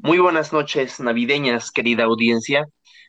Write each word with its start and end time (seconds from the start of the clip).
Muy 0.00 0.20
buenas 0.20 0.52
noches 0.52 1.00
navideñas, 1.00 1.72
querida 1.72 2.04
audiencia. 2.04 2.68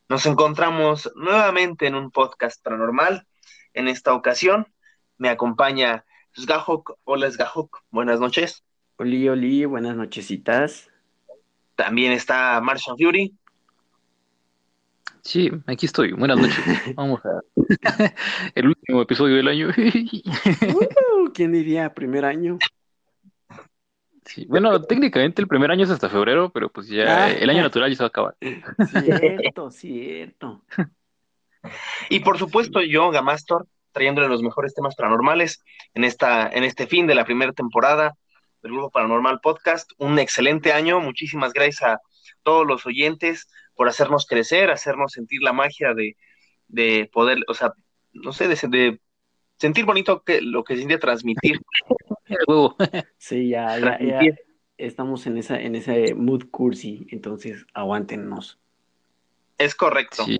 Nos 0.10 0.26
encontramos 0.26 1.12
nuevamente 1.16 1.86
en 1.86 1.94
un 1.94 2.10
podcast 2.10 2.64
paranormal. 2.64 3.28
En 3.76 3.88
esta 3.88 4.16
ocasión 4.16 4.66
me 5.20 5.30
acompaña 5.30 6.04
Sgahok. 6.36 6.98
Hola 7.04 7.30
Sgahok, 7.30 7.84
buenas 7.92 8.20
noches. 8.20 8.64
Oli, 8.98 9.30
Oli, 9.30 9.66
buenas 9.66 9.96
nochecitas. 9.96 10.90
También 11.76 12.12
está 12.12 12.60
Martian 12.60 12.98
Fury. 12.98 13.38
Sí, 15.22 15.52
aquí 15.68 15.86
estoy. 15.86 16.14
Buenas 16.14 16.40
noches. 16.40 16.58
Vamos 16.96 17.22
a 17.24 17.40
el 18.56 18.68
último 18.68 19.04
episodio 19.04 19.36
del 19.36 19.48
año. 19.48 19.68
Uh, 21.22 21.32
¿Quién 21.34 21.52
diría 21.52 21.94
primer 21.94 22.26
año? 22.26 22.58
Sí, 24.30 24.46
bueno, 24.48 24.82
técnicamente 24.84 25.42
el 25.42 25.48
primer 25.48 25.72
año 25.72 25.84
es 25.86 25.90
hasta 25.90 26.08
febrero, 26.10 26.52
pero 26.52 26.70
pues 26.70 26.88
ya 26.88 27.26
Ah. 27.26 27.32
el 27.32 27.50
año 27.50 27.64
natural 27.64 27.90
ya 27.90 27.96
se 27.98 28.04
va 28.04 28.06
a 28.06 28.10
acabar. 28.10 28.38
Cierto, 28.40 29.72
cierto. 29.72 30.64
Y 32.10 32.20
por 32.22 32.38
supuesto 32.38 32.82
yo, 32.82 33.10
Gamastor, 33.12 33.68
trayéndole 33.92 34.28
los 34.28 34.44
mejores 34.44 34.74
temas 34.76 34.96
paranormales 34.96 35.64
en, 35.94 36.04
esta, 36.04 36.48
en 36.48 36.64
este 36.64 36.88
fin 36.88 37.08
de 37.08 37.16
la 37.16 37.26
primera 37.26 37.52
temporada 37.54 38.14
del 38.62 38.72
Grupo 38.74 38.92
Paranormal 38.92 39.40
Podcast. 39.42 39.92
Un 39.98 40.20
excelente 40.20 40.72
año. 40.74 41.00
Muchísimas 41.00 41.52
gracias 41.52 41.82
a 41.82 42.00
todos 42.44 42.68
los 42.68 42.86
oyentes 42.86 43.50
por 43.74 43.88
hacernos 43.90 44.26
crecer, 44.28 44.70
hacernos 44.70 45.12
sentir 45.14 45.42
la 45.42 45.54
magia 45.54 45.94
de, 45.94 46.16
de 46.68 47.10
poder, 47.12 47.40
o 47.48 47.54
sea, 47.54 47.74
no 48.14 48.32
sé, 48.32 48.48
de, 48.48 48.56
de 48.70 49.02
sentir 49.60 49.86
bonito 49.86 50.24
que, 50.24 50.42
lo 50.42 50.64
que 50.64 50.74
se 50.74 50.80
siente 50.80 50.98
transmitir. 50.98 51.60
Sí, 53.18 53.50
ya, 53.50 53.80
ya, 53.80 54.20
estamos 54.78 55.26
en 55.26 55.38
esa, 55.38 55.60
en 55.60 55.76
ese 55.76 56.14
mood 56.14 56.46
cursi, 56.52 57.08
entonces 57.10 57.66
aguántenos. 57.74 58.60
Es 59.58 59.74
correcto. 59.74 60.26
Sí. 60.26 60.40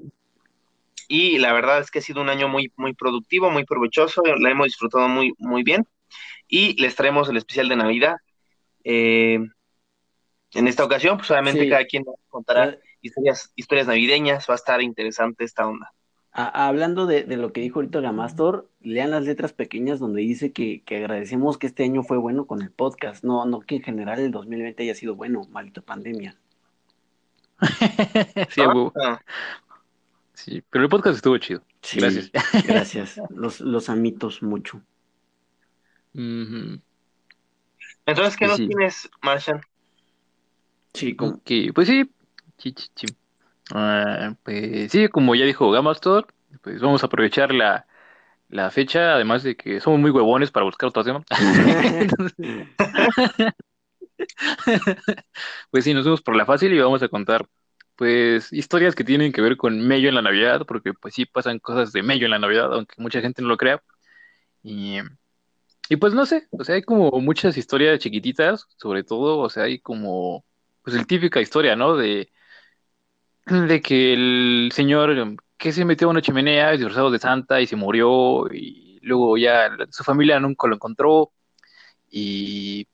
Y 1.08 1.40
la 1.40 1.52
verdad 1.52 1.80
es 1.80 1.90
que 1.90 2.00
ha 2.00 2.02
sido 2.04 2.22
un 2.22 2.30
año 2.30 2.48
muy, 2.48 2.72
muy 2.78 2.94
productivo, 2.94 3.50
muy 3.50 3.66
provechoso, 3.66 4.22
la 4.24 4.52
hemos 4.52 4.68
disfrutado 4.68 5.08
muy, 5.10 5.34
muy 5.40 5.64
bien. 5.64 5.88
Y 6.48 6.80
les 6.80 6.96
traemos 6.96 7.28
el 7.30 7.38
especial 7.38 7.68
de 7.70 7.76
Navidad. 7.76 8.18
Eh, 8.84 9.40
en 10.54 10.68
esta 10.68 10.86
ocasión, 10.86 11.18
pues 11.18 11.30
obviamente 11.32 11.62
Sí. 11.62 11.70
cada 11.70 11.86
quien 11.86 12.04
nos 12.04 12.16
contará 12.30 12.78
historias, 13.02 13.52
historias 13.56 13.88
navideñas, 13.88 14.48
va 14.48 14.54
a 14.54 14.56
estar 14.56 14.82
interesante 14.82 15.44
esta 15.44 15.68
onda. 15.68 15.92
A- 16.32 16.68
hablando 16.68 17.06
de, 17.06 17.24
de 17.24 17.38
lo 17.38 17.54
que 17.54 17.62
dijo 17.62 17.80
ahorita 17.80 18.02
Gamastor, 18.02 18.70
lean 18.82 19.12
las 19.12 19.24
letras 19.26 19.54
pequeñas 19.54 20.00
donde 20.00 20.22
dice 20.22 20.52
que, 20.54 20.84
que 20.84 20.98
agradecemos 20.98 21.58
que 21.58 21.68
este 21.68 21.84
año 21.84 22.04
fue 22.04 22.18
bueno 22.18 22.46
con 22.48 22.62
el 22.62 22.72
podcast, 22.72 23.24
no, 23.24 23.46
no 23.46 23.62
que 23.62 23.78
en 23.78 23.84
general 23.84 24.20
el 24.20 24.32
2020 24.32 24.84
haya 24.84 24.96
sido 24.96 25.16
bueno, 25.16 25.48
maldita 25.52 25.82
pandemia. 25.82 26.38
Sí. 28.50 28.62
Ah, 28.96 29.20
Sí, 30.34 30.64
pero 30.70 30.86
el 30.86 30.90
podcast 30.90 31.18
estuvo 31.18 31.38
chido. 31.38 31.64
Sí, 31.82 32.00
Gracias. 32.00 32.32
Gracias, 32.66 33.20
los, 33.30 33.60
los 33.62 33.90
amitos 33.90 34.42
mucho. 34.42 34.82
Entonces, 38.06 38.38
¿qué 38.38 38.46
Sí, 38.46 38.48
nos 38.48 38.58
sí. 38.58 38.68
tienes, 38.68 39.10
Martian? 39.22 39.62
Sí, 40.94 41.16
como, 41.16 41.32
Ok, 41.36 41.52
pues 41.74 41.88
sí. 41.88 42.10
Ah, 43.74 44.36
pues 44.44 44.92
sí, 44.92 45.08
como 45.10 45.36
ya 45.36 45.46
dijo 45.46 45.70
Gamastor, 45.72 46.28
pues 46.62 46.82
vamos 46.82 47.04
a 47.04 47.08
aprovechar 47.08 47.54
la, 47.54 47.86
la 48.50 48.72
fecha, 48.72 49.14
además 49.16 49.44
de 49.44 49.56
que 49.56 49.80
somos 49.80 50.00
muy 50.00 50.12
huevones 50.12 50.52
para 50.52 50.66
buscar 50.66 50.90
otros 50.90 51.06
temas. 51.06 51.24
Pues 55.72 55.84
sí, 55.84 55.94
nos 55.94 56.04
fuimos 56.04 56.22
por 56.22 56.36
la 56.36 56.46
fácil 56.46 56.74
y 56.74 56.80
vamos 56.80 57.02
a 57.04 57.10
contar, 57.10 57.48
pues, 57.96 58.52
historias 58.54 58.96
que 58.96 59.04
tienen 59.04 59.32
que 59.32 59.42
ver 59.42 59.58
con 59.58 59.80
Mello 59.88 60.10
en 60.10 60.16
la 60.16 60.22
Navidad, 60.22 60.66
porque 60.68 60.94
pues 60.94 61.14
sí 61.14 61.26
pasan 61.26 61.60
cosas 61.60 61.92
de 61.92 62.04
Mello 62.04 62.26
en 62.26 62.32
la 62.32 62.40
Navidad, 62.40 62.74
aunque 62.74 62.96
mucha 63.02 63.22
gente 63.22 63.42
no 63.42 63.50
lo 63.50 63.58
crea. 63.58 63.82
Y, 64.64 65.00
y 65.90 65.96
pues 65.98 66.14
no 66.14 66.26
sé, 66.26 66.48
o 66.52 66.64
sea, 66.64 66.76
hay 66.76 66.84
como 66.84 67.12
muchas 67.22 67.58
historias 67.58 68.00
chiquititas, 68.00 68.68
sobre 68.78 69.04
todo, 69.04 69.40
o 69.40 69.50
sea, 69.50 69.64
hay 69.64 69.80
como, 69.80 70.46
pues, 70.84 70.96
el 70.96 71.08
típica 71.08 71.42
historia, 71.42 71.76
¿no? 71.76 71.96
De, 71.96 72.32
de 73.50 73.82
que 73.82 74.14
el 74.14 74.72
señor 74.74 75.38
que 75.58 75.72
se 75.72 75.86
metió 75.86 76.08
a 76.08 76.12
una 76.12 76.22
chimenea 76.22 76.72
disfrazado 76.72 77.12
de 77.12 77.20
Santa 77.20 77.60
y 77.62 77.68
se 77.68 77.76
murió, 77.76 78.48
y 78.54 79.00
luego 79.02 79.38
ya 79.38 79.70
su 79.90 80.04
familia 80.04 80.40
nunca 80.40 80.68
lo 80.68 80.76
encontró, 80.76 81.32
y 82.10 82.88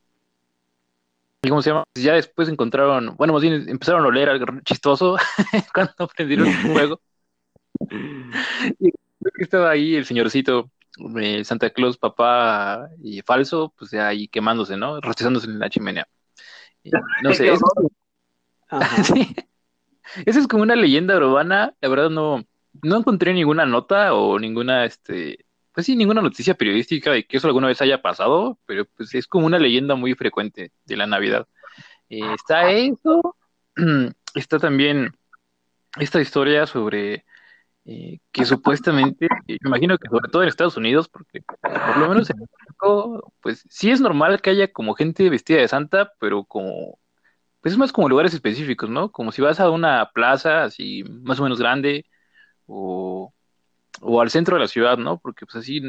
¿Y 1.46 1.50
¿Cómo 1.50 1.62
se 1.62 1.70
llama? 1.70 1.84
Ya 1.94 2.14
después 2.14 2.50
encontraron, 2.50 3.16
bueno, 3.18 3.34
más 3.34 3.44
bien 3.44 3.70
empezaron 3.70 4.04
a 4.04 4.08
oler 4.08 4.30
algo 4.30 4.48
chistoso 4.64 5.16
cuando 5.76 6.08
prendieron 6.08 6.48
el 6.48 6.56
fuego. 6.56 7.00
Y 8.80 8.92
estaba 9.38 9.70
ahí 9.70 9.96
el 9.96 10.06
señorcito, 10.06 10.72
eh, 11.22 11.44
Santa 11.44 11.70
Claus, 11.70 12.00
papá 12.00 12.90
y 13.00 13.22
falso, 13.22 13.72
pues 13.78 13.92
ya 13.92 14.08
ahí 14.08 14.28
quemándose, 14.28 14.76
¿no? 14.76 15.00
Rostizándose 15.02 15.46
en 15.46 15.60
la 15.60 15.70
chimenea. 15.70 16.08
Y 16.84 16.90
no 17.22 17.32
sé, 17.34 17.54
ajá. 18.68 19.04
sí. 19.04 19.36
Eso 20.26 20.40
es 20.40 20.48
como 20.48 20.64
una 20.64 20.76
leyenda 20.76 21.18
urbana. 21.18 21.74
La 21.82 21.90
verdad 21.90 22.10
no, 22.10 22.44
no 22.84 22.98
encontré 22.98 23.34
ninguna 23.34 23.66
nota 23.66 24.14
o 24.14 24.40
ninguna, 24.40 24.86
este, 24.86 25.46
pues 25.74 25.86
sí, 25.86 25.96
ninguna 25.96 26.22
noticia 26.22 26.56
periodística 26.56 27.12
de 27.12 27.26
que 27.26 27.38
eso 27.38 27.48
alguna 27.48 27.68
vez 27.68 27.82
haya 27.82 28.02
pasado, 28.02 28.60
pero 28.66 28.86
pues 28.86 29.14
es 29.16 29.28
como 29.28 29.46
una 29.46 29.60
leyenda 29.60 29.96
muy 29.96 30.14
frecuente 30.16 30.72
de 30.86 30.98
la 30.98 31.08
Navidad. 31.08 31.48
Eh, 32.10 32.22
está 32.34 32.72
eso, 32.72 33.36
está 34.36 34.60
también 34.60 35.16
esta 36.00 36.22
historia 36.22 36.68
sobre 36.68 37.26
eh, 37.86 38.20
que 38.32 38.46
supuestamente, 38.46 39.28
eh, 39.48 39.58
me 39.62 39.70
imagino 39.70 39.98
que 39.98 40.10
sobre 40.10 40.30
todo 40.30 40.44
en 40.44 40.50
Estados 40.50 40.78
Unidos, 40.78 41.08
porque 41.08 41.42
por 41.42 41.98
lo 41.98 42.10
menos 42.10 42.30
en 42.30 42.38
México, 42.40 43.34
pues 43.42 43.64
sí 43.70 43.92
es 43.92 44.02
normal 44.02 44.42
que 44.42 44.50
haya 44.50 44.72
como 44.72 44.96
gente 44.96 45.30
vestida 45.30 45.60
de 45.60 45.68
Santa, 45.68 46.12
pero 46.20 46.46
como, 46.46 47.00
pues 47.66 47.74
es 47.74 47.80
más 47.80 47.92
como 47.92 48.08
lugares 48.08 48.32
específicos, 48.32 48.92
¿no? 48.92 49.12
Como 49.12 49.32
si 49.32 49.42
vas 49.42 49.60
a 49.60 49.72
una 49.72 50.12
plaza 50.14 50.66
así 50.66 51.04
más 51.24 51.40
o 51.40 51.44
menos 51.44 51.58
grande 51.58 52.06
o, 52.68 53.34
o 54.02 54.22
al 54.22 54.30
centro 54.30 54.56
de 54.56 54.62
la 54.62 54.68
ciudad, 54.68 55.00
¿no? 55.00 55.18
Porque 55.18 55.48
pues 55.48 55.56
así 55.56 55.82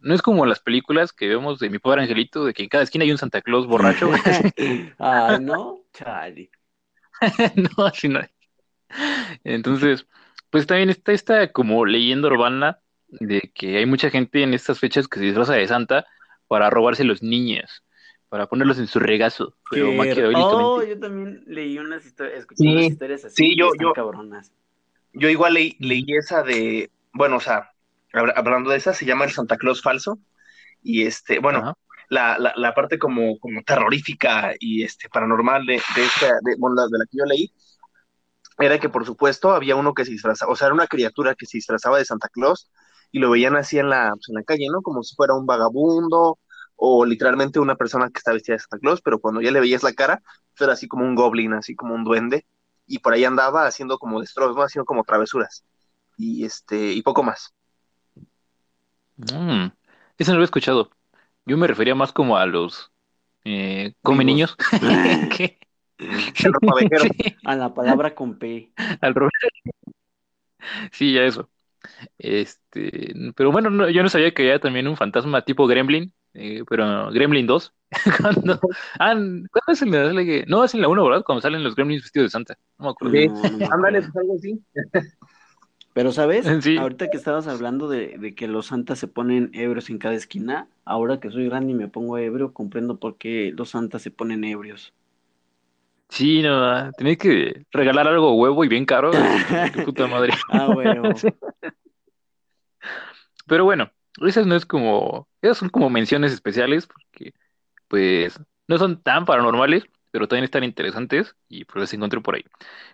no 0.00 0.12
es 0.12 0.22
como 0.22 0.44
las 0.44 0.58
películas 0.58 1.12
que 1.12 1.28
vemos 1.28 1.60
de 1.60 1.70
mi 1.70 1.78
pobre 1.78 2.02
angelito, 2.02 2.44
de 2.44 2.52
que 2.52 2.64
en 2.64 2.68
cada 2.68 2.82
esquina 2.82 3.04
hay 3.04 3.12
un 3.12 3.18
Santa 3.18 3.42
Claus 3.42 3.68
borracho. 3.68 4.10
Ay, 4.98 5.38
no, 5.40 5.84
chale. 5.92 6.50
No, 7.78 7.84
así 7.86 8.08
no 8.08 8.18
hay. 8.18 8.28
Entonces, 9.44 10.08
pues 10.50 10.66
también 10.66 10.90
está 10.90 11.12
esta 11.12 11.52
como 11.52 11.86
leyenda 11.86 12.26
urbana 12.26 12.80
de 13.06 13.52
que 13.54 13.78
hay 13.78 13.86
mucha 13.86 14.10
gente 14.10 14.42
en 14.42 14.52
estas 14.52 14.80
fechas 14.80 15.06
que 15.06 15.20
se 15.20 15.26
disfraza 15.26 15.54
de 15.54 15.68
Santa 15.68 16.06
para 16.48 16.70
robarse 16.70 17.04
los 17.04 17.22
niños, 17.22 17.84
para 18.30 18.46
ponerlos 18.46 18.78
en 18.78 18.86
su 18.86 18.98
regazo, 19.00 19.54
pero. 19.70 19.90
Oh, 20.36 20.82
yo 20.82 20.98
también 20.98 21.44
leí 21.46 21.78
unas 21.78 22.06
historias, 22.06 22.38
escuché 22.40 22.62
Sí, 22.62 22.68
unas 22.68 22.84
historias 22.86 23.24
así. 23.26 23.34
sí, 23.36 23.56
yo- 23.58 23.72
yo- 23.78 23.92
cabronas. 23.92 24.52
Yo 25.12 25.28
igual 25.28 25.54
leí, 25.54 25.76
leí 25.80 26.04
esa 26.16 26.42
de, 26.44 26.90
bueno, 27.12 27.36
o 27.36 27.40
sea, 27.40 27.72
hab- 28.12 28.32
hablando 28.36 28.70
de 28.70 28.76
esa, 28.76 28.94
se 28.94 29.04
llama 29.04 29.24
el 29.24 29.32
Santa 29.32 29.56
Claus 29.56 29.82
falso. 29.82 30.18
Y 30.82 31.02
este, 31.02 31.40
bueno, 31.40 31.76
la, 32.08 32.38
la, 32.38 32.52
la 32.56 32.74
parte 32.74 32.98
como, 32.98 33.38
como 33.40 33.62
terrorífica 33.62 34.54
y 34.58 34.84
este 34.84 35.08
paranormal 35.08 35.66
de, 35.66 35.74
de 35.96 36.04
esta, 36.04 36.26
de, 36.42 36.54
bueno, 36.58 36.76
la- 36.76 36.86
de 36.88 36.98
la 36.98 37.04
que 37.10 37.18
yo 37.18 37.24
leí, 37.24 37.52
era 38.58 38.78
que 38.78 38.88
por 38.88 39.04
supuesto 39.06 39.50
había 39.52 39.76
uno 39.76 39.94
que 39.94 40.04
se 40.04 40.12
disfrazaba, 40.12 40.52
o 40.52 40.56
sea, 40.56 40.66
era 40.66 40.74
una 40.74 40.86
criatura 40.86 41.34
que 41.34 41.46
se 41.46 41.58
disfrazaba 41.58 41.98
de 41.98 42.04
Santa 42.04 42.28
Claus 42.28 42.70
y 43.10 43.18
lo 43.18 43.30
veían 43.30 43.56
así 43.56 43.78
en 43.78 43.88
la, 43.90 44.10
pues, 44.14 44.28
en 44.28 44.34
la 44.36 44.42
calle, 44.44 44.66
¿no? 44.70 44.82
Como 44.82 45.02
si 45.02 45.14
fuera 45.16 45.34
un 45.34 45.46
vagabundo 45.46 46.38
o 46.80 47.04
literalmente 47.06 47.60
una 47.60 47.76
persona 47.76 48.10
que 48.10 48.18
está 48.18 48.32
vestida 48.32 48.54
de 48.56 48.60
Santa 48.60 48.78
Claus, 48.80 49.02
pero 49.02 49.20
cuando 49.20 49.40
ya 49.42 49.50
le 49.52 49.60
veías 49.60 49.82
la 49.84 49.92
cara, 49.94 50.22
pues, 50.56 50.62
era 50.62 50.72
así 50.74 50.88
como 50.88 51.04
un 51.04 51.14
goblin, 51.16 51.52
así 51.54 51.76
como 51.76 51.94
un 51.94 52.04
duende, 52.04 52.46
y 52.86 53.00
por 53.00 53.12
ahí 53.14 53.24
andaba 53.24 53.66
haciendo 53.66 53.98
como 53.98 54.20
destrozos, 54.20 54.56
¿no? 54.56 54.62
haciendo 54.62 54.86
como 54.86 55.04
travesuras, 55.04 55.64
y 56.18 56.44
este, 56.46 56.92
y 56.92 57.02
poco 57.02 57.22
más. 57.22 57.54
Mm, 59.16 59.68
Eso 60.18 60.32
no 60.32 60.38
lo 60.38 60.44
he 60.44 60.46
escuchado. 60.46 60.90
Yo 61.46 61.56
me 61.56 61.66
refería 61.66 61.94
más 61.94 62.12
como 62.12 62.36
a 62.38 62.46
los 62.46 62.92
eh, 63.44 63.94
come 64.02 64.24
niños. 64.24 64.56
¿Qué? 65.36 65.58
El. 65.98 66.52
Sí, 67.00 67.10
A 67.44 67.56
la 67.56 67.74
palabra 67.74 68.14
con 68.14 68.38
P. 68.38 68.72
al. 69.02 69.14
Sí, 70.92 71.12
ya 71.14 71.22
eso. 71.24 71.50
Este, 72.18 73.14
pero 73.36 73.52
bueno, 73.52 73.70
no- 73.70 73.90
yo 73.90 74.02
no 74.02 74.08
sabía 74.10 74.34
que 74.34 74.42
había 74.44 74.60
también 74.60 74.88
un 74.88 74.96
fantasma 74.98 75.44
tipo 75.44 75.66
Gremlin, 75.68 76.14
eh, 76.34 76.62
pero 76.68 77.10
Gremlin 77.10 77.46
2. 77.46 77.72
Cuando, 78.20 78.60
ah, 79.00 79.14
¿cuándo 79.14 79.50
es 79.68 79.82
en 79.82 79.90
la, 79.90 80.44
no, 80.46 80.64
es 80.64 80.74
en 80.74 80.80
la 80.80 80.88
1, 80.88 81.04
¿verdad? 81.04 81.24
Cuando 81.24 81.42
salen 81.42 81.64
los 81.64 81.74
Gremlins 81.74 82.02
vestidos 82.02 82.26
de 82.26 82.30
Santa. 82.30 82.56
No 82.78 82.84
me 82.84 82.90
acuerdo. 82.90 83.16
Sí. 83.16 83.28
No, 83.58 83.68
Ándale, 83.72 84.02
pues 84.02 84.16
algo 84.16 84.34
así. 84.36 84.60
Pero, 85.92 86.12
¿sabes? 86.12 86.46
Sí. 86.62 86.76
Ahorita 86.76 87.10
que 87.10 87.16
estabas 87.16 87.48
hablando 87.48 87.88
de, 87.88 88.16
de 88.18 88.34
que 88.34 88.46
los 88.46 88.66
santas 88.66 88.98
se 88.98 89.08
ponen 89.08 89.50
ebrios 89.54 89.90
en 89.90 89.98
cada 89.98 90.14
esquina, 90.14 90.68
ahora 90.84 91.18
que 91.18 91.30
soy 91.30 91.48
grande 91.48 91.72
y 91.72 91.74
me 91.74 91.88
pongo 91.88 92.16
ebrio, 92.16 92.52
comprendo 92.52 92.98
por 92.98 93.16
qué 93.16 93.52
los 93.56 93.70
santas 93.70 94.02
se 94.02 94.10
ponen 94.10 94.44
ebrios. 94.44 94.92
Sí, 96.10 96.42
no, 96.42 96.90
tenía 96.92 97.16
que 97.16 97.64
regalar 97.70 98.08
algo 98.08 98.34
huevo 98.34 98.64
y 98.64 98.68
bien 98.68 98.84
caro. 98.84 99.12
Puta 99.84 100.08
madre. 100.08 100.32
Ah, 100.48 100.66
bueno. 100.74 101.02
Pero 103.46 103.64
bueno, 103.64 103.90
esas 104.26 104.46
no 104.46 104.56
es 104.56 104.66
como, 104.66 105.28
esas 105.42 105.58
son 105.58 105.68
como 105.70 105.90
menciones 105.90 106.32
especiales 106.32 106.86
porque, 106.86 107.32
pues, 107.88 108.38
no 108.68 108.78
son 108.78 109.02
tan 109.02 109.24
paranormales, 109.26 109.84
pero 110.10 110.28
también 110.28 110.44
están 110.44 110.64
interesantes 110.64 111.36
y 111.48 111.64
pues 111.64 111.82
las 111.82 111.94
encontré 111.94 112.20
por 112.20 112.36
ahí. 112.36 112.44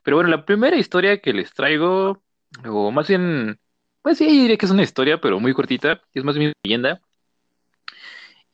Pero 0.03 0.17
bueno, 0.19 0.31
la 0.31 0.45
primera 0.47 0.77
historia 0.77 1.21
que 1.21 1.33
les 1.33 1.53
traigo, 1.55 2.23
o 2.67 2.91
más 2.93 3.09
bien, 3.09 3.61
pues 4.03 4.19
sí, 4.19 4.27
diría 4.27 4.57
que 4.59 4.67
es 4.67 4.73
una 4.73 4.83
historia, 4.83 5.21
pero 5.21 5.41
muy 5.41 5.55
cortita, 5.55 6.03
es 6.15 6.25
más 6.25 6.37
bien 6.37 6.49
una 6.51 6.55
leyenda. 6.65 7.03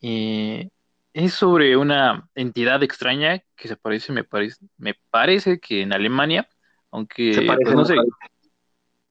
Eh, 0.01 0.69
es 1.13 1.33
sobre 1.33 1.77
una 1.77 2.29
entidad 2.35 2.83
extraña 2.83 3.43
que 3.55 3.67
se 3.67 3.77
parece, 3.77 4.11
me 4.11 4.23
parece, 4.23 4.57
me 4.77 4.95
parece 5.11 5.59
que 5.59 5.81
en 5.81 5.93
Alemania, 5.93 6.49
aunque 6.91 7.33
Se 7.35 7.41
parece, 7.41 7.63
pues, 7.63 7.75
no 7.75 7.85
sé. 7.85 7.95
parece. 7.95 8.11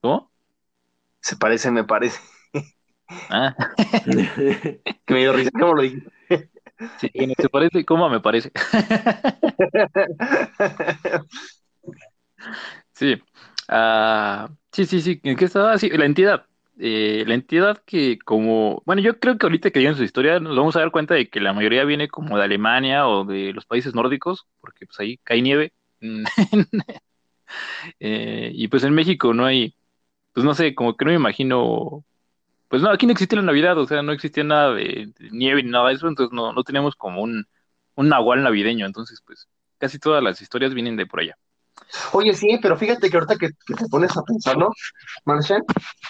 ¿Cómo? 0.01 0.31
Se 1.21 1.35
parece, 1.37 1.71
me 1.71 1.83
parece. 1.83 2.19
Ah, 3.07 3.55
Que 5.05 5.13
me 5.13 5.19
dio 5.19 5.33
risa. 5.33 5.51
¿Cómo 5.59 5.73
lo 5.73 5.81
dije? 5.83 6.01
sí, 6.99 7.09
se 7.37 7.49
parece, 7.49 7.85
¿cómo 7.85 8.09
me 8.09 8.19
parece? 8.19 8.51
Sí, 12.93 13.21
ah, 13.69 14.49
sí, 14.71 14.85
sí, 14.85 15.01
sí, 15.01 15.19
¿en 15.23 15.35
qué 15.35 15.45
estaba? 15.45 15.77
Sí, 15.77 15.89
la 15.89 16.05
entidad. 16.05 16.45
Eh, 16.79 17.23
la 17.27 17.35
entidad 17.35 17.77
que 17.85 18.17
como, 18.19 18.81
bueno, 18.85 19.01
yo 19.01 19.19
creo 19.19 19.37
que 19.37 19.45
ahorita 19.45 19.69
que 19.71 19.85
en 19.85 19.95
su 19.95 20.03
historia 20.03 20.39
nos 20.39 20.55
vamos 20.57 20.75
a 20.75 20.79
dar 20.79 20.91
cuenta 20.91 21.13
de 21.13 21.29
que 21.29 21.39
la 21.39 21.53
mayoría 21.53 21.83
viene 21.85 22.07
como 22.07 22.37
de 22.37 22.43
Alemania 22.43 23.07
o 23.07 23.25
de 23.25 23.53
los 23.53 23.65
países 23.65 23.93
nórdicos, 23.93 24.47
porque 24.59 24.85
pues 24.85 24.99
ahí 24.99 25.17
cae 25.23 25.41
nieve. 25.41 25.73
Eh, 27.99 28.51
y 28.53 28.67
pues 28.67 28.83
en 28.83 28.93
México 28.93 29.33
no 29.33 29.45
hay, 29.45 29.75
pues 30.33 30.45
no 30.45 30.53
sé, 30.55 30.75
como 30.75 30.95
que 30.97 31.05
no 31.05 31.11
me 31.11 31.17
imagino, 31.17 32.05
pues 32.73 32.81
no, 32.81 32.89
aquí 32.89 33.05
no 33.05 33.11
existía 33.11 33.37
la 33.39 33.45
Navidad, 33.45 33.77
o 33.77 33.85
sea, 33.87 34.01
no 34.01 34.11
existía 34.13 34.43
nada 34.43 34.73
de, 34.73 35.13
de 35.19 35.29
nieve 35.31 35.61
ni 35.63 35.69
nada 35.69 35.89
de 35.89 35.95
eso, 35.95 36.07
entonces 36.07 36.33
no, 36.33 36.53
no 36.53 36.63
teníamos 36.63 36.95
como 36.95 37.21
un, 37.21 37.45
un 37.95 38.09
nahual 38.09 38.41
navideño, 38.43 38.87
entonces 38.87 39.21
pues 39.25 39.47
casi 39.77 39.99
todas 39.99 40.23
las 40.23 40.41
historias 40.41 40.73
vienen 40.73 40.97
de 40.97 41.05
por 41.05 41.19
allá. 41.19 41.37
Oye, 42.13 42.33
sí, 42.33 42.57
pero 42.61 42.77
fíjate 42.77 43.09
que 43.09 43.17
ahorita 43.17 43.35
que, 43.37 43.49
que 43.67 43.73
te 43.75 43.87
pones 43.87 44.15
a 44.17 44.23
pensarlo, 44.23 44.71
Marcial, 45.25 45.63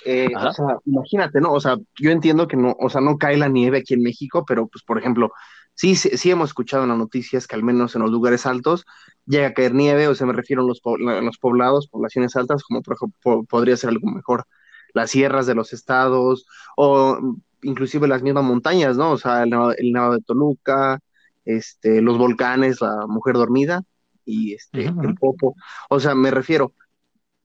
eh, 0.06 0.30
o 0.42 0.51
sea, 0.51 0.65
imagínate, 0.86 1.42
¿no? 1.42 1.54
O 1.54 1.60
sea, 1.62 1.77
yo 2.00 2.12
entiendo 2.12 2.48
que 2.48 2.57
no, 2.57 2.75
o 2.80 2.89
sea, 2.89 3.01
no 3.01 3.18
cae 3.18 3.38
la 3.38 3.50
nieve 3.50 3.80
aquí 3.80 3.95
en 3.95 4.04
México, 4.04 4.45
pero 4.48 4.68
pues, 4.68 4.83
por 4.83 5.00
ejemplo, 5.00 5.31
sí, 5.75 5.95
sí, 5.95 6.18
sí 6.18 6.31
hemos 6.31 6.50
escuchado 6.51 6.83
en 6.83 6.89
las 6.89 6.98
noticias 7.00 7.48
que 7.48 7.56
al 7.56 7.63
menos 7.63 7.95
en 7.95 8.01
los 8.04 8.12
lugares 8.12 8.45
altos 8.45 8.86
llega 9.25 9.48
a 9.48 9.54
caer 9.54 9.74
nieve, 9.75 10.07
o 10.10 10.15
sea, 10.15 10.27
me 10.27 10.33
refiero 10.33 10.63
a 10.63 10.65
los, 10.68 10.81
po- 10.81 10.98
los 10.98 11.38
poblados, 11.39 11.88
poblaciones 11.89 12.36
altas, 12.36 12.63
como 12.63 12.81
por 12.83 12.95
ejemplo, 12.95 13.18
po- 13.24 13.45
podría 13.45 13.77
ser 13.77 13.92
algo 13.92 14.10
mejor, 14.12 14.45
las 14.94 15.12
sierras 15.12 15.45
de 15.48 15.56
los 15.56 15.74
estados, 15.74 16.45
o 16.78 17.19
inclusive 17.62 18.07
las 18.07 18.22
mismas 18.24 18.44
montañas, 18.44 18.98
¿no? 18.98 19.12
O 19.12 19.18
sea, 19.18 19.44
el, 19.44 19.54
el 19.78 19.92
Nevado 19.94 20.13
de 20.13 20.22
Toluca, 20.22 21.00
este, 21.45 22.01
los 22.01 22.18
volcanes, 22.18 22.81
la 22.81 23.06
Mujer 23.07 23.36
Dormida 23.36 23.84
y 24.25 24.54
este, 24.54 24.86
el. 24.86 25.16
Popo. 25.16 25.56
O 25.90 26.00
sea, 26.00 26.16
me 26.16 26.31
refiero, 26.31 26.74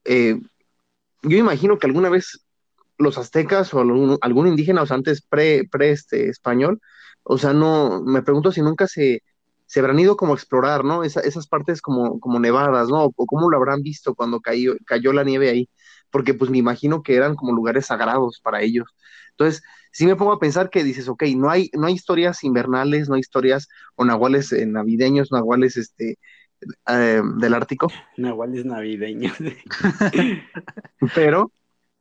eh, 0.04 0.40
yo 1.22 1.36
imagino 1.38 1.78
que 1.78 1.86
alguna 1.86 2.08
vez 2.08 2.44
los 2.98 3.18
aztecas 3.18 3.72
o 3.74 3.80
algún, 3.80 4.18
algún 4.22 4.48
indígena, 4.48 4.82
o 4.82 4.86
sea, 4.86 4.96
antes 4.96 5.22
pre, 5.22 5.64
pre 5.70 5.90
este, 5.92 6.28
español, 6.28 6.80
o 7.22 7.38
sea, 7.38 7.52
no, 7.52 8.02
me 8.02 8.22
pregunto 8.22 8.52
si 8.52 8.62
nunca 8.62 8.86
se, 8.88 9.22
se 9.66 9.80
habrán 9.80 9.98
ido 10.00 10.16
como 10.16 10.32
a 10.32 10.36
explorar, 10.36 10.84
¿no? 10.84 11.04
Esa- 11.04 11.20
esas 11.20 11.46
partes 11.48 11.80
como, 11.82 12.20
como 12.20 12.40
nevadas, 12.40 12.88
¿no? 12.88 13.04
O 13.16 13.26
cómo 13.26 13.50
lo 13.50 13.56
habrán 13.56 13.82
visto 13.82 14.14
cuando 14.14 14.40
cayó, 14.40 14.74
cayó 14.86 15.12
la 15.12 15.24
nieve 15.24 15.50
ahí, 15.50 15.68
porque 16.10 16.34
pues 16.34 16.50
me 16.50 16.58
imagino 16.58 17.02
que 17.02 17.16
eran 17.16 17.36
como 17.36 17.52
lugares 17.52 17.86
sagrados 17.86 18.40
para 18.42 18.62
ellos. 18.62 18.88
Entonces, 19.30 19.62
sí 19.92 20.06
me 20.06 20.16
pongo 20.16 20.32
a 20.32 20.38
pensar 20.40 20.70
que 20.70 20.84
dices, 20.84 21.08
ok, 21.08 21.24
no 21.36 21.50
hay, 21.50 21.70
no 21.74 21.86
hay 21.86 21.94
historias 21.94 22.44
invernales, 22.44 23.08
no 23.08 23.14
hay 23.14 23.20
historias 23.20 23.68
o 23.96 24.04
nahuales 24.04 24.52
eh, 24.52 24.66
navideños, 24.66 25.32
nahuales 25.32 25.76
este, 25.76 26.18
eh, 26.88 27.22
del 27.38 27.54
Ártico, 27.54 27.92
Nahuales 28.16 28.64
navideños. 28.64 29.36
pero 31.12 31.52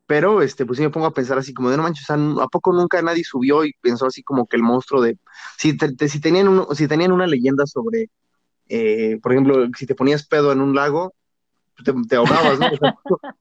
Pero, 0.08 0.42
este, 0.44 0.66
pues 0.66 0.78
sí 0.78 0.84
me 0.84 0.92
pongo 0.92 1.08
a 1.08 1.14
pensar 1.14 1.38
así 1.40 1.54
como 1.54 1.72
de 1.72 1.78
no 1.78 1.84
manches, 1.84 2.10
o 2.10 2.16
sea, 2.16 2.44
¿a 2.46 2.48
poco 2.50 2.74
nunca 2.74 3.02
nadie 3.02 3.24
subió 3.26 3.66
y 3.66 3.74
pensó 3.82 4.08
así 4.08 4.24
como 4.24 4.48
que 4.48 4.58
el 4.58 4.64
monstruo 4.64 5.02
de, 5.02 5.18
si, 5.58 5.78
te- 5.78 5.96
te- 5.96 6.10
si 6.10 6.22
tenían 6.22 6.48
un- 6.50 6.76
si 6.76 6.88
tenían 6.88 7.12
una 7.14 7.28
leyenda 7.28 7.66
sobre, 7.68 8.10
eh, 8.70 9.20
por 9.24 9.34
ejemplo, 9.34 9.68
si 9.78 9.86
te 9.88 9.96
ponías 9.96 10.28
pedo 10.28 10.52
en 10.54 10.62
un 10.62 10.76
lago, 10.76 11.14
te, 11.84 11.94
te 12.10 12.16
ahogabas, 12.16 12.60
¿no? 12.60 12.70
O 12.72 12.78
sea, 12.78 12.90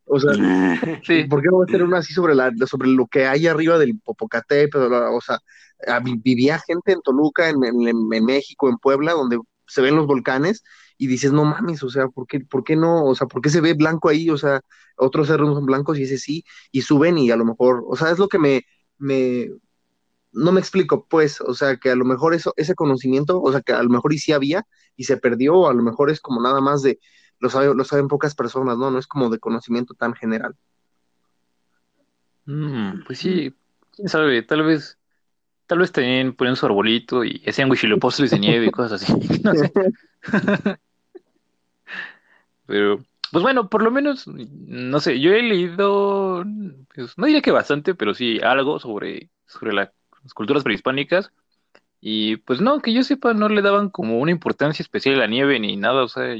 o 0.07 0.21
sea, 0.21 0.33
Sí, 1.03 1.25
¿por 1.25 1.43
qué 1.43 1.49
no 1.51 1.59
va 1.59 1.65
a 1.65 1.69
ser 1.69 1.83
una 1.83 1.99
así 1.99 2.13
sobre 2.15 2.35
la, 2.35 2.53
sobre 2.67 2.89
lo 2.89 3.07
que 3.07 3.27
hay 3.27 3.47
arriba 3.47 3.79
del 3.79 4.01
Popocatépetl? 4.01 4.93
O 4.93 5.21
sea, 5.21 5.39
vi- 6.03 6.19
vivía 6.23 6.59
gente 6.59 6.93
en 6.93 7.03
Toluca, 7.03 7.49
en, 7.51 7.65
en, 7.65 7.89
en 8.13 8.25
México, 8.25 8.69
en 8.69 8.79
Puebla, 8.79 9.13
donde 9.13 9.39
se 9.67 9.83
ven 9.83 9.97
los 9.97 10.07
volcanes 10.07 10.63
y 10.99 11.07
dices, 11.09 11.33
no 11.33 11.45
mames, 11.45 11.83
o 11.83 11.91
sea, 11.91 12.09
¿por 12.09 12.27
qué, 12.27 12.41
por 12.41 12.65
qué 12.65 12.77
no? 12.77 13.05
O 13.05 13.15
sea, 13.15 13.27
¿por 13.27 13.43
qué 13.43 13.51
se 13.51 13.61
ve 13.61 13.75
blanco 13.75 14.09
ahí? 14.09 14.31
O 14.31 14.39
sea, 14.39 14.61
otros 14.97 15.29
cerros 15.29 15.55
son 15.55 15.67
blancos 15.67 15.99
y 15.99 16.05
ese 16.05 16.19
sí, 16.19 16.45
y 16.73 16.83
suben 16.83 17.19
y 17.19 17.31
a 17.31 17.37
lo 17.37 17.45
mejor, 17.45 17.85
o 17.87 17.97
sea, 17.97 18.11
es 18.11 18.19
lo 18.19 18.29
que 18.29 18.39
me, 18.39 18.63
me, 18.99 19.49
no 20.33 20.53
me 20.53 20.61
explico, 20.61 21.07
pues, 21.09 21.41
o 21.41 21.55
sea, 21.55 21.77
que 21.77 21.91
a 21.91 21.97
lo 21.97 22.05
mejor 22.05 22.35
eso, 22.35 22.53
ese 22.57 22.75
conocimiento, 22.75 23.41
o 23.43 23.53
sea, 23.53 23.63
que 23.63 23.73
a 23.73 23.83
lo 23.83 23.89
mejor 23.91 24.13
y 24.13 24.19
sí 24.19 24.33
había 24.33 24.65
y 24.97 25.05
se 25.05 25.17
perdió, 25.17 25.55
o 25.57 25.69
a 25.69 25.75
lo 25.75 25.83
mejor 25.83 26.11
es 26.11 26.21
como 26.21 26.43
nada 26.43 26.61
más 26.61 26.83
de, 26.83 26.99
lo, 27.41 27.51
sabe- 27.51 27.75
lo 27.75 27.85
saben 27.85 28.09
pocas 28.09 28.35
personas, 28.35 28.79
¿no? 28.79 28.91
No 28.91 28.99
es 28.99 29.07
como 29.07 29.31
de 29.31 29.39
conocimiento 29.39 29.95
tan 29.95 30.15
general. 30.15 30.55
Mm, 32.47 33.03
pues 33.05 33.19
sí, 33.19 33.55
quién 33.95 34.09
sabe, 34.09 34.43
tal 34.43 34.63
vez, 34.63 34.99
tal 35.67 35.79
vez 35.81 35.91
también 35.93 36.35
ponían 36.35 36.57
su 36.57 36.67
arbolito 36.67 37.25
y 37.25 37.43
hacían 37.47 37.71
huichilopostres 37.71 38.31
de 38.31 38.39
nieve 38.39 38.67
y 38.67 38.71
cosas 38.71 39.03
así, 39.03 39.13
no 39.43 39.55
sé. 39.55 39.73
Pero, 42.67 43.05
pues 43.33 43.43
bueno, 43.43 43.69
por 43.69 43.83
lo 43.83 43.91
menos, 43.91 44.27
no 44.29 45.01
sé, 45.01 45.21
yo 45.21 45.33
he 45.33 45.43
leído, 45.43 46.45
pues, 46.95 47.17
no 47.19 47.27
diría 47.27 47.43
que 47.43 47.51
bastante, 47.53 47.95
pero 47.95 48.15
sí 48.15 48.41
algo 48.43 48.79
sobre, 48.79 49.31
sobre 49.47 49.73
la- 49.73 49.93
las 50.23 50.35
culturas 50.35 50.65
prehispánicas. 50.65 51.31
Y 52.01 52.37
pues 52.39 52.61
no, 52.61 52.81
que 52.81 52.93
yo 52.93 53.03
sepa, 53.03 53.35
no 53.35 53.49
le 53.49 53.63
daban 53.63 53.89
como 53.91 54.19
una 54.21 54.31
importancia 54.31 54.83
especial 54.83 55.17
a 55.17 55.19
la 55.19 55.27
nieve 55.27 55.59
ni 55.59 55.77
nada, 55.77 56.05
o 56.05 56.09
sea, 56.09 56.37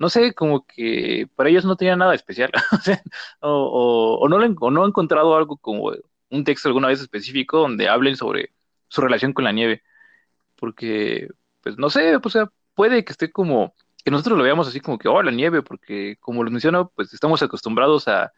no 0.00 0.10
sé, 0.10 0.34
como 0.34 0.66
que 0.66 1.28
para 1.36 1.50
ellos 1.50 1.66
no 1.66 1.76
tenía 1.76 1.96
nada 1.96 2.14
especial, 2.16 2.52
o 2.72 2.78
sea, 2.82 3.02
o, 3.42 3.50
o- 3.50 4.18
o 4.20 4.30
no, 4.30 4.40
le, 4.40 4.54
o 4.60 4.72
no 4.72 4.84
he 4.86 4.88
encontrado 4.88 5.36
algo 5.36 5.58
como 5.58 5.92
un 6.30 6.44
texto 6.44 6.68
alguna 6.70 6.88
vez 6.88 7.02
específico 7.02 7.58
donde 7.60 7.88
hablen 7.90 8.16
sobre 8.16 8.52
su 8.88 9.02
relación 9.02 9.34
con 9.34 9.44
la 9.44 9.52
nieve, 9.52 9.82
porque, 10.56 11.28
pues 11.62 11.78
no 11.78 11.90
sé, 11.90 12.16
o 12.16 12.28
sea, 12.30 12.50
puede 12.74 13.04
que 13.04 13.12
esté 13.12 13.30
como, 13.32 13.74
que 14.04 14.10
nosotros 14.10 14.38
lo 14.38 14.44
veamos 14.44 14.68
así 14.68 14.80
como 14.80 14.98
que, 14.98 15.08
oh, 15.08 15.22
la 15.22 15.30
nieve, 15.32 15.62
porque 15.62 16.16
como 16.20 16.44
les 16.44 16.52
menciono, 16.52 16.90
pues 16.94 17.12
estamos 17.14 17.42
acostumbrados 17.42 18.08
a, 18.08 18.32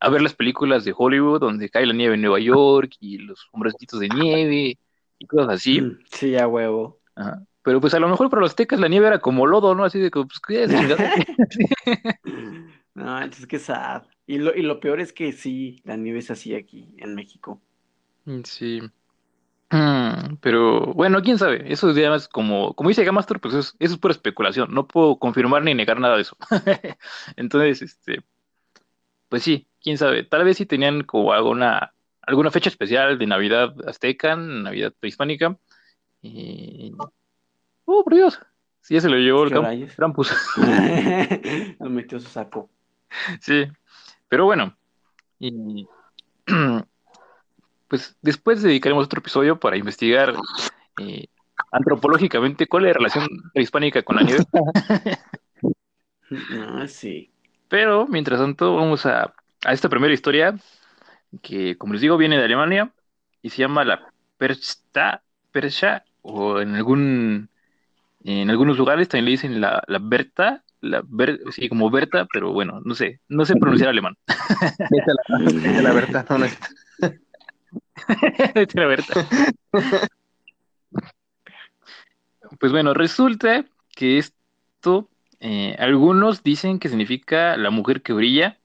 a 0.00 0.08
ver 0.10 0.22
las 0.22 0.34
películas 0.34 0.84
de 0.84 0.94
Hollywood 0.96 1.40
donde 1.40 1.70
cae 1.70 1.86
la 1.86 1.94
nieve 1.94 2.14
en 2.14 2.22
Nueva 2.22 2.40
York 2.40 2.92
y 3.00 3.18
los 3.18 3.48
hombrecitos 3.52 4.00
de 4.00 4.08
nieve 4.08 4.78
y 5.18 5.26
cosas 5.26 5.50
así. 5.56 5.82
Sí, 6.10 6.36
a 6.36 6.46
huevo. 6.48 7.00
Ajá. 7.16 7.42
Pero 7.64 7.80
pues 7.80 7.94
a 7.94 7.98
lo 7.98 8.08
mejor 8.08 8.30
para 8.30 8.42
los 8.42 8.50
aztecas 8.50 8.78
la 8.78 8.88
nieve 8.88 9.06
era 9.08 9.18
como 9.20 9.46
lodo, 9.46 9.74
¿no? 9.74 9.84
Así 9.84 9.98
de 9.98 10.10
que, 10.10 10.20
pues, 10.20 10.40
¿qué 10.46 10.64
es? 10.64 10.70
No, 12.94 13.18
entonces 13.18 13.46
qué 13.46 13.58
sad. 13.58 14.04
Y 14.26 14.38
lo, 14.38 14.54
y 14.54 14.62
lo 14.62 14.78
peor 14.80 15.00
es 15.00 15.12
que 15.12 15.32
sí, 15.32 15.80
la 15.84 15.96
nieve 15.96 16.20
es 16.20 16.30
así 16.30 16.54
aquí, 16.54 16.94
en 16.98 17.14
México. 17.14 17.60
Sí. 18.44 18.80
Mm, 19.70 20.36
pero 20.40 20.92
bueno, 20.94 21.22
quién 21.22 21.38
sabe. 21.38 21.72
Eso 21.72 21.92
ya 21.92 22.10
más 22.10 22.28
como, 22.28 22.74
como 22.74 22.90
dice 22.90 23.04
Gamastor, 23.04 23.40
pues 23.40 23.54
es- 23.54 23.76
eso 23.78 23.94
es 23.94 24.00
pura 24.00 24.12
especulación. 24.12 24.72
No 24.74 24.86
puedo 24.86 25.18
confirmar 25.18 25.62
ni 25.64 25.74
negar 25.74 26.00
nada 26.00 26.16
de 26.16 26.22
eso. 26.22 26.36
Entonces, 27.36 27.82
este, 27.82 28.24
pues 29.28 29.42
sí, 29.42 29.68
quién 29.82 29.98
sabe. 29.98 30.24
Tal 30.24 30.44
vez 30.44 30.56
si 30.56 30.66
tenían 30.66 31.02
como 31.02 31.32
alguna, 31.32 31.94
alguna 32.22 32.50
fecha 32.50 32.68
especial 32.68 33.18
de 33.18 33.26
Navidad 33.26 33.74
azteca, 33.88 34.36
Navidad 34.36 34.94
prehispánica. 34.98 35.58
Y... 36.22 36.92
Oh, 37.84 38.02
por 38.04 38.14
Dios. 38.14 38.40
Sí, 38.80 38.94
ya 38.94 39.00
se 39.00 39.08
lo 39.08 39.16
llevó 39.16 39.44
el. 39.44 39.88
Krampus. 39.94 40.32
Lo 41.80 41.90
metió 41.90 42.20
su 42.20 42.28
saco. 42.28 42.70
Sí, 43.40 43.66
pero 44.28 44.44
bueno, 44.44 44.76
y 45.38 45.86
pues 47.88 48.16
después 48.20 48.62
dedicaremos 48.62 49.06
otro 49.06 49.20
episodio 49.20 49.58
para 49.58 49.76
investigar 49.76 50.34
eh, 51.00 51.26
antropológicamente 51.70 52.66
cuál 52.66 52.84
es 52.84 52.88
la 52.88 52.94
relación 52.94 53.28
prehispánica 53.52 54.02
con 54.02 54.16
la 54.16 54.22
nieve. 54.22 54.44
No, 56.50 56.86
sí. 56.88 57.30
Pero 57.68 58.06
mientras 58.06 58.40
tanto, 58.40 58.76
vamos 58.76 59.06
a, 59.06 59.34
a 59.64 59.72
esta 59.72 59.88
primera 59.88 60.12
historia 60.12 60.56
que, 61.42 61.76
como 61.78 61.94
les 61.94 62.02
digo, 62.02 62.16
viene 62.16 62.36
de 62.38 62.44
Alemania 62.44 62.92
y 63.42 63.50
se 63.50 63.58
llama 63.58 63.84
la 63.84 64.12
Persta, 64.36 65.22
Persha, 65.52 66.04
o 66.22 66.60
en 66.60 66.74
algún 66.74 67.48
En 68.24 68.50
algunos 68.50 68.78
lugares 68.78 69.08
también 69.08 69.26
le 69.26 69.30
dicen 69.32 69.60
la, 69.60 69.82
la 69.86 69.98
Berta, 70.00 70.64
la 70.80 71.04
sí, 71.50 71.68
como 71.68 71.90
Berta, 71.90 72.26
pero 72.32 72.52
bueno, 72.52 72.80
no 72.84 72.94
sé, 72.94 73.20
no 73.28 73.44
sé 73.44 73.54
pronunciar 73.56 73.88
alemán. 73.90 74.16
Vete 74.90 75.82
la, 75.82 75.92
Berta, 75.92 76.24
no, 76.30 76.38
no 76.38 76.46
la 78.74 78.86
Berta. 78.86 79.28
Pues 82.58 82.72
bueno, 82.72 82.94
resulta 82.94 83.64
que 83.94 84.18
esto, 84.18 85.08
eh, 85.40 85.76
algunos 85.78 86.42
dicen 86.42 86.78
que 86.78 86.88
significa 86.88 87.56
la 87.56 87.70
mujer 87.70 88.02
que 88.02 88.12
brilla, 88.12 88.58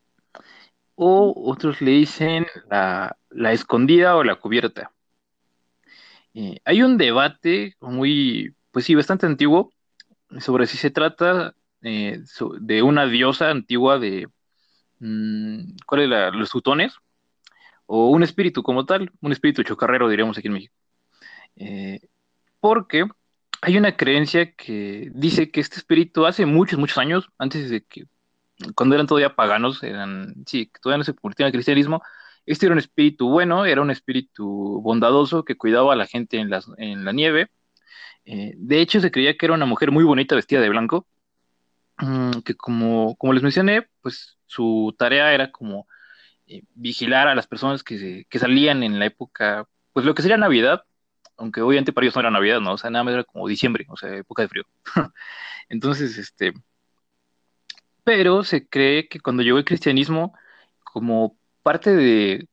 o 0.95 1.33
otros 1.49 1.81
le 1.81 1.91
dicen 1.91 2.45
la, 2.69 3.15
escondida 3.51 4.15
o 4.15 4.23
la 4.23 4.35
cubierta. 4.35 4.91
Eh, 6.33 6.59
hay 6.65 6.83
un 6.83 6.97
debate 6.97 7.75
muy, 7.79 8.53
pues 8.71 8.85
sí, 8.85 8.95
bastante 8.95 9.25
antiguo 9.25 9.71
sobre 10.39 10.67
si 10.67 10.77
se 10.77 10.91
trata 10.91 11.55
eh, 11.81 12.21
de 12.59 12.81
una 12.83 13.05
diosa 13.07 13.49
antigua 13.49 13.99
de, 13.99 14.27
mm, 14.99 15.77
¿cuál 15.85 16.01
es 16.01 16.09
la, 16.09 16.29
los 16.31 16.49
tutones? 16.49 16.93
O 17.85 18.09
un 18.09 18.23
espíritu 18.23 18.63
como 18.63 18.85
tal, 18.85 19.11
un 19.21 19.31
espíritu 19.31 19.63
chocarrero, 19.63 20.09
diríamos 20.09 20.37
aquí 20.37 20.47
en 20.47 20.53
México. 20.53 20.75
Eh, 21.55 22.01
porque 22.59 23.05
hay 23.61 23.77
una 23.77 23.97
creencia 23.97 24.53
que 24.53 25.11
dice 25.13 25.51
que 25.51 25.61
este 25.61 25.77
espíritu 25.77 26.25
hace 26.25 26.45
muchos, 26.45 26.79
muchos 26.79 26.97
años, 26.97 27.29
antes 27.37 27.69
de 27.69 27.83
que 27.83 28.05
cuando 28.75 28.95
eran 28.95 29.07
todavía 29.07 29.35
paganos, 29.35 29.83
eran, 29.83 30.35
sí, 30.45 30.71
todavía 30.81 30.99
no 30.99 31.03
se 31.03 31.13
convirtieron 31.15 31.47
al 31.47 31.53
cristianismo, 31.53 32.01
este 32.45 32.65
era 32.65 32.73
un 32.73 32.79
espíritu 32.79 33.29
bueno, 33.29 33.65
era 33.65 33.81
un 33.81 33.91
espíritu 33.91 34.81
bondadoso 34.81 35.45
que 35.45 35.57
cuidaba 35.57 35.93
a 35.93 35.95
la 35.95 36.07
gente 36.07 36.37
en, 36.39 36.49
en 36.77 37.05
la 37.05 37.11
nieve. 37.11 37.51
Eh, 38.31 38.53
de 38.57 38.79
hecho, 38.79 38.99
se 39.01 39.09
creía 39.09 39.35
que 39.35 39.47
era 39.47 39.55
una 39.55 39.65
mujer 39.65 39.89
muy 39.91 40.03
bonita 40.03 40.35
vestida 40.35 40.61
de 40.61 40.69
blanco, 40.69 41.07
mm, 41.97 42.41
que 42.45 42.53
como, 42.55 43.15
como 43.17 43.33
les 43.33 43.41
mencioné, 43.41 43.87
pues 44.01 44.37
su 44.45 44.95
tarea 44.99 45.33
era 45.33 45.51
como 45.51 45.87
eh, 46.45 46.61
vigilar 46.75 47.27
a 47.27 47.33
las 47.33 47.47
personas 47.47 47.83
que, 47.83 48.25
que 48.29 48.39
salían 48.39 48.83
en 48.83 48.99
la 48.99 49.07
época, 49.07 49.67
pues 49.93 50.05
lo 50.05 50.13
que 50.13 50.21
sería 50.21 50.37
Navidad, 50.37 50.83
aunque 51.37 51.61
obviamente 51.61 51.91
para 51.91 52.05
ellos 52.05 52.15
no 52.15 52.21
era 52.21 52.31
Navidad, 52.31 52.61
¿no? 52.61 52.73
O 52.73 52.77
sea, 52.77 52.91
nada 52.91 53.03
más 53.03 53.15
era 53.15 53.23
como 53.23 53.47
diciembre, 53.47 53.87
o 53.89 53.97
sea, 53.97 54.15
época 54.15 54.43
de 54.43 54.49
frío. 54.49 54.63
Entonces, 55.69 56.17
este, 56.19 56.53
pero 58.03 58.43
se 58.43 58.67
cree 58.67 59.07
que 59.07 59.19
cuando 59.19 59.41
llegó 59.41 59.57
el 59.57 59.65
cristianismo, 59.65 60.33
como 60.83 61.35
parte 61.63 61.95
de, 61.95 62.47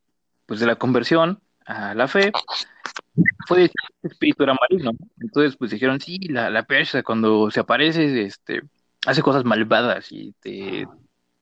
pues, 0.47 0.59
de 0.61 0.67
la 0.67 0.77
conversión 0.77 1.43
a 1.67 1.95
la 1.95 2.09
fe, 2.09 2.33
fue 3.47 3.65
el 3.65 3.71
espíritu 4.03 4.43
era 4.45 4.55
maligno. 4.61 4.93
Entonces, 5.21 5.57
pues 5.57 5.71
dijeron, 5.71 6.01
sí, 6.01 6.19
la, 6.29 6.51
la 6.51 6.65
persa 6.65 7.03
cuando 7.03 7.51
se 7.51 7.61
aparece, 7.61 8.23
este, 8.23 8.63
hace 9.07 9.23
cosas 9.23 9.45
malvadas 9.45 10.11
y 10.13 10.33
te, 10.41 10.87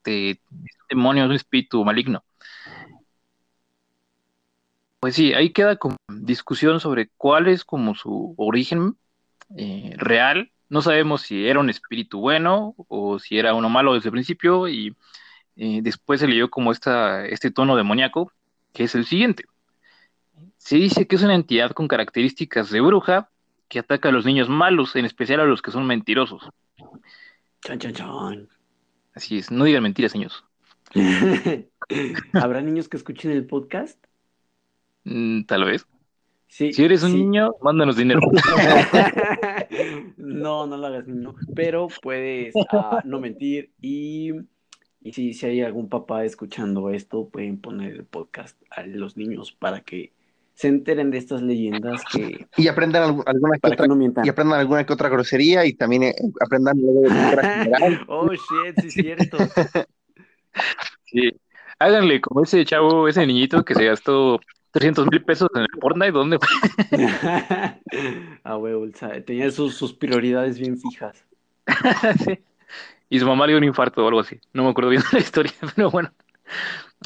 te 0.03 0.41
demonio, 0.89 1.25
es 1.25 1.31
un 1.31 1.37
espíritu 1.37 1.85
maligno. 1.85 2.25
Pues 5.01 5.15
sí, 5.17 5.35
ahí 5.35 5.53
queda 5.53 5.77
como 5.77 5.97
discusión 6.09 6.81
sobre 6.81 7.11
cuál 7.17 7.49
es 7.49 7.65
como 7.65 7.95
su 7.95 8.35
origen 8.39 8.97
eh, 9.57 9.95
real 9.99 10.51
no 10.69 10.83
sabemos 10.83 11.23
si 11.23 11.47
era 11.47 11.61
un 11.61 11.71
espíritu 11.71 12.21
bueno 12.21 12.75
o 12.89 13.19
si 13.19 13.39
era 13.39 13.55
uno 13.55 13.69
malo 13.69 13.95
desde 13.95 14.09
el 14.09 14.13
principio 14.13 14.69
y 14.69 14.97
eh, 15.57 15.81
después 15.83 16.21
se 16.21 16.27
le 16.27 16.35
dio 16.35 16.51
como 16.51 16.73
esta, 16.73 17.27
este 17.27 17.51
tono 17.53 17.77
demoníaco, 17.77 18.33
que 18.73 18.85
es 18.85 18.95
el 18.97 19.05
siguiente. 19.05 19.45
Se 20.65 20.77
dice 20.77 21.07
que 21.07 21.17
es 21.17 21.23
una 21.23 21.35
entidad 21.35 21.73
con 21.73 21.89
características 21.89 22.71
de 22.71 22.81
bruja 22.81 23.29
que 23.69 23.81
ataca 23.81 24.09
a 24.09 24.13
los 24.13 24.25
niños 24.25 24.49
malos, 24.49 24.97
en 24.97 25.05
especial 25.05 25.41
a 25.41 25.45
los 25.45 25.61
que 25.61 25.71
son 25.71 25.87
mentirosos. 25.87 26.49
Chan, 27.61 27.79
chan, 27.79 27.93
chan. 27.93 28.49
Así 29.13 29.37
es, 29.37 29.51
no 29.51 29.65
digan 29.65 29.83
mentiras, 29.83 30.15
niños. 30.15 30.43
¿Habrá 32.33 32.63
niños 32.63 32.89
que 32.89 32.97
escuchen 32.97 33.31
el 33.33 33.47
podcast? 33.47 34.03
Mm, 35.05 35.43
tal 35.43 35.67
vez 35.67 35.87
si 36.49 36.83
eres 36.83 37.03
un 37.03 37.13
niño, 37.13 37.53
mándanos 37.61 37.97
dinero. 37.97 38.21
no, 40.17 40.67
no 40.67 40.77
lo 40.79 40.87
hagas 40.87 41.07
niño, 41.07 41.35
pero 41.55 41.89
puedes 42.01 42.55
ah, 42.71 43.03
no 43.05 43.21
mentir 43.21 43.73
y, 43.83 44.31
si, 45.13 45.35
si 45.35 45.47
hay 45.47 45.61
algún 45.61 45.91
papá 45.91 46.25
escuchando 46.25 46.89
esto, 46.89 47.29
pueden 47.29 47.61
poner 47.61 47.93
el 47.93 48.05
podcast 48.05 48.57
a 48.71 48.85
los 48.85 49.19
niños 49.19 49.53
para 49.53 49.81
que 49.81 50.13
se 50.55 50.69
enteren 50.69 51.11
de 51.11 51.19
estas 51.19 51.43
leyendas 51.43 52.03
que 52.13 52.47
y 52.57 52.69
aprendan 52.69 53.21
alguna 53.27 53.59
que 53.59 53.71
otra, 53.71 53.87
y 54.25 54.29
aprendan 54.29 54.61
alguna 54.61 54.87
que 54.87 54.93
otra 54.93 55.09
grosería 55.09 55.67
y 55.67 55.75
también 55.75 56.05
eh, 56.05 56.15
aprendan 56.41 56.79
luego 56.81 57.01
de 57.03 58.01
oh 58.09 58.31
shit 58.31 58.81
sí 58.81 58.87
es 58.87 58.95
cierto 58.95 59.39
sí 61.05 61.33
háganle 61.79 62.21
como 62.21 62.43
ese 62.43 62.65
chavo 62.65 63.09
ese 63.09 63.27
niñito 63.27 63.65
que 63.65 63.75
se 63.75 63.85
gastó 63.85 64.41
300 64.75 65.07
mil 65.07 65.23
pesos 65.23 65.49
en 65.55 65.63
el 65.63 65.69
Fortnite, 65.81 66.11
¿dónde 66.11 66.37
fue? 66.41 66.49
ah, 68.43 68.57
huevo, 68.57 68.89
tenía 69.25 69.53
sus, 69.53 69.77
sus, 69.77 69.95
prioridades 69.95 70.59
bien 70.59 70.77
fijas. 70.77 71.25
sí. 72.25 72.41
Y 73.09 73.21
su 73.21 73.27
mamá 73.27 73.47
le 73.47 73.53
dio 73.53 73.59
un 73.59 73.65
infarto 73.65 74.05
o 74.05 74.09
algo 74.09 74.19
así. 74.19 74.41
No 74.53 74.65
me 74.65 74.71
acuerdo 74.71 74.91
bien 74.91 75.03
de 75.03 75.19
la 75.19 75.21
historia, 75.21 75.53
pero 75.77 75.93
bueno. 75.93 76.11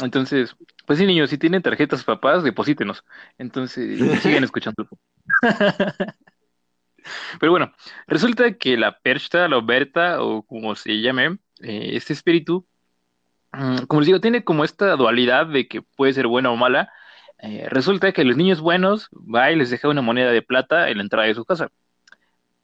Entonces, 0.03 0.57
pues 0.87 0.99
sí, 0.99 1.07
niños, 1.07 1.31
si 1.31 1.39
tienen 1.39 1.63
tarjetas 1.63 2.05
papás, 2.05 2.43
deposítenos. 2.45 3.05
Entonces, 3.37 3.99
siguen 4.23 4.45
escuchando. 4.45 4.89
pero 7.41 7.53
bueno, 7.53 7.73
resulta 8.07 8.53
que 8.55 8.77
la 8.77 8.99
percha, 8.99 9.49
la 9.49 9.59
oberta, 9.59 10.23
o 10.23 10.43
como 10.43 10.77
se 10.77 11.01
llame, 11.01 11.39
eh, 11.61 11.91
este 11.93 12.13
espíritu, 12.13 12.67
mm, 13.53 13.85
como 13.87 14.01
les 14.01 14.07
digo, 14.07 14.21
tiene 14.21 14.45
como 14.45 14.65
esta 14.65 14.97
dualidad 14.97 15.47
de 15.47 15.67
que 15.69 15.83
puede 15.83 16.13
ser 16.13 16.27
buena 16.27 16.51
o 16.51 16.57
mala, 16.57 16.93
eh, 17.41 17.67
resulta 17.69 18.13
que 18.13 18.25
los 18.25 18.37
niños 18.37 18.61
buenos 18.61 19.09
va 19.13 19.51
y 19.53 19.57
les 19.57 19.71
deja 19.71 19.89
una 19.89 20.03
moneda 20.03 20.31
de 20.33 20.43
plata 20.43 20.91
en 20.91 20.99
la 20.99 21.03
entrada 21.03 21.27
de 21.27 21.35
su 21.35 21.45
casa. 21.45 21.71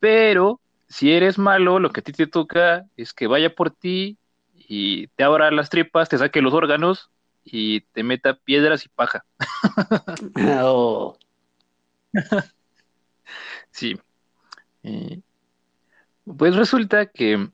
Pero 0.01 0.61
si 0.89 1.13
eres 1.13 1.39
malo, 1.39 1.79
lo 1.79 1.91
que 1.91 2.01
a 2.01 2.03
ti 2.03 2.13
te 2.13 2.27
toca 2.27 2.85
es 2.97 3.13
que 3.13 3.27
vaya 3.27 3.55
por 3.55 3.71
ti 3.71 4.19
y 4.55 5.09
te 5.09 5.25
abra 5.25 5.51
las 5.51 5.71
tripas, 5.71 6.09
te 6.09 6.19
saque 6.19 6.43
los 6.43 6.55
órganos 6.55 7.11
y 7.45 7.81
te 7.81 8.03
meta 8.03 8.35
piedras 8.35 8.85
y 8.85 8.89
paja. 8.89 9.25
Oh. 10.63 11.17
sí. 13.71 13.99
Eh, 14.83 15.21
pues 16.25 16.57
resulta 16.57 17.07
que, 17.07 17.49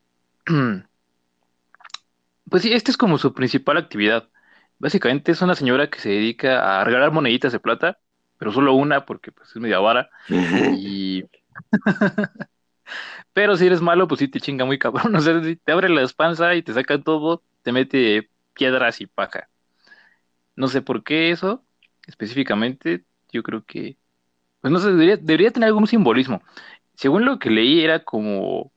pues 2.49 2.63
sí, 2.63 2.73
esta 2.73 2.91
es 2.91 2.97
como 2.97 3.17
su 3.17 3.33
principal 3.33 3.77
actividad. 3.77 4.29
Básicamente 4.79 5.31
es 5.31 5.41
una 5.41 5.55
señora 5.55 5.89
que 5.89 5.99
se 5.99 6.09
dedica 6.09 6.79
a 6.79 6.83
regalar 6.83 7.11
moneditas 7.11 7.51
de 7.51 7.59
plata, 7.59 7.99
pero 8.37 8.51
solo 8.51 8.73
una 8.73 9.05
porque 9.05 9.31
pues, 9.31 9.49
es 9.49 9.55
media 9.57 9.79
vara. 9.79 10.09
y... 10.77 11.23
pero 13.33 13.55
si 13.55 13.67
eres 13.67 13.81
malo, 13.81 14.07
pues 14.07 14.19
sí 14.19 14.27
te 14.27 14.39
chinga 14.39 14.65
muy 14.65 14.79
cabrón. 14.79 15.15
O 15.15 15.21
sea, 15.21 15.41
si 15.43 15.55
te 15.55 15.71
abre 15.71 15.89
la 15.89 16.01
espanza 16.01 16.55
y 16.55 16.63
te 16.63 16.73
saca 16.73 17.01
todo, 17.01 17.43
te 17.61 17.71
mete 17.71 18.29
piedras 18.53 19.01
y 19.01 19.07
paja. 19.07 19.50
No 20.55 20.67
sé 20.67 20.81
por 20.81 21.03
qué 21.03 21.31
eso 21.31 21.63
específicamente. 22.07 23.03
Yo 23.31 23.43
creo 23.43 23.63
que, 23.63 23.97
pues 24.61 24.71
no 24.71 24.79
sé, 24.79 24.91
debería, 24.91 25.17
debería 25.17 25.51
tener 25.51 25.67
algún 25.67 25.87
simbolismo. 25.87 26.41
Según 26.95 27.25
lo 27.25 27.39
que 27.39 27.49
leí, 27.49 27.81
era 27.83 28.03
como, 28.03 28.71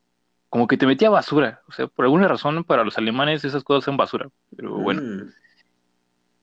como 0.49 0.67
que 0.67 0.77
te 0.77 0.87
metía 0.87 1.11
basura. 1.11 1.63
O 1.69 1.73
sea, 1.73 1.89
por 1.89 2.05
alguna 2.05 2.29
razón 2.29 2.65
para 2.65 2.85
los 2.85 2.97
alemanes 2.99 3.45
esas 3.45 3.65
cosas 3.65 3.85
son 3.85 3.97
basura. 3.97 4.29
Pero 4.57 4.79
bueno. 4.79 5.27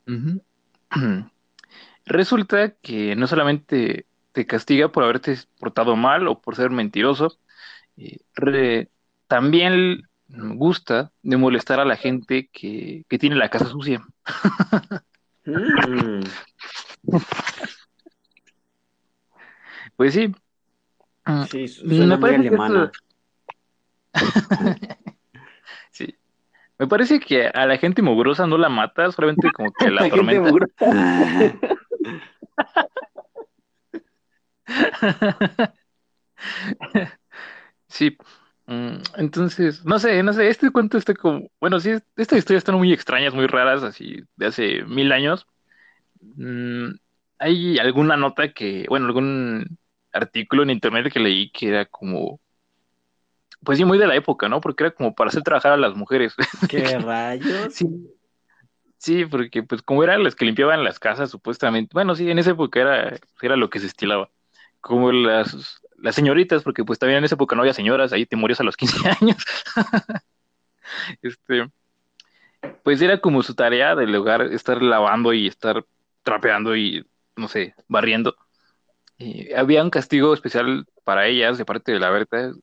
Mm. 0.06 0.40
Resulta 2.06 2.72
que 2.72 3.16
no 3.16 3.28
solamente 3.28 4.06
te 4.32 4.46
castiga 4.46 4.92
por 4.92 5.04
haberte 5.04 5.38
portado 5.60 5.96
mal 5.96 6.28
o 6.28 6.42
por 6.42 6.56
ser 6.56 6.70
mentiroso, 6.72 7.38
eh, 7.98 8.88
también 9.28 10.04
gusta 10.28 11.12
de 11.22 11.38
molestar 11.38 11.80
a 11.80 11.86
la 11.86 11.96
gente 11.96 12.50
que, 12.52 13.06
tiene 13.20 13.36
la 13.36 13.50
casa 13.50 13.66
sucia. 13.66 14.02
Mm. 15.46 16.22
Pues 19.96 20.14
sí. 20.14 20.32
Sí, 21.50 21.68
suena 21.68 22.18
muy 22.18 22.34
alemana. 22.34 22.92
Me 26.82 26.88
parece 26.88 27.20
que 27.20 27.46
a 27.48 27.68
la 27.68 27.78
gente 27.78 28.02
mugrosa 28.02 28.48
no 28.48 28.58
la 28.58 28.68
mata, 28.68 29.12
solamente 29.12 29.52
como 29.52 29.72
que 29.72 29.92
la, 29.92 30.02
la 30.02 30.10
tormenta. 30.10 30.50
sí. 37.88 38.18
Mm, 38.72 39.02
entonces, 39.18 39.84
no 39.84 40.00
sé, 40.00 40.24
no 40.24 40.32
sé, 40.32 40.48
este 40.48 40.72
cuento 40.72 40.98
está 40.98 41.14
como, 41.14 41.50
bueno, 41.60 41.82
sí, 41.82 41.92
estas 42.16 42.40
historias 42.40 42.62
están 42.62 42.76
muy 42.76 42.94
extrañas, 42.94 43.34
muy 43.34 43.46
raras, 43.46 43.84
así, 43.84 44.24
de 44.38 44.46
hace 44.46 44.84
mil 44.84 45.12
años. 45.12 45.46
Mm, 46.22 46.92
hay 47.38 47.80
alguna 47.80 48.16
nota 48.16 48.54
que, 48.54 48.86
bueno, 48.88 49.08
algún 49.08 49.78
artículo 50.14 50.64
en 50.64 50.70
internet 50.70 51.12
que 51.12 51.20
leí 51.20 51.52
que 51.52 51.68
era 51.68 51.86
como 51.86 52.40
pues 53.64 53.78
sí, 53.78 53.86
muy 53.86 53.98
de 53.98 54.08
la 54.08 54.16
época, 54.16 54.50
¿no? 54.50 54.60
Porque 54.60 54.86
era 54.86 54.92
como 54.92 55.14
para 55.14 55.28
hacer 55.28 55.44
trabajar 55.44 55.74
a 55.74 55.78
las 55.78 55.96
mujeres. 55.96 56.34
¿Qué 56.70 56.98
rayos? 56.98 57.74
Sí. 57.74 57.88
Sí, 58.98 59.26
porque 59.26 59.64
pues 59.64 59.82
como 59.82 60.04
eran 60.04 60.24
las 60.24 60.36
que 60.36 60.46
limpiaban 60.46 60.84
las 60.84 61.00
casas, 61.00 61.30
supuestamente. 61.30 61.92
Bueno, 61.94 62.16
sí, 62.16 62.30
en 62.30 62.40
esa 62.40 62.52
época 62.52 62.80
era, 62.80 63.20
era 63.42 63.56
lo 63.56 63.70
que 63.70 63.80
se 63.80 63.88
estilaba. 63.88 64.30
Como 64.80 65.12
las, 65.12 65.81
las 66.02 66.16
señoritas, 66.16 66.64
porque 66.64 66.84
pues 66.84 67.00
también 67.00 67.20
en 67.20 67.26
esa 67.26 67.36
época 67.36 67.56
no 67.56 67.62
había 67.62 67.74
señoras, 67.74 68.14
ahí 68.14 68.26
te 68.26 68.36
morías 68.36 68.60
a 68.60 68.64
los 68.64 68.78
15 68.78 69.10
años. 69.22 69.38
este, 71.22 71.70
pues 72.84 73.02
era 73.02 73.20
como 73.20 73.44
su 73.44 73.56
tarea 73.56 73.96
del 73.96 74.16
hogar 74.16 74.42
estar 74.44 74.82
lavando 74.82 75.34
y 75.34 75.48
estar 75.48 75.86
trapeando 76.24 76.76
y, 76.76 77.06
no 77.36 77.48
sé, 77.48 77.76
barriendo. 77.88 78.36
Había 79.56 79.84
un 79.84 79.92
castigo 79.92 80.34
especial 80.34 80.86
para 81.04 81.28
ellas 81.28 81.58
de 81.58 81.66
parte 81.66 81.92
de 81.92 82.00
la 82.00 82.10
Berta. 82.10 82.52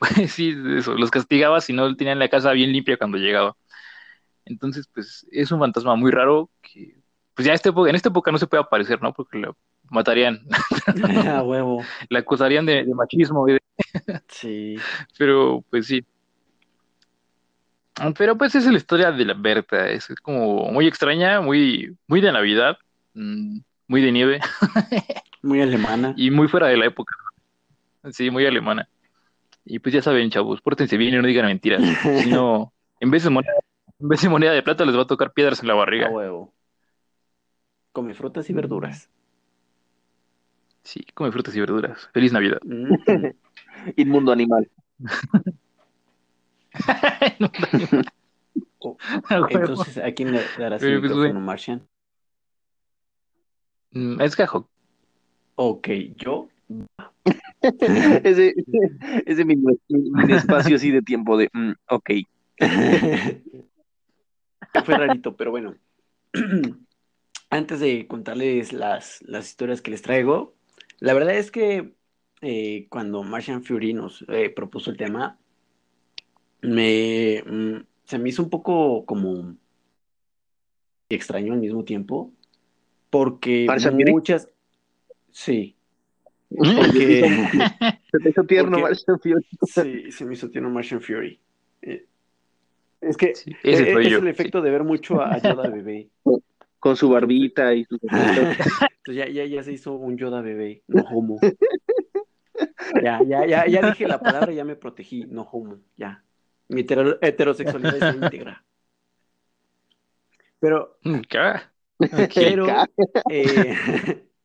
Pues 0.00 0.32
sí, 0.32 0.52
los 0.52 1.10
castigaba 1.10 1.60
si 1.60 1.74
no 1.74 1.94
tenían 1.94 2.18
la 2.18 2.30
casa 2.30 2.52
bien 2.52 2.72
limpia 2.72 2.96
cuando 2.96 3.18
llegaba. 3.18 3.54
Entonces, 4.46 4.88
pues 4.94 5.26
es 5.30 5.52
un 5.52 5.60
fantasma 5.60 5.94
muy 5.94 6.10
raro 6.10 6.48
que, 6.62 6.96
pues 7.34 7.46
ya 7.46 7.52
este, 7.52 7.68
en 7.68 7.94
esta 7.94 8.08
época 8.08 8.32
no 8.32 8.38
se 8.38 8.46
puede 8.46 8.62
aparecer, 8.62 9.02
¿no? 9.02 9.12
Porque 9.12 9.36
lo 9.36 9.58
matarían. 9.90 10.40
A 11.28 11.42
huevo. 11.42 11.82
La 12.08 12.20
acusarían 12.20 12.64
de, 12.66 12.84
de 12.84 12.94
machismo. 12.94 13.46
y 13.48 13.52
de- 13.54 13.60
Sí. 14.28 14.76
Pero, 15.18 15.62
pues 15.70 15.86
sí. 15.86 16.04
Ah, 17.98 18.12
Pero 18.16 18.36
pues 18.38 18.54
es 18.54 18.64
la 18.66 18.76
historia 18.76 19.12
de 19.12 19.24
la 19.24 19.34
Berta. 19.34 19.88
Es 19.88 20.06
como 20.22 20.70
muy 20.70 20.86
extraña, 20.86 21.40
muy, 21.40 21.96
muy 22.06 22.20
de 22.20 22.32
Navidad, 22.32 22.78
mm, 23.14 23.58
muy 23.88 24.00
de 24.02 24.12
nieve 24.12 24.40
Muy 25.42 25.60
alemana. 25.60 26.14
y 26.16 26.30
muy 26.30 26.48
fuera 26.48 26.68
de 26.68 26.76
la 26.76 26.86
época. 26.86 27.14
Sí, 28.12 28.30
muy 28.30 28.46
alemana. 28.46 28.88
Y 29.64 29.78
pues 29.78 29.94
ya 29.94 30.00
saben, 30.02 30.30
chavos, 30.30 30.60
pórtense 30.62 30.96
bien 30.96 31.14
y 31.14 31.16
no 31.18 31.26
digan 31.26 31.46
mentiras. 31.46 31.82
Si 32.22 32.30
no, 32.30 32.72
en 33.00 33.10
vez 33.10 33.24
de 33.24 33.30
moneda, 33.30 33.52
en 33.98 34.08
vez 34.08 34.22
de 34.22 34.28
moneda 34.30 34.52
de 34.52 34.62
plata 34.62 34.84
les 34.86 34.96
va 34.96 35.02
a 35.02 35.06
tocar 35.06 35.32
piedras 35.32 35.60
en 35.60 35.66
la 35.68 35.74
A 35.74 35.76
barriga. 35.76 36.08
huevo. 36.10 36.54
Come 37.92 38.14
frutas 38.14 38.48
y 38.48 38.52
verduras. 38.52 39.10
Sí, 40.90 41.06
come 41.14 41.30
frutas 41.30 41.54
y 41.54 41.60
verduras. 41.60 42.08
Feliz 42.12 42.32
Navidad. 42.32 42.58
Mm. 42.64 42.94
Inmundo 43.96 44.32
animal. 44.32 44.68
Oh. 48.80 48.96
Entonces, 49.50 49.98
¿a 49.98 50.10
quién 50.10 50.32
le 50.32 50.40
darás 50.58 50.82
el 50.82 50.98
pues, 50.98 51.12
micrófono. 51.12 51.40
Martian? 51.40 51.86
Mm, 53.92 54.20
Es 54.20 54.34
gajo. 54.34 54.68
Ok, 55.54 55.88
yo. 56.16 56.48
ese, 58.24 58.54
ese 59.26 59.44
mini, 59.44 59.62
mini 59.88 60.32
espacio 60.32 60.74
así 60.74 60.90
de 60.90 61.02
tiempo 61.02 61.36
de, 61.36 61.50
mm, 61.52 61.72
ok. 61.88 62.10
Fue 64.84 64.96
rarito, 64.96 65.36
pero 65.36 65.52
bueno. 65.52 65.76
Antes 67.50 67.78
de 67.78 68.08
contarles 68.08 68.72
las, 68.72 69.22
las 69.22 69.46
historias 69.46 69.82
que 69.82 69.92
les 69.92 70.02
traigo, 70.02 70.56
la 71.00 71.14
verdad 71.14 71.34
es 71.36 71.50
que 71.50 71.94
eh, 72.42 72.86
cuando 72.88 73.22
Martian 73.22 73.62
Fury 73.64 73.92
nos 73.94 74.24
eh, 74.28 74.50
propuso 74.50 74.90
el 74.90 74.96
tema, 74.96 75.38
me, 76.62 77.42
mm, 77.46 77.76
se 78.04 78.18
me 78.18 78.28
hizo 78.28 78.42
un 78.42 78.50
poco 78.50 79.04
como 79.06 79.56
extraño 81.08 81.52
al 81.54 81.60
mismo 81.60 81.84
tiempo, 81.84 82.32
porque 83.10 83.64
¿Martian 83.66 83.94
Fury? 83.94 84.12
muchas... 84.12 84.48
Sí, 85.30 85.74
porque... 86.50 87.22
Se 88.10 88.18
te 88.18 88.30
hizo 88.30 88.44
tierno, 88.44 88.78
Porque- 88.80 88.94
Martian 88.94 89.20
Fury. 89.20 89.46
Sí, 89.62 90.12
se 90.12 90.24
me 90.24 90.34
hizo 90.34 90.50
tierno 90.50 90.70
Martian 90.70 91.00
Fury. 91.00 91.38
Eh, 91.82 92.04
es 93.00 93.16
que 93.16 93.34
Sí, 93.34 93.52
ese 93.62 93.90
eh, 93.90 93.92
soy 93.94 94.06
es 94.06 94.12
yo. 94.12 94.18
el 94.18 94.28
efecto 94.28 94.60
de 94.60 94.70
ver 94.70 94.84
mucho 94.84 95.20
a 95.22 95.38
Yoda 95.38 95.68
bebé. 95.68 96.08
Con 96.80 96.96
su 96.96 97.10
barbita 97.10 97.74
y 97.74 97.84
sus 97.84 98.00
Entonces 98.10 98.56
ya, 99.06 99.28
ya, 99.28 99.44
ya 99.44 99.62
se 99.62 99.72
hizo 99.72 99.92
un 99.92 100.16
Yoda 100.16 100.40
bebé, 100.40 100.82
no 100.88 101.02
homo. 101.02 101.40
Ya, 103.02 103.22
ya, 103.22 103.46
ya, 103.46 103.66
ya 103.66 103.82
dije 103.82 104.06
la 104.06 104.22
palabra, 104.22 104.52
ya 104.52 104.64
me 104.64 104.76
protegí, 104.76 105.24
no 105.26 105.42
homo, 105.42 105.80
ya. 105.96 106.24
Mi 106.68 106.82
hetero- 106.82 107.18
heterosexualidad 107.22 108.00
se 108.00 108.14
integra. 108.14 108.64
Pero, 110.58 110.98
Mm, 111.04 111.20
¿qué? 111.28 111.54
pero, 112.34 112.66
eh, 113.28 113.74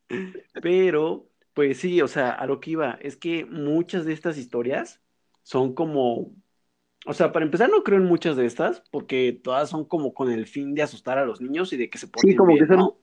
pero, 0.61 1.29
pues 1.53 1.79
sí, 1.79 2.01
o 2.01 2.07
sea, 2.07 2.31
a 2.31 2.45
lo 2.45 2.59
que 2.59 2.71
iba, 2.71 2.97
es 3.01 3.17
que 3.17 3.45
muchas 3.45 4.05
de 4.05 4.13
estas 4.13 4.37
historias 4.37 5.01
son 5.43 5.73
como, 5.73 6.31
o 7.05 7.13
sea, 7.13 7.31
para 7.31 7.45
empezar 7.45 7.69
no 7.69 7.83
creo 7.83 7.99
en 7.99 8.05
muchas 8.05 8.35
de 8.35 8.45
estas, 8.45 8.83
porque 8.91 9.39
todas 9.43 9.69
son 9.69 9.85
como 9.85 10.13
con 10.13 10.31
el 10.31 10.47
fin 10.47 10.73
de 10.75 10.81
asustar 10.81 11.17
a 11.17 11.25
los 11.25 11.39
niños 11.41 11.71
y 11.73 11.77
de 11.77 11.89
que 11.89 11.97
se 11.97 12.07
porten 12.07 12.35
como 12.35 12.57
que 12.57 12.65
son- 12.65 12.77
¿no? 12.77 12.97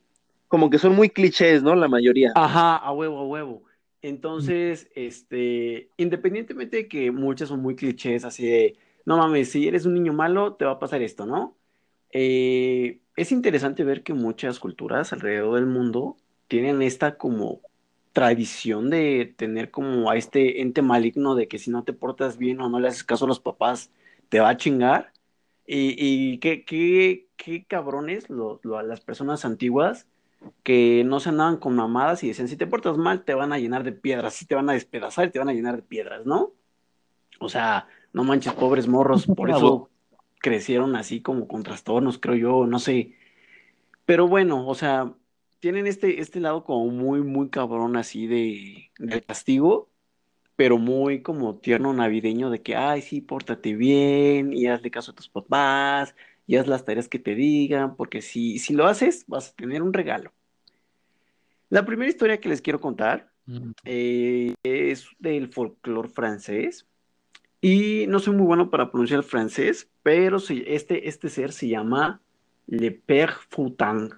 Como 0.48 0.68
que 0.68 0.78
son 0.78 0.94
muy 0.94 1.08
clichés, 1.08 1.62
¿no? 1.62 1.74
La 1.74 1.88
mayoría. 1.88 2.32
Ajá, 2.34 2.76
a 2.76 2.92
huevo, 2.92 3.18
a 3.18 3.26
huevo. 3.26 3.62
Entonces, 4.02 4.90
este, 4.94 5.88
independientemente 5.96 6.76
de 6.78 6.88
que 6.88 7.10
muchas 7.12 7.48
son 7.48 7.60
muy 7.62 7.76
clichés, 7.76 8.24
así 8.24 8.44
de, 8.44 8.76
no 9.06 9.16
mames, 9.16 9.50
si 9.50 9.66
eres 9.68 9.86
un 9.86 9.94
niño 9.94 10.12
malo, 10.12 10.54
te 10.54 10.64
va 10.64 10.72
a 10.72 10.78
pasar 10.78 11.00
esto, 11.02 11.24
¿no? 11.24 11.56
Eh, 12.10 13.00
es 13.16 13.32
interesante 13.32 13.84
ver 13.84 14.02
que 14.02 14.12
muchas 14.12 14.58
culturas 14.58 15.12
alrededor 15.12 15.54
del 15.54 15.66
mundo 15.66 16.16
tienen 16.48 16.82
esta 16.82 17.16
como 17.16 17.60
tradición 18.12 18.90
de 18.90 19.34
tener 19.36 19.70
como 19.70 20.10
a 20.10 20.16
este 20.16 20.60
ente 20.62 20.82
maligno 20.82 21.34
de 21.34 21.48
que 21.48 21.58
si 21.58 21.70
no 21.70 21.84
te 21.84 21.92
portas 21.92 22.38
bien 22.38 22.60
o 22.60 22.68
no 22.68 22.80
le 22.80 22.88
haces 22.88 23.04
caso 23.04 23.24
a 23.26 23.28
los 23.28 23.40
papás, 23.40 23.90
te 24.28 24.40
va 24.40 24.50
a 24.50 24.56
chingar. 24.56 25.12
Y, 25.66 25.94
y 25.98 26.38
qué, 26.38 26.64
qué, 26.64 27.28
qué 27.36 27.64
cabrones 27.66 28.28
lo- 28.30 28.60
lo- 28.64 28.82
las 28.82 29.00
personas 29.00 29.44
antiguas 29.44 30.06
que 30.64 31.04
no 31.04 31.20
se 31.20 31.30
andaban 31.30 31.58
con 31.58 31.76
mamadas 31.76 32.24
y 32.24 32.28
decían, 32.28 32.48
si 32.48 32.56
te 32.56 32.66
portas 32.66 32.96
mal, 32.98 33.24
te 33.24 33.34
van 33.34 33.52
a 33.52 33.58
llenar 33.58 33.84
de 33.84 33.92
piedras, 33.92 34.34
si 34.34 34.46
te 34.46 34.54
van 34.56 34.70
a 34.70 34.74
despedazar 34.74 35.28
y 35.28 35.30
te 35.32 35.38
van 35.40 35.48
a 35.50 35.54
llenar 35.54 35.76
de 35.76 35.82
piedras, 35.82 36.26
¿no? 36.26 36.52
O 37.40 37.48
sea, 37.48 37.88
no 38.12 38.24
manches, 38.24 38.54
pobres 38.54 38.88
morros, 38.88 39.26
por 39.26 39.50
eso 39.50 39.90
crecieron 40.40 40.96
así 40.96 41.22
como 41.22 41.48
con 41.48 41.62
trastornos, 41.62 42.18
creo 42.18 42.36
yo, 42.36 42.66
no 42.66 42.78
sé. 42.78 43.16
Pero 44.04 44.28
bueno, 44.28 44.66
o 44.66 44.74
sea, 44.74 45.14
tienen 45.62 45.86
este, 45.86 46.20
este 46.20 46.40
lado 46.40 46.64
como 46.64 46.88
muy, 46.88 47.22
muy 47.22 47.48
cabrón 47.48 47.96
así 47.96 48.26
de, 48.26 48.90
de 48.98 49.22
castigo, 49.22 49.88
pero 50.56 50.76
muy 50.76 51.22
como 51.22 51.56
tierno 51.58 51.94
navideño 51.94 52.50
de 52.50 52.60
que, 52.60 52.76
ay, 52.76 53.00
sí, 53.00 53.22
pórtate 53.22 53.74
bien 53.74 54.52
y 54.52 54.66
hazle 54.66 54.90
caso 54.90 55.12
a 55.12 55.14
tus 55.14 55.30
papás 55.30 56.14
y 56.46 56.56
haz 56.56 56.66
las 56.66 56.84
tareas 56.84 57.08
que 57.08 57.18
te 57.18 57.34
digan, 57.34 57.96
porque 57.96 58.20
si, 58.20 58.58
si 58.58 58.74
lo 58.74 58.86
haces, 58.86 59.24
vas 59.26 59.50
a 59.50 59.54
tener 59.54 59.82
un 59.82 59.94
regalo. 59.94 60.32
La 61.70 61.86
primera 61.86 62.10
historia 62.10 62.40
que 62.40 62.50
les 62.50 62.60
quiero 62.60 62.80
contar 62.80 63.32
Mm, 63.46 63.72
eh, 63.84 64.54
es 64.62 65.06
del 65.18 65.48
folclore 65.52 66.08
francés. 66.08 66.86
Y 67.60 68.06
no 68.08 68.18
soy 68.18 68.34
muy 68.34 68.46
bueno 68.46 68.70
para 68.70 68.90
pronunciar 68.90 69.18
el 69.18 69.24
francés, 69.24 69.88
pero 70.02 70.38
este, 70.38 71.08
este 71.08 71.28
ser 71.28 71.52
se 71.52 71.68
llama 71.68 72.20
Le 72.66 72.90
Père 72.90 73.34
Foutan, 73.50 74.10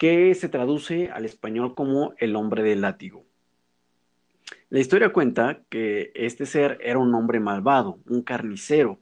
que 0.00 0.34
se 0.34 0.48
traduce 0.48 1.10
al 1.10 1.26
español 1.26 1.74
como 1.74 2.14
el 2.16 2.34
hombre 2.34 2.62
del 2.62 2.80
látigo. 2.80 3.26
La 4.70 4.80
historia 4.80 5.12
cuenta 5.12 5.60
que 5.68 6.10
este 6.14 6.46
ser 6.46 6.78
era 6.80 6.98
un 6.98 7.14
hombre 7.14 7.38
malvado, 7.38 7.98
un 8.08 8.22
carnicero, 8.22 8.98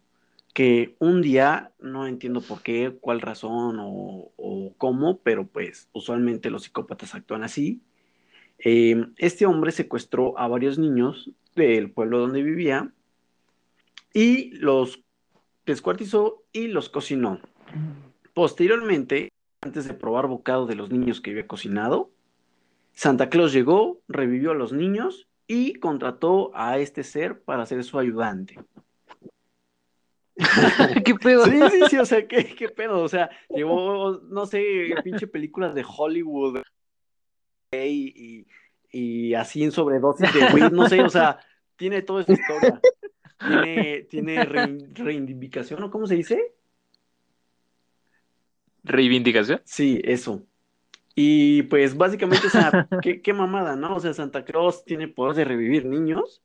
que 0.53 0.97
un 0.99 1.23
día, 1.23 1.71
no 1.79 2.09
entiendo 2.09 2.41
por 2.41 2.63
qué, 2.63 2.99
cuál 3.01 3.21
razón 3.21 3.79
o, 3.79 4.33
o 4.37 4.75
cómo, 4.77 5.21
pero 5.21 5.47
pues 5.47 5.89
usualmente 5.93 6.51
los 6.51 6.65
psicópatas 6.65 7.15
actúan 7.15 7.45
así, 7.45 7.81
eh, 8.59 9.07
este 9.19 9.47
hombre 9.47 9.71
secuestró 9.71 10.37
a 10.37 10.49
varios 10.49 10.81
niños 10.81 11.31
del 11.55 11.93
pueblo 11.93 12.19
donde 12.19 12.43
vivía 12.43 12.93
y 14.13 14.51
los 14.57 15.01
descuartizó 15.65 16.43
y 16.53 16.67
los 16.67 16.89
cocinó. 16.89 17.39
Posteriormente, 18.35 19.31
antes 19.61 19.87
de 19.89 19.95
probar 19.95 20.27
bocado 20.27 20.67
de 20.67 20.75
los 20.75 20.91
niños 20.91 21.21
que 21.21 21.31
había 21.31 21.47
cocinado, 21.47 22.11
Santa 22.93 23.29
Claus 23.29 23.53
llegó, 23.53 24.01
revivió 24.09 24.53
a 24.53 24.55
los 24.55 24.73
niños 24.73 25.29
y 25.47 25.75
contrató 25.75 26.51
a 26.55 26.79
este 26.79 27.03
ser 27.03 27.43
para 27.43 27.67
ser 27.67 27.85
su 27.85 27.99
ayudante. 27.99 28.59
¿Qué 31.05 31.15
pedo? 31.15 31.47
Sí, 31.47 31.59
sí, 31.71 31.81
sí, 31.91 31.99
o 31.99 32.05
sea, 32.05 32.27
¿qué, 32.29 32.55
qué 32.55 32.69
pedo? 32.69 33.03
O 33.03 33.09
sea, 33.09 33.29
llevó, 33.49 34.21
no 34.29 34.47
sé, 34.47 34.63
pinche 35.03 35.27
películas 35.27 35.75
de 35.75 35.85
Hollywood 35.87 36.63
y, 37.73 38.47
y, 38.93 39.29
y 39.31 39.35
así 39.35 39.65
en 39.65 39.73
sobredosis 39.73 40.33
de 40.33 40.55
weed, 40.55 40.71
no 40.71 40.89
sé, 40.89 41.03
o 41.03 41.11
sea, 41.11 41.39
tiene 41.77 42.03
toda 42.03 42.23
esa 42.23 42.33
historia. 42.33 42.81
Tiene, 43.39 44.03
tiene 44.11 44.45
rein- 44.45 44.93
reivindicación, 44.95 45.83
¿o 45.83 45.91
cómo 45.91 46.07
se 46.07 46.17
dice? 46.17 46.55
¿Reivindicación? 48.89 49.61
Sí, 49.65 50.01
eso. 50.05 50.47
Y 51.15 51.65
pues 51.65 51.97
básicamente, 51.97 52.49
o 52.49 52.51
sea, 52.51 52.81
qué, 53.01 53.23
qué 53.23 53.35
mamada, 53.35 53.77
¿no? 53.77 53.97
O 53.97 54.01
sea, 54.01 54.15
Santa 54.15 54.45
Claus 54.45 54.85
tiene 54.87 55.09
poder 55.09 55.37
de 55.37 55.45
revivir 55.47 55.87
niños. 55.87 56.43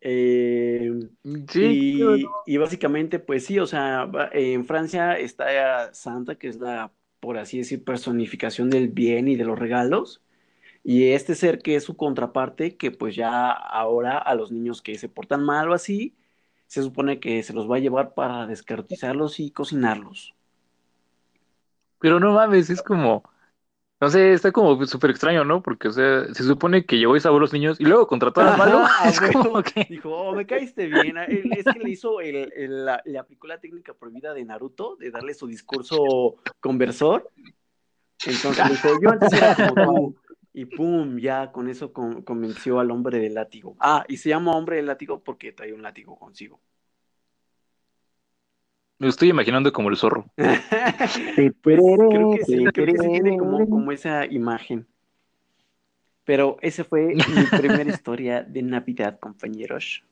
Eh, 0.00 0.90
Sí, 1.46 1.82
y, 1.84 2.36
y 2.46 2.58
básicamente, 2.58 3.18
pues 3.20 3.46
sí, 3.46 3.58
o 3.60 3.66
sea, 3.66 4.10
en 4.32 4.66
Francia 4.66 5.18
está 5.18 5.94
Santa, 5.94 6.36
que 6.36 6.48
es 6.48 6.58
la, 6.58 6.92
por 7.20 7.38
así 7.38 7.58
decir, 7.58 7.84
personificación 7.84 8.70
del 8.70 8.88
bien 8.90 9.28
y 9.28 9.36
de 9.36 9.44
los 9.44 9.58
regalos. 9.58 10.22
Y 10.84 11.10
este 11.12 11.34
ser 11.36 11.60
que 11.62 11.76
es 11.76 11.84
su 11.84 11.96
contraparte, 11.96 12.76
que 12.76 12.90
pues 12.92 13.16
ya 13.16 13.50
ahora 13.52 14.18
a 14.18 14.34
los 14.34 14.52
niños 14.52 14.82
que 14.82 14.98
se 14.98 15.08
portan 15.10 15.44
mal 15.44 15.70
o 15.70 15.74
así, 15.74 16.16
se 16.68 16.82
supone 16.82 17.20
que 17.20 17.42
se 17.42 17.52
los 17.54 17.70
va 17.70 17.76
a 17.76 17.80
llevar 17.80 18.14
para 18.14 18.46
descartizarlos 18.46 19.40
y 19.40 19.50
cocinarlos. 19.52 20.34
Pero 22.02 22.20
no 22.20 22.32
mames, 22.32 22.68
es 22.68 22.82
como, 22.82 23.22
no 24.00 24.10
sé, 24.10 24.32
está 24.32 24.50
como 24.52 24.84
súper 24.86 25.10
extraño, 25.10 25.44
¿no? 25.44 25.62
Porque, 25.62 25.88
o 25.88 25.92
sea, 25.92 26.24
se 26.34 26.42
supone 26.42 26.84
que 26.84 26.98
llevó 26.98 27.16
y 27.16 27.20
salvó 27.20 27.36
a 27.38 27.40
los 27.40 27.52
niños 27.52 27.80
y 27.80 27.84
luego 27.84 28.06
contrató 28.08 28.40
al 28.40 28.58
malo. 28.58 28.78
A 28.78 29.08
Es 29.08 29.20
como 29.20 29.62
que, 29.62 29.86
Dijo, 29.88 30.10
oh, 30.10 30.34
me 30.34 30.44
caíste 30.44 30.86
bien. 30.86 31.16
Ah, 31.18 31.24
él- 31.24 31.50
Es 31.56 31.64
que 31.64 31.78
le 31.78 31.88
hizo, 31.90 32.20
el, 32.20 32.52
el- 32.56 32.84
la- 32.84 33.00
le 33.04 33.18
aplicó 33.18 33.46
la 33.46 33.60
técnica 33.60 33.94
prohibida 33.94 34.34
de 34.34 34.44
Naruto, 34.44 34.96
de 34.96 35.10
darle 35.10 35.32
su 35.34 35.46
discurso 35.46 36.36
conversor. 36.60 37.30
Entonces 38.26 38.66
le 38.66 38.72
dijo, 38.72 38.88
yo 39.00 39.10
antes 39.10 39.32
era 39.32 39.54
como 39.54 39.74
tú. 39.84 40.16
Y 40.54 40.66
pum, 40.66 41.18
ya 41.18 41.50
con 41.50 41.68
eso 41.68 41.92
con- 41.92 42.22
convenció 42.22 42.78
al 42.78 42.90
hombre 42.90 43.18
del 43.18 43.34
látigo. 43.34 43.74
Ah, 43.80 44.04
y 44.06 44.18
se 44.18 44.28
llama 44.28 44.52
hombre 44.56 44.76
del 44.76 44.86
látigo 44.86 45.22
porque 45.24 45.52
trae 45.52 45.72
un 45.72 45.80
látigo 45.80 46.18
consigo. 46.18 46.60
Me 49.02 49.06
lo 49.06 49.10
estoy 49.10 49.30
imaginando 49.30 49.72
como 49.72 49.90
el 49.90 49.96
zorro. 49.96 50.26
Pues 50.36 51.76
creo 51.76 52.30
que 52.36 52.44
sí, 52.44 52.64
creo 52.72 52.86
que 52.86 52.98
sí 52.98 53.08
tiene 53.08 53.36
como, 53.36 53.68
como 53.68 53.90
esa 53.90 54.26
imagen. 54.26 54.86
Pero 56.24 56.56
esa 56.60 56.84
fue 56.84 57.12
mi 57.16 57.58
primera 57.58 57.90
historia 57.90 58.42
de 58.42 58.62
Navidad, 58.62 59.18
compañeros. 59.18 60.04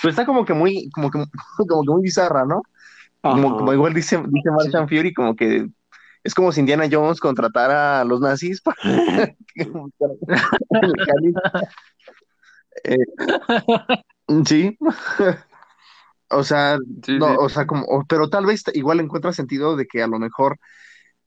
Pero 0.00 0.10
está 0.10 0.24
como 0.24 0.44
que 0.44 0.54
muy, 0.54 0.88
como 0.90 1.10
que, 1.10 1.24
como 1.66 1.82
que 1.82 1.90
muy 1.90 2.02
bizarra, 2.02 2.44
¿no? 2.44 2.62
Como, 3.22 3.72
igual 3.72 3.92
dice, 3.92 4.22
dice 4.28 4.50
Martian 4.52 4.88
Fury, 4.88 5.12
como 5.12 5.34
que 5.34 5.68
es 6.22 6.32
como 6.32 6.52
si 6.52 6.60
Indiana 6.60 6.88
Jones 6.88 7.18
contratara 7.18 8.02
a 8.02 8.04
los 8.04 8.20
nazis 8.20 8.60
para. 8.60 8.76
Eh, 12.84 12.96
sí. 14.46 14.78
O 16.30 16.44
sea, 16.44 16.78
Sí, 17.02 17.18
no, 17.18 17.26
sí. 17.28 17.36
o 17.38 17.48
sea, 17.48 17.66
como, 17.66 17.84
o- 17.86 18.04
pero 18.08 18.28
tal 18.30 18.46
vez 18.46 18.62
igual 18.74 19.00
encuentra 19.00 19.32
sentido 19.32 19.76
de 19.76 19.86
que 19.86 20.02
a 20.02 20.06
lo 20.06 20.18
mejor, 20.18 20.58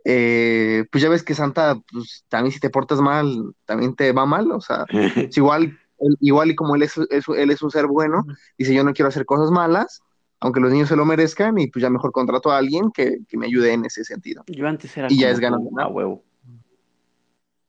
eh, 0.05 0.85
pues 0.91 1.01
ya 1.03 1.09
ves 1.09 1.23
que 1.23 1.35
Santa, 1.35 1.77
pues 1.91 2.25
también 2.29 2.51
si 2.53 2.59
te 2.59 2.69
portas 2.69 3.01
mal, 3.01 3.53
también 3.65 3.95
te 3.95 4.11
va 4.11 4.25
mal, 4.25 4.51
o 4.51 4.61
sea, 4.61 4.85
es 5.29 5.37
igual, 5.37 5.77
él- 5.99 6.17
igual 6.21 6.51
y 6.51 6.55
como 6.55 6.75
él 6.75 6.83
es, 6.83 6.97
es- 7.09 7.27
él 7.29 7.51
es 7.51 7.61
un 7.61 7.71
ser 7.71 7.87
bueno, 7.87 8.25
dice 8.57 8.73
yo 8.73 8.83
no 8.83 8.93
quiero 8.93 9.09
hacer 9.09 9.25
cosas 9.25 9.51
malas, 9.51 10.01
aunque 10.39 10.59
los 10.59 10.71
niños 10.71 10.89
se 10.89 10.95
lo 10.97 11.05
merezcan, 11.05 11.57
y 11.57 11.67
pues 11.67 11.81
ya 11.83 11.89
mejor 11.89 12.11
contrato 12.11 12.51
a 12.51 12.57
alguien 12.57 12.91
que, 12.91 13.19
que 13.27 13.37
me 13.37 13.45
ayude 13.47 13.73
en 13.73 13.85
ese 13.85 14.03
sentido. 14.03 14.43
Yo 14.47 14.67
antes 14.67 14.95
era 14.97 15.07
Y 15.09 15.19
ya 15.19 15.29
es 15.29 15.39
¿no? 15.39 15.57
a 15.79 15.87
huevo. 15.87 16.23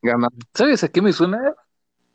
Gana. 0.03 0.29
¿Sabes 0.53 0.85
a 0.85 0.89
qué 0.89 1.01
me 1.01 1.13
suena? 1.13 1.55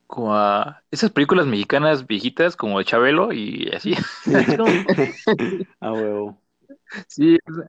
Como 0.09 0.35
a 0.35 0.81
esas 0.89 1.11
películas 1.11 1.45
mexicanas 1.45 2.07
viejitas 2.07 2.55
como 2.55 2.79
de 2.79 2.85
Chabelo 2.85 3.31
y 3.31 3.69
así. 3.75 3.93
A 5.79 5.93
huevo. 5.93 6.41
Sí, 7.07 7.37
sea, 7.45 7.65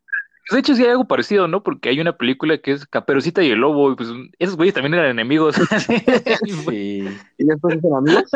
de 0.50 0.58
hecho 0.60 0.74
sí 0.74 0.82
hay 0.82 0.88
algo 0.88 1.06
parecido, 1.06 1.48
¿no? 1.48 1.62
Porque 1.62 1.90
hay 1.90 2.00
una 2.00 2.16
película 2.16 2.56
que 2.56 2.72
es 2.72 2.86
Caperucita 2.86 3.42
y 3.42 3.50
el 3.50 3.58
Lobo, 3.58 3.92
y 3.92 3.94
pues 3.94 4.08
esos 4.38 4.56
güeyes 4.56 4.72
también 4.72 4.94
eran 4.94 5.10
enemigos. 5.10 5.54
Sí. 6.66 7.06
Y 7.36 7.44
después 7.44 7.78
son 7.82 7.94
amigos. 8.08 8.30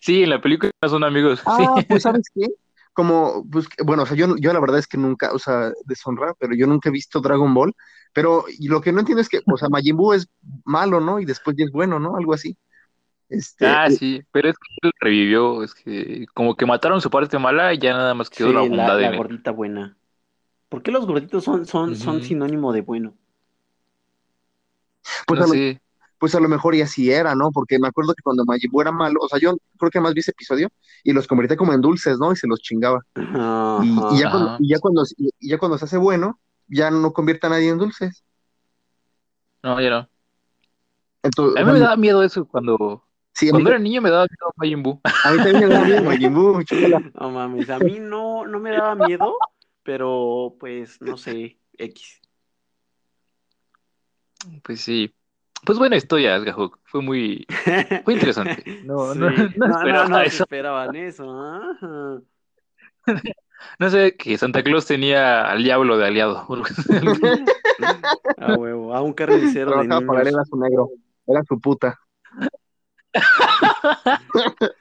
Sí, 0.00 0.22
en 0.22 0.30
la 0.30 0.40
película 0.40 0.70
son 0.88 1.02
amigos. 1.02 1.42
Ah, 1.44 1.74
Sí. 1.76 1.86
pues 1.88 2.04
¿sabes 2.04 2.30
qué? 2.32 2.46
Como, 2.92 3.44
pues, 3.50 3.66
bueno, 3.84 4.04
o 4.04 4.06
sea, 4.06 4.16
yo, 4.16 4.36
yo 4.36 4.52
la 4.52 4.60
verdad 4.60 4.78
es 4.78 4.86
que 4.86 4.96
nunca, 4.96 5.32
o 5.32 5.40
sea, 5.40 5.72
deshonra, 5.86 6.34
pero 6.38 6.54
yo 6.54 6.68
nunca 6.68 6.88
he 6.88 6.92
visto 6.92 7.20
Dragon 7.20 7.52
Ball, 7.52 7.74
pero 8.12 8.44
y 8.48 8.68
lo 8.68 8.80
que 8.80 8.92
no 8.92 9.00
entiendo 9.00 9.20
es 9.22 9.28
que, 9.28 9.40
o 9.46 9.56
sea, 9.56 9.68
Majin 9.68 9.96
Buu 9.96 10.14
es 10.14 10.28
malo, 10.64 11.00
¿no? 11.00 11.20
Y 11.20 11.24
después 11.24 11.56
ya 11.56 11.64
es 11.64 11.72
bueno, 11.72 11.98
¿no? 12.00 12.16
Algo 12.16 12.34
así. 12.34 12.56
Este, 13.28 13.66
Ah, 13.66 13.90
sí, 13.90 14.22
pero 14.32 14.48
es 14.50 14.56
que 14.58 14.88
él 14.88 14.92
revivió, 15.00 15.62
es 15.62 15.74
que 15.74 16.26
como 16.34 16.56
que 16.56 16.66
mataron 16.66 17.00
su 17.00 17.10
parte 17.10 17.38
mala 17.38 17.74
y 17.74 17.78
ya 17.78 17.92
nada 17.92 18.14
más 18.14 18.30
quedó 18.30 18.48
Sí, 18.48 18.52
la 18.52 18.62
la, 18.68 18.68
bondad 18.70 19.00
la 19.00 19.08
en 19.08 19.14
él. 19.14 19.16
gordita 19.16 19.50
buena. 19.50 19.98
¿Por 20.68 20.82
qué 20.82 20.92
los 20.92 21.06
gorditos 21.06 21.44
son, 21.44 21.66
son, 21.66 21.96
son 21.96 22.22
sinónimo 22.22 22.72
de 22.72 22.82
bueno? 22.82 23.16
pues, 25.26 25.40
No 25.40 25.44
a 25.44 25.46
lo, 25.46 25.54
pues 26.18 26.34
a 26.34 26.40
lo 26.40 26.48
mejor 26.48 26.74
y 26.74 26.82
así 26.82 27.10
era, 27.10 27.34
¿no? 27.34 27.50
Porque 27.52 27.78
me 27.78 27.88
acuerdo 27.88 28.14
que 28.14 28.22
cuando 28.22 28.44
Majin 28.44 28.70
Buu 28.70 28.80
era 28.82 28.92
malo, 28.92 29.20
o 29.22 29.28
sea, 29.28 29.38
yo 29.38 29.56
creo 29.78 29.90
que 29.90 30.00
más 30.00 30.14
vi 30.14 30.20
ese 30.20 30.32
episodio 30.32 30.68
y 31.04 31.12
los 31.12 31.26
convertía 31.26 31.56
como 31.56 31.72
en 31.72 31.80
dulces, 31.80 32.18
¿no? 32.18 32.32
Y 32.32 32.36
se 32.36 32.48
los 32.48 32.60
chingaba. 32.60 33.00
Y, 33.76 33.88
y 34.10 34.18
ya 34.20 34.30
cuando, 34.30 34.56
y 34.58 34.68
ya 34.68 34.78
cuando, 34.80 35.04
y 35.38 35.48
ya 35.48 35.58
cuando 35.58 35.78
se 35.78 35.84
hace 35.84 35.96
bueno, 35.98 36.40
ya 36.68 36.90
no 36.90 37.12
convierte 37.12 37.46
a 37.46 37.50
nadie 37.50 37.70
en 37.70 37.78
dulces. 37.78 38.24
No, 39.62 39.80
ya 39.80 39.90
no. 39.90 40.08
Entonces, 41.22 41.60
A 41.60 41.64
mí 41.66 41.72
me 41.72 41.80
daba 41.80 41.96
miedo 41.96 42.22
eso 42.22 42.46
cuando, 42.46 43.04
sí, 43.32 43.46
a 43.46 43.48
mí, 43.48 43.50
cuando 43.52 43.70
era 43.70 43.78
niño 43.78 44.00
me 44.00 44.10
daba 44.10 44.26
miedo 44.30 44.52
Majin 44.56 44.82
Buu. 44.82 45.00
a 45.04 45.30
mí 45.32 45.36
también 45.38 45.68
me 45.68 45.74
da 45.74 45.84
miedo 45.84 46.02
Majin 46.04 46.34
Buu. 46.34 46.62
No 47.20 47.30
mames, 47.30 47.68
a 47.70 47.78
mí 47.78 47.98
no, 48.00 48.46
no 48.46 48.60
me 48.60 48.70
daba 48.70 48.94
miedo, 48.94 49.36
pero 49.82 50.54
pues 50.60 51.00
no 51.00 51.16
sé, 51.16 51.58
X. 51.76 52.20
Pues 54.62 54.80
sí. 54.80 55.12
Pues 55.64 55.76
buena 55.76 55.96
historia, 55.96 56.38
Gahok. 56.38 56.78
Fue 56.84 57.02
muy, 57.02 57.44
fue 58.04 58.14
interesante. 58.14 58.62
No, 58.84 59.12
Sí. 59.12 59.18
no, 59.18 59.28
no 59.56 60.08
no, 60.08 60.20
eso. 60.20 60.44
esperaban 60.44 60.94
eso. 60.94 62.22
No 63.78 63.90
sé 63.90 64.16
que 64.16 64.36
Santa 64.38 64.62
Claus 64.62 64.86
tenía 64.86 65.50
al 65.50 65.62
diablo 65.62 65.98
de 65.98 66.06
aliado. 66.06 66.46
A 68.38 68.54
huevo, 68.54 68.94
a 68.94 69.02
un 69.02 69.12
carnicero 69.12 69.70
de 69.70 69.86
Trabajaba 69.86 70.06
para 70.06 70.20
él, 70.20 70.26
niños. 70.28 70.34
era 70.40 70.44
su 70.44 70.56
negro, 70.58 70.90
era 71.26 71.42
su 71.44 71.60
puta. 71.60 71.98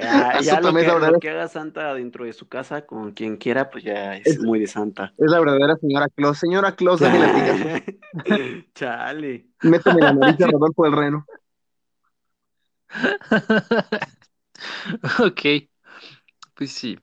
Ya, 0.00 0.30
Eso 0.30 0.42
ya 0.44 0.60
lo 0.60 0.72
que, 0.72 0.86
lo 1.10 1.18
que 1.18 1.28
haga 1.30 1.48
Santa 1.48 1.92
dentro 1.92 2.24
de 2.24 2.32
su 2.32 2.46
casa 2.46 2.86
con 2.86 3.10
quien 3.10 3.36
quiera, 3.36 3.68
pues 3.68 3.82
ya 3.82 4.14
es 4.14 4.28
Es- 4.28 4.38
muy 4.38 4.60
de 4.60 4.68
Santa. 4.68 5.12
Es 5.18 5.28
la 5.28 5.40
verdadera 5.40 5.74
señora 5.74 6.06
Claus. 6.08 6.38
Señora 6.38 6.76
Claus, 6.76 7.00
déjeme 7.00 7.26
platicar. 7.32 8.64
Chale. 8.76 9.46
Méteme 9.62 10.00
la 10.00 10.12
nariz 10.12 10.40
a 10.40 10.46
Rodolfo 10.46 10.84
del 10.84 10.92
Reno. 10.92 11.26
Ok. 15.18 15.40
Pues 16.54 16.70
sí. 16.72 16.96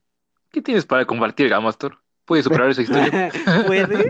¿Qué 0.56 0.62
tienes 0.62 0.86
para 0.86 1.04
compartir, 1.06 1.50
Gamastor? 1.50 2.00
¿Puedes 2.24 2.46
superar 2.46 2.70
esa 2.70 2.82
historia? 2.82 3.30
¿Puedes? 3.68 4.06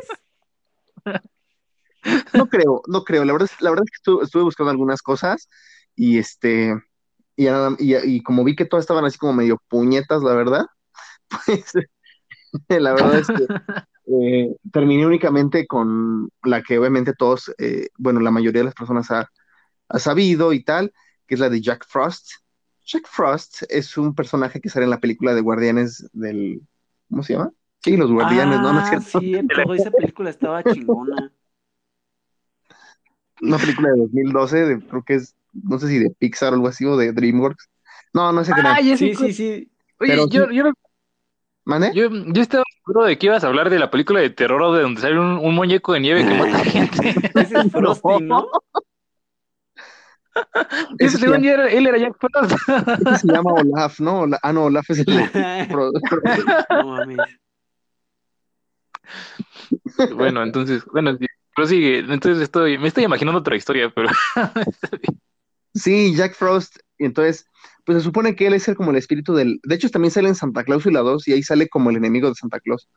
No 2.35 2.47
creo, 2.47 2.83
no 2.85 3.03
creo. 3.03 3.25
La 3.25 3.33
verdad, 3.33 3.49
es- 3.51 3.59
la 3.61 3.71
verdad 3.71 3.85
es 3.85 3.89
que 3.89 3.95
estuve, 3.95 4.23
estuve 4.23 4.43
buscando 4.43 4.69
algunas 4.69 5.01
cosas 5.01 5.49
y 5.95 6.19
este, 6.19 6.75
y, 7.35 7.47
y- 7.47 7.95
y 8.03 8.21
como 8.21 8.43
vi 8.43 8.55
que 8.55 8.65
todas 8.65 8.83
estaban 8.83 9.05
así 9.05 9.17
como 9.17 9.33
medio 9.33 9.59
puñetas, 9.69 10.21
la 10.21 10.35
verdad, 10.35 10.65
pues 11.47 11.73
la 12.69 12.93
verdad 12.93 13.17
es 13.17 13.27
que 13.27 13.47
eh, 14.13 14.55
terminé 14.71 15.07
únicamente 15.07 15.65
con 15.65 16.29
la 16.43 16.61
que 16.61 16.77
obviamente 16.77 17.13
todos, 17.17 17.51
eh, 17.57 17.87
bueno, 17.97 18.19
la 18.19 18.29
mayoría 18.29 18.61
de 18.61 18.65
las 18.65 18.75
personas 18.75 19.09
ha, 19.09 19.31
ha 19.89 19.97
sabido 19.97 20.53
y 20.53 20.63
tal, 20.63 20.93
que 21.25 21.33
es 21.33 21.39
la 21.39 21.49
de 21.49 21.59
Jack 21.61 21.87
Frost. 21.87 22.27
Jack 22.85 23.07
Frost 23.07 23.63
es 23.69 23.97
un 23.97 24.13
personaje 24.15 24.61
que 24.61 24.69
sale 24.69 24.85
en 24.85 24.91
la 24.91 24.99
película 24.99 25.33
de 25.33 25.41
Guardianes 25.41 26.07
del, 26.13 26.61
¿cómo 27.09 27.23
se 27.23 27.33
llama? 27.33 27.51
Sí, 27.83 27.97
los 27.97 28.11
Guardianes, 28.11 28.61
¿no? 28.61 28.73
¿No 28.73 28.79
es 28.79 28.85
Ah, 28.87 28.89
cierto? 28.89 29.01
cierto, 29.01 29.73
esa 29.73 29.91
película 29.91 30.29
estaba 30.29 30.63
chingona. 30.65 31.33
Una 33.41 33.59
película 33.59 33.89
de 33.91 33.97
2012, 33.97 34.57
de- 34.65 34.85
creo 34.85 35.03
que 35.03 35.15
es, 35.15 35.35
no 35.53 35.79
sé 35.79 35.87
si 35.87 35.99
de 35.99 36.09
Pixar 36.11 36.53
o 36.53 36.55
algo 36.55 36.67
así, 36.67 36.85
o 36.85 36.97
de 36.97 37.11
DreamWorks. 37.13 37.69
No, 38.13 38.31
no 38.31 38.43
sé 38.43 38.53
qué 38.55 38.61
Ah, 38.63 38.79
Sí, 38.97 39.15
sí, 39.15 39.33
sí. 39.33 39.71
Oye, 39.99 40.13
Pero 40.13 40.27
yo, 40.29 40.47
sí. 40.47 40.51
yo, 40.51 40.63
¿Mande? 41.65 41.91
yo, 41.91 42.09
yo 42.11 42.41
estaba 42.41 42.63
seguro 42.85 43.05
de 43.05 43.17
que 43.17 43.25
ibas 43.27 43.43
a 43.43 43.47
hablar 43.47 43.69
de 43.69 43.79
la 43.79 43.89
película 43.91 44.19
de 44.19 44.29
terror 44.29 44.75
de 44.75 44.81
donde 44.83 45.01
sale 45.01 45.19
un, 45.19 45.37
un 45.37 45.55
muñeco 45.55 45.93
de 45.93 45.99
nieve 45.99 46.25
que 46.25 46.33
mata 46.33 46.59
gente. 46.59 46.99
Ese 47.33 47.59
es 47.59 47.71
Frosty, 47.71 48.21
¿no? 48.21 48.47
Ese 50.99 51.05
Ese 51.05 51.17
según 51.19 51.41
yo 51.43 51.51
era, 51.51 51.67
él 51.69 51.87
era 51.87 51.97
Jack 51.97 52.17
Frost. 52.19 52.51
Ese 53.07 53.17
se 53.19 53.27
llama 53.27 53.51
Olaf, 53.53 53.99
¿no? 53.99 54.21
Ola- 54.21 54.39
ah, 54.43 54.51
no, 54.53 54.65
Olaf 54.65 54.89
es 54.89 54.99
el 54.99 55.05
No 56.69 56.85
mames. 56.87 57.19
Bueno, 60.15 60.43
entonces, 60.43 60.83
bueno, 60.91 61.15
sí, 61.17 61.25
prosigue. 61.55 61.99
Entonces 61.99 62.41
estoy, 62.43 62.77
me 62.77 62.87
estoy 62.87 63.03
imaginando 63.05 63.39
otra 63.39 63.55
historia, 63.55 63.91
pero 63.93 64.09
Sí, 65.73 66.13
Jack 66.15 66.35
Frost. 66.35 66.77
Y 66.97 67.05
entonces, 67.05 67.45
pues 67.85 67.97
se 67.97 68.03
supone 68.03 68.35
que 68.35 68.47
él 68.47 68.53
es 68.53 68.67
el, 68.67 68.75
como 68.75 68.91
el 68.91 68.97
espíritu 68.97 69.33
del... 69.35 69.59
De 69.63 69.75
hecho, 69.75 69.89
también 69.89 70.11
sale 70.11 70.29
en 70.29 70.35
Santa 70.35 70.63
Cláusula 70.63 71.01
2 71.01 71.27
y 71.27 71.33
ahí 71.33 71.43
sale 71.43 71.67
como 71.67 71.89
el 71.89 71.97
enemigo 71.97 72.29
de 72.29 72.35
Santa 72.35 72.59
Claus. 72.59 72.87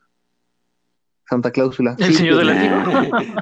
Santa 1.28 1.50
Cláusula. 1.50 1.94
¿El 1.98 2.06
Sí, 2.06 2.14
señor 2.14 2.36
del 2.38 2.46
látigo? 2.46 2.76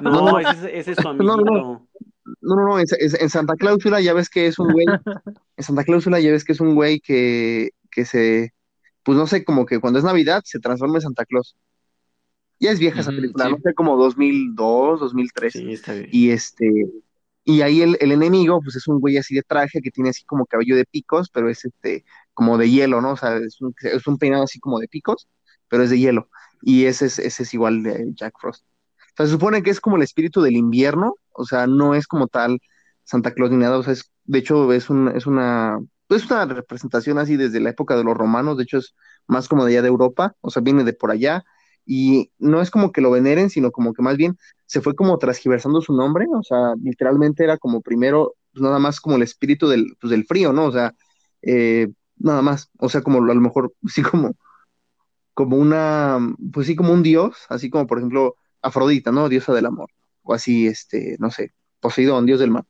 No, 0.01 0.39
ese, 0.41 0.51
es- 0.51 0.65
ese 0.65 0.93
es 0.93 0.99
su 0.99 1.03
No, 1.13 1.37
no, 1.37 1.43
amiguito. 1.43 1.87
No, 2.41 2.57
no, 2.57 2.65
no, 2.65 2.79
en, 2.79 2.87
en 2.99 3.31
Santa 3.31 3.55
Cláusula 3.57 4.01
ya 4.01 4.15
ves 4.15 4.29
que 4.29 4.47
es 4.47 4.59
un 4.59 4.73
güey, 4.73 4.87
en 5.57 5.65
Santa 5.65 5.85
Cláusula 5.85 6.21
ya 6.21 6.33
ves 6.33 6.45
que 6.45 6.53
es 6.53 6.61
un 6.61 6.75
güey 6.75 7.01
que, 7.01 7.71
que 7.91 8.05
se, 8.05 8.53
pues 9.03 9.17
no 9.17 9.27
sé, 9.27 9.45
como 9.45 9.67
que 9.67 9.81
cuando 9.81 9.99
es 9.99 10.05
Navidad 10.05 10.43
se 10.45 10.59
transforma 10.59 10.97
en 10.97 11.03
Santa 11.03 11.25
Claus. 11.25 11.57
Ya 12.59 12.71
es 12.71 12.79
vieja 12.79 13.01
esa 13.01 13.11
película, 13.11 13.47
sí. 13.47 13.51
no 13.51 13.59
sé, 13.59 13.75
como 13.75 13.97
2002, 13.97 15.01
2003. 15.01 15.53
Sí, 15.53 15.73
está 15.73 15.93
bien. 15.93 16.09
Y 16.11 16.31
este, 16.31 16.91
y 17.45 17.61
ahí 17.61 17.83
el, 17.83 17.97
el 18.01 18.13
enemigo, 18.13 18.61
pues 18.63 18.77
es 18.77 18.89
un 18.89 18.99
güey 18.99 19.19
así 19.19 19.35
de 19.35 19.43
traje 19.43 19.81
que 19.81 19.91
tiene 19.91 20.11
así 20.11 20.25
como 20.25 20.47
cabello 20.47 20.75
de 20.75 20.85
picos, 20.85 21.29
pero 21.31 21.49
es 21.51 21.65
este, 21.65 22.05
como 22.35 22.59
de 22.59 22.71
hielo, 22.71 23.01
¿no? 23.01 23.13
O 23.13 23.17
sea, 23.17 23.37
es 23.37 23.61
un, 23.61 23.75
es 23.83 24.07
un 24.07 24.19
peinado 24.19 24.45
así 24.45 24.59
como 24.59 24.81
de 24.81 24.89
picos, 24.89 25.29
pero 25.69 25.83
es 25.85 25.91
de 25.91 25.99
hielo. 25.99 26.29
Y 26.63 26.87
ese 26.87 27.07
es, 27.07 27.19
ese 27.19 27.45
es 27.45 27.55
igual 27.55 27.83
de 27.83 28.11
Jack 28.15 28.35
Frost. 28.41 28.65
O 29.17 29.19
sea, 29.19 29.27
se 29.27 29.33
supone 29.33 29.63
que 29.63 29.71
es 29.71 29.81
como 29.81 29.97
el 29.97 30.03
espíritu 30.03 30.43
del 30.43 30.57
invierno, 30.57 31.15
o 31.33 31.47
sea, 31.47 31.67
no 31.67 31.95
es 31.95 32.07
como 32.07 32.29
tal 32.29 32.61
Santa 33.05 33.33
Claus 33.33 33.51
ni 33.51 33.57
nada, 33.57 33.79
o 33.79 33.83
sea, 33.83 33.95
es, 33.95 34.13
de 34.25 34.39
hecho 34.41 34.71
es, 34.75 34.91
un, 34.91 35.09
es 35.09 35.27
una, 35.27 35.79
es 36.11 36.27
una 36.27 36.45
representación 36.45 37.19
así 37.19 37.37
desde 37.37 37.61
la 37.61 37.71
época 37.71 37.97
de 37.97 38.05
los 38.05 38.15
romanos, 38.15 38.59
de 38.59 38.65
hecho 38.65 38.77
es 38.77 38.95
más 39.27 39.49
como 39.49 39.65
de 39.65 39.73
allá 39.73 39.83
de 39.83 39.89
Europa, 39.89 40.37
o 40.43 40.51
sea, 40.51 40.61
viene 40.61 40.85
de 40.85 40.93
por 40.93 41.11
allá, 41.11 41.45
y 41.87 42.31
no 42.39 42.61
es 42.61 42.71
como 42.71 42.93
que 42.93 43.01
lo 43.01 43.11
veneren, 43.11 43.49
sino 43.49 43.71
como 43.71 43.95
que 43.95 44.03
más 44.03 44.19
bien 44.19 44.37
se 44.67 44.83
fue 44.83 44.95
como 44.95 45.17
transgiversando 45.17 45.81
su 45.81 45.95
nombre, 45.95 46.27
o 46.31 46.43
sea, 46.43 46.75
literalmente 46.83 47.43
era 47.45 47.57
como 47.57 47.81
primero, 47.81 48.35
pues 48.53 48.63
nada 48.63 48.79
más 48.79 49.01
como 49.01 49.17
el 49.17 49.23
espíritu 49.23 49.67
del, 49.67 49.97
pues, 49.99 50.11
del 50.11 50.27
frío, 50.27 50.53
¿no? 50.53 50.67
O 50.67 50.73
sea, 50.73 50.95
eh, 51.41 51.89
nada 52.19 52.43
más, 52.43 52.71
o 52.79 52.89
sea, 52.91 53.03
como 53.03 53.19
a 53.19 53.35
lo 53.35 53.41
mejor, 53.41 53.73
sí, 53.87 54.03
como, 54.03 54.33
como 55.35 55.57
una, 55.57 56.19
pues 56.53 56.67
sí, 56.67 56.77
como 56.77 56.93
un 56.93 57.03
dios, 57.03 57.37
así 57.49 57.71
como 57.71 57.87
por 57.87 57.99
ejemplo 57.99 58.37
Afrodita, 58.67 59.13
¿no? 59.13 59.29
Diosa 59.29 59.53
del 59.55 59.67
amor, 59.67 59.91
o 60.23 60.35
así, 60.35 60.67
este, 60.67 61.17
no 61.19 61.31
sé, 61.31 61.53
Poseidón, 61.81 62.27
dios 62.27 62.41
del 62.41 62.51
mar. 62.51 62.65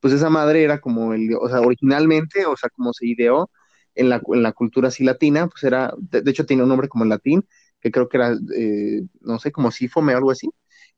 Pues 0.00 0.14
esa 0.14 0.30
madre 0.30 0.62
era 0.64 0.80
como 0.80 1.14
el, 1.14 1.30
o 1.40 1.48
sea, 1.48 1.60
originalmente, 1.60 2.46
o 2.46 2.56
sea, 2.56 2.70
como 2.70 2.92
se 2.92 3.06
ideó 3.06 3.50
en 3.94 4.08
la, 4.08 4.20
en 4.32 4.42
la 4.42 4.52
cultura 4.52 4.88
así 4.88 5.04
latina, 5.04 5.48
pues 5.48 5.62
era, 5.64 5.94
de, 5.98 6.28
hecho 6.30 6.46
tiene 6.46 6.62
un 6.62 6.68
nombre 6.68 6.88
como 6.88 7.04
en 7.04 7.10
latín, 7.10 7.46
que 7.80 7.90
creo 7.90 8.08
que 8.08 8.16
era, 8.16 8.32
eh, 8.56 9.02
no 9.20 9.38
sé, 9.38 9.52
como 9.52 9.70
Sífome 9.70 10.14
o 10.14 10.18
algo 10.18 10.30
así, 10.30 10.50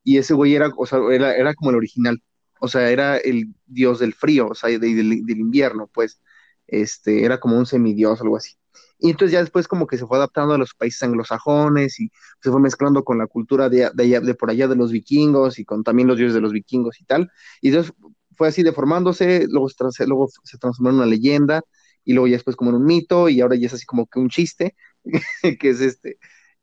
y 0.02 0.18
ese 0.18 0.34
güey 0.34 0.54
era, 0.54 0.70
o 0.76 0.86
sea, 0.86 1.00
era, 1.12 1.34
era 1.34 1.54
como 1.54 1.70
el 1.70 1.76
original, 1.76 2.22
o 2.60 2.68
sea, 2.68 2.90
era 2.90 3.16
el 3.18 3.54
dios 3.66 3.98
del 3.98 4.14
frío, 4.14 4.48
o 4.48 4.54
sea, 4.54 4.70
de- 4.70 4.78
del, 4.78 5.24
del 5.24 5.38
invierno, 5.38 5.88
pues, 5.92 6.20
este, 6.66 7.24
era 7.24 7.40
como 7.40 7.58
un 7.58 7.66
semidios, 7.66 8.20
algo 8.20 8.36
así. 8.36 8.54
Y 8.98 9.10
entonces 9.10 9.32
ya 9.32 9.40
después 9.40 9.68
como 9.68 9.86
que 9.86 9.98
se 9.98 10.06
fue 10.06 10.16
adaptando 10.18 10.54
a 10.54 10.58
los 10.58 10.74
países 10.74 11.02
anglosajones 11.02 12.00
y 12.00 12.10
se 12.42 12.50
fue 12.50 12.60
mezclando 12.60 13.04
con 13.04 13.18
la 13.18 13.26
cultura 13.26 13.68
de, 13.68 13.90
de, 13.94 14.02
allá- 14.04 14.20
de 14.20 14.34
por 14.34 14.50
allá 14.50 14.68
de 14.68 14.76
los 14.76 14.92
vikingos 14.92 15.58
y 15.58 15.64
con 15.64 15.82
también 15.84 16.08
los 16.08 16.16
dioses 16.18 16.34
de 16.34 16.40
los 16.40 16.52
vikingos 16.52 17.00
y 17.00 17.04
tal. 17.04 17.30
Y 17.60 17.68
entonces 17.68 17.92
fue 18.36 18.48
así 18.48 18.62
deformándose, 18.62 19.46
luego 19.48 19.68
luego 20.06 20.28
se 20.44 20.58
transformó 20.58 20.90
en 20.90 20.96
una 20.96 21.06
leyenda 21.06 21.62
y 22.04 22.12
luego 22.14 22.26
ya 22.28 22.34
después 22.36 22.56
como 22.56 22.70
en 22.70 22.76
un 22.76 22.84
mito 22.84 23.28
y 23.28 23.40
ahora 23.40 23.56
ya 23.56 23.66
es 23.66 23.74
así 23.74 23.86
como 23.86 24.06
que 24.06 24.18
un 24.18 24.28
chiste, 24.28 24.74
que 25.60 25.68
es 25.70 25.80
este, 25.80 26.18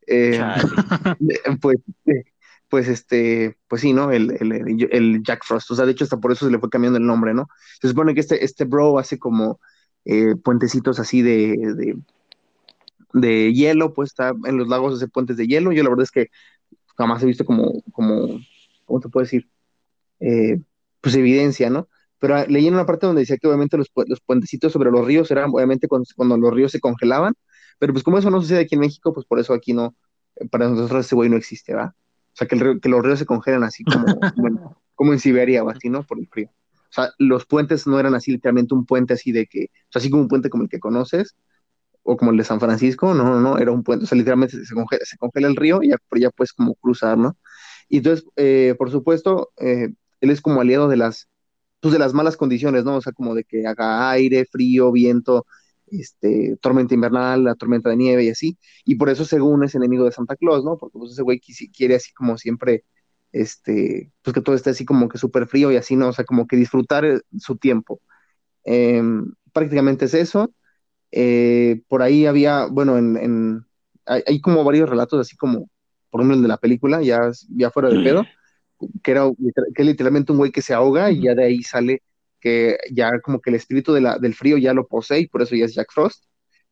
eh, 0.06 0.44
pues, 1.60 1.78
pues 2.68 2.88
este, 2.88 3.56
pues 3.68 3.82
sí, 3.82 3.92
¿no? 3.92 4.10
El, 4.12 4.30
el, 4.40 4.52
el- 4.52 4.88
el 4.92 5.22
Jack 5.22 5.44
Frost, 5.44 5.70
o 5.70 5.74
sea, 5.76 5.84
de 5.86 5.92
hecho 5.92 6.04
hasta 6.04 6.18
por 6.18 6.32
eso 6.32 6.46
se 6.46 6.52
le 6.52 6.58
fue 6.58 6.70
cambiando 6.70 6.98
el 6.98 7.06
nombre, 7.06 7.34
¿no? 7.34 7.48
Se 7.80 7.88
supone 7.88 8.14
que 8.14 8.20
este, 8.20 8.44
este 8.44 8.64
bro 8.64 8.98
hace 8.98 9.18
como 9.18 9.60
eh, 10.04 10.34
puentecitos 10.42 10.98
así 11.00 11.22
de, 11.22 11.56
de, 11.76 11.96
de 13.12 13.52
hielo, 13.52 13.92
pues 13.94 14.10
está 14.10 14.32
en 14.44 14.56
los 14.58 14.68
lagos 14.68 14.94
hace 14.94 15.08
puentes 15.08 15.36
de 15.36 15.46
hielo, 15.46 15.72
yo 15.72 15.82
la 15.82 15.90
verdad 15.90 16.04
es 16.04 16.10
que 16.10 16.28
jamás 16.96 17.22
he 17.22 17.26
visto 17.26 17.44
como, 17.44 17.82
como, 17.92 18.40
¿cómo 18.84 19.00
te 19.00 19.08
puedo 19.08 19.24
decir? 19.24 19.48
Eh, 20.20 20.60
pues 21.00 21.14
evidencia, 21.16 21.70
¿no? 21.70 21.88
Pero 22.18 22.36
ah, 22.36 22.46
leí 22.48 22.66
en 22.68 22.74
una 22.74 22.86
parte 22.86 23.06
donde 23.06 23.22
decía 23.22 23.36
que 23.38 23.48
obviamente 23.48 23.76
los, 23.76 23.90
los 24.06 24.20
puentecitos 24.20 24.72
sobre 24.72 24.90
los 24.90 25.04
ríos 25.06 25.30
eran 25.30 25.50
obviamente 25.52 25.88
cuando, 25.88 26.06
cuando 26.16 26.36
los 26.36 26.54
ríos 26.54 26.72
se 26.72 26.80
congelaban, 26.80 27.34
pero 27.78 27.92
pues 27.92 28.04
como 28.04 28.18
eso 28.18 28.30
no 28.30 28.40
sucede 28.40 28.60
aquí 28.60 28.76
en 28.76 28.82
México, 28.82 29.12
pues 29.12 29.26
por 29.26 29.40
eso 29.40 29.54
aquí 29.54 29.72
no, 29.72 29.96
para 30.50 30.68
nosotros 30.68 31.06
ese 31.06 31.14
güey 31.14 31.28
no 31.28 31.36
existe, 31.36 31.74
¿va? 31.74 31.94
O 31.96 32.34
sea, 32.36 32.46
que, 32.48 32.54
el 32.54 32.60
río- 32.60 32.80
que 32.80 32.88
los 32.88 33.02
ríos 33.04 33.18
se 33.18 33.26
congelan 33.26 33.64
así 33.64 33.84
como, 33.84 34.06
como 34.94 35.12
en 35.12 35.18
Siberia 35.18 35.64
o 35.64 35.70
así, 35.70 35.88
¿no? 35.90 36.02
Por 36.04 36.18
el 36.18 36.28
frío. 36.28 36.48
O 36.48 36.94
sea, 36.94 37.10
los 37.18 37.46
puentes 37.46 37.86
no 37.86 37.98
eran 37.98 38.14
así 38.14 38.32
literalmente 38.32 38.74
un 38.74 38.84
puente 38.86 39.14
así 39.14 39.32
de 39.32 39.46
que, 39.46 39.64
o 39.64 39.92
sea, 39.92 40.00
así 40.00 40.10
como 40.10 40.22
un 40.22 40.28
puente 40.28 40.50
como 40.50 40.64
el 40.64 40.68
que 40.68 40.78
conoces, 40.78 41.34
o 42.02 42.16
como 42.16 42.30
el 42.32 42.36
de 42.36 42.44
San 42.44 42.60
Francisco, 42.60 43.14
no, 43.14 43.24
no, 43.24 43.40
no, 43.40 43.58
era 43.58 43.72
un 43.72 43.82
puente, 43.82 44.04
o 44.04 44.06
sea, 44.08 44.18
literalmente 44.18 44.56
se 44.64 44.74
congela, 45.18 45.48
el 45.48 45.56
río 45.56 45.82
y 45.82 45.90
ya, 45.90 45.96
ya 46.16 46.30
puedes 46.30 46.52
como 46.52 46.74
cruzar, 46.76 47.18
¿no? 47.18 47.36
Y 47.88 47.98
entonces, 47.98 48.26
eh, 48.36 48.74
por 48.78 48.90
supuesto, 48.90 49.50
eh, 49.58 49.88
él 50.20 50.30
es 50.30 50.40
como 50.40 50.60
aliado 50.60 50.88
de 50.88 50.96
las, 50.96 51.28
pues 51.80 51.92
de 51.92 51.98
las 51.98 52.14
malas 52.14 52.36
condiciones, 52.36 52.84
¿no? 52.84 52.96
O 52.96 53.00
sea, 53.02 53.12
como 53.12 53.34
de 53.34 53.44
que 53.44 53.66
haga 53.66 54.10
aire, 54.10 54.46
frío, 54.46 54.92
viento, 54.92 55.46
este, 55.88 56.56
tormenta 56.60 56.94
invernal, 56.94 57.44
la 57.44 57.54
tormenta 57.54 57.90
de 57.90 57.96
nieve 57.96 58.24
y 58.24 58.30
así, 58.30 58.58
y 58.84 58.96
por 58.96 59.10
eso 59.10 59.24
según 59.24 59.64
es 59.64 59.74
enemigo 59.74 60.04
de 60.04 60.12
Santa 60.12 60.36
Claus, 60.36 60.64
¿no? 60.64 60.76
Porque 60.78 60.98
pues 60.98 61.12
ese 61.12 61.22
güey 61.22 61.40
quiere 61.40 61.96
así 61.96 62.12
como 62.14 62.38
siempre, 62.38 62.84
este, 63.32 64.12
pues 64.22 64.34
que 64.34 64.40
todo 64.42 64.54
esté 64.56 64.70
así 64.70 64.84
como 64.84 65.08
que 65.08 65.18
súper 65.18 65.46
frío 65.46 65.70
y 65.72 65.76
así, 65.76 65.96
¿no? 65.96 66.08
O 66.08 66.12
sea, 66.12 66.24
como 66.24 66.46
que 66.46 66.56
disfrutar 66.56 67.04
eh, 67.04 67.20
su 67.38 67.56
tiempo. 67.56 68.00
Em, 68.64 69.32
prácticamente 69.52 70.06
es 70.06 70.14
eso. 70.14 70.52
Eh, 71.12 71.82
por 71.88 72.02
ahí 72.02 72.26
había, 72.26 72.66
bueno, 72.66 72.98
en, 72.98 73.16
en- 73.18 73.66
hay, 74.06 74.22
hay 74.26 74.40
como 74.40 74.64
varios 74.64 74.88
relatos, 74.90 75.20
así 75.20 75.36
como, 75.36 75.68
por 76.10 76.20
ejemplo, 76.20 76.36
el 76.36 76.42
de 76.42 76.48
la 76.48 76.58
película, 76.58 77.02
ya, 77.02 77.30
ya 77.50 77.70
fuera 77.70 77.90
de 77.90 77.98
pedo, 78.00 78.26
que 79.02 79.10
era 79.12 79.30
que 79.74 79.84
literalmente 79.84 80.32
un 80.32 80.38
güey 80.38 80.50
que 80.52 80.62
se 80.62 80.74
ahoga 80.74 81.10
y 81.10 81.22
ya 81.22 81.34
de 81.34 81.44
ahí 81.44 81.62
sale 81.62 82.02
que 82.40 82.76
ya 82.92 83.20
como 83.20 83.40
que 83.40 83.50
el 83.50 83.56
espíritu 83.56 83.92
de 83.92 84.00
la, 84.00 84.18
del 84.18 84.34
frío 84.34 84.58
ya 84.58 84.74
lo 84.74 84.86
posee 84.88 85.20
y 85.20 85.28
por 85.28 85.42
eso 85.42 85.54
ya 85.54 85.66
es 85.66 85.74
Jack 85.74 85.92
Frost. 85.92 86.24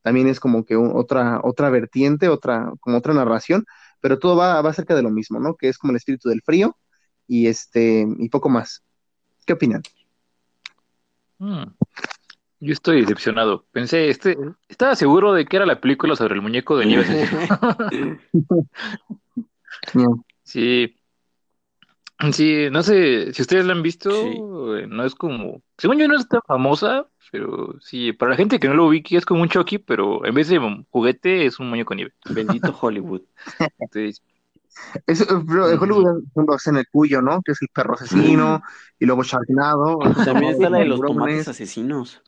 También 0.03 0.29
es 0.29 0.41
como 0.41 0.65
que 0.65 0.77
un- 0.77 0.93
otra, 0.97 1.41
otra 1.45 1.71
vertiente, 1.71 2.29
otra, 2.29 2.73
como 2.81 2.99
otra 2.99 3.15
narración, 3.15 3.65
pero 4.01 4.19
todo 4.19 4.37
va, 4.37 4.61
va 4.63 4.71
acerca 4.71 4.95
de 4.97 5.03
lo 5.03 5.11
mismo, 5.11 5.39
¿no? 5.41 5.57
Que 5.57 5.69
es 5.69 5.79
como 5.79 5.93
el 5.93 5.97
espíritu 5.99 6.29
del 6.29 6.43
frío 6.43 6.77
y 7.29 7.47
este, 7.49 8.07
y 8.19 8.29
poco 8.31 8.49
más. 8.49 8.83
¿Qué 9.47 9.53
opinan? 9.55 9.83
Mm, 11.39 11.75
Yo 12.61 12.73
estoy 12.73 13.01
decepcionado. 13.01 13.65
Pensé, 13.73 14.11
este, 14.11 14.37
estaba 14.69 14.95
seguro 14.95 15.33
de 15.33 15.47
que 15.47 15.57
era 15.57 15.67
la 15.67 15.81
película 15.81 16.15
sobre 16.15 16.35
el 16.35 16.43
muñeco 16.43 16.77
de 16.77 16.87
nieve. 16.87 17.05
Sí, 20.43 20.97
sí, 22.33 22.69
no 22.71 22.83
sé 22.83 23.33
si 23.33 23.43
ustedes 23.43 23.65
la 23.65 23.73
han 23.73 23.83
visto, 23.83 24.11
Sí. 24.11 24.37
eh, 24.83 24.87
no 24.89 25.05
es 25.05 25.15
como, 25.15 25.63
según 25.79 25.99
yo 25.99 26.09
no 26.09 26.17
es 26.17 26.29
tan 26.29 26.41
famosa, 26.47 27.07
pero 27.31 27.77
sí, 27.81 28.13
para 28.13 28.33
la 28.33 28.37
gente 28.37 28.59
que 28.59 28.69
no 28.69 28.75
lo 28.75 28.87
ubique 28.87 29.17
es 29.17 29.25
como 29.25 29.43
un 29.43 29.49
Chucky, 29.49 29.79
pero 29.79 30.27
en 30.27 30.35
vez 30.35 30.49
de 30.49 30.59
un 30.59 30.87
juguete 30.91 31.47
es 31.47 31.61
un 31.61 31.71
muñeco 31.71 31.95
de 31.95 31.97
nieve. 31.97 32.13
Bendito 32.31 32.77
Hollywood. 32.81 33.23
Entonces, 33.79 34.23
Eso, 35.07 35.25
pero 35.47 35.71
en 35.71 35.79
Hollywood 35.79 36.23
lo 36.35 36.55
hacen 36.55 36.77
el 36.77 36.87
cuyo, 36.91 37.23
¿no? 37.23 37.41
Que 37.43 37.53
es 37.53 37.63
el 37.63 37.69
perro 37.69 37.95
asesino, 37.95 38.63
y 38.99 39.07
luego 39.07 39.23
Sharknado. 39.23 39.99
También 40.25 40.53
está 40.55 40.69
la 40.69 40.79
de 40.79 40.87
los 40.87 41.01
tomates 41.01 41.49
asesinos. 41.49 42.23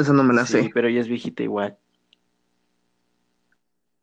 Esa 0.00 0.12
no 0.12 0.22
me 0.24 0.34
la 0.34 0.46
Sí, 0.46 0.52
sé. 0.64 0.70
pero 0.74 0.88
ella 0.88 1.00
es 1.00 1.08
viejita 1.08 1.42
igual. 1.42 1.76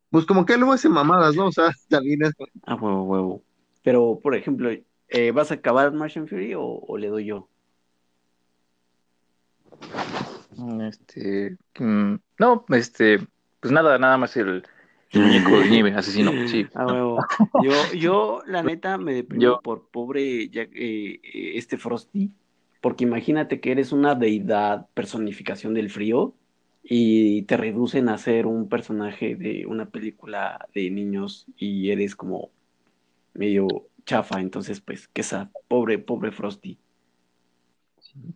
Pues 0.10 0.26
como 0.26 0.46
que 0.46 0.58
luego 0.58 0.74
hace 0.74 0.90
mamadas, 0.90 1.36
¿no? 1.36 1.48
O 1.48 1.52
sea, 1.52 1.72
también 1.90 2.24
es... 2.24 2.34
Ah, 2.64 2.76
huevo, 2.76 3.04
huevo. 3.04 3.44
Pero, 3.84 4.20
por 4.22 4.36
ejemplo, 4.36 4.70
eh, 5.08 5.32
¿vas 5.32 5.52
a 5.52 5.56
acabar 5.56 5.92
Martian 5.94 6.28
Fury 6.28 6.54
o, 6.54 6.62
o 6.64 6.98
le 6.98 7.08
doy 7.08 7.26
yo? 7.26 7.48
este, 10.82 11.58
mm, 11.80 12.16
no, 12.40 12.66
este, 12.70 13.20
pues 13.60 13.72
nada, 13.72 13.98
nada 13.98 14.18
más 14.18 14.36
el, 14.38 14.64
el 15.12 15.22
muñeco 15.22 15.60
de 15.60 15.70
nieve 15.70 15.94
asesino, 15.96 16.32
sí. 16.48 16.68
Ah, 16.76 16.84
no. 16.86 16.94
huevo. 16.94 17.20
Yo, 17.64 17.72
yo, 17.94 18.42
la 18.46 18.62
neta, 18.64 18.98
me 18.98 19.14
deprimo 19.14 19.42
Yo- 19.42 19.62
por 19.62 19.90
pobre 19.90 20.50
Jack- 20.50 20.72
eh, 20.76 21.20
eh, 21.24 21.52
este 21.56 21.78
Frosty. 21.78 22.32
Porque 22.82 23.04
imagínate 23.04 23.62
que 23.62 23.72
eres 23.72 23.92
una 23.92 24.16
deidad, 24.16 24.88
personificación 24.94 25.74
del 25.74 25.90
frío, 25.90 26.34
y 26.84 27.44
te 27.44 27.58
reducen 27.58 28.10
a 28.10 28.18
ser 28.18 28.48
un 28.48 28.68
personaje 28.68 29.36
de 29.36 29.66
una 29.68 29.86
película 29.86 30.68
de 30.74 30.90
niños 30.90 31.46
y 31.56 31.92
eres 31.92 32.16
como 32.16 32.50
medio 33.34 33.68
chafa. 34.06 34.42
Entonces, 34.42 34.82
pues, 34.82 35.08
qué 35.08 35.24
sad. 35.24 35.50
Pobre, 35.68 36.00
pobre 36.00 36.32
Frosty. 36.32 36.78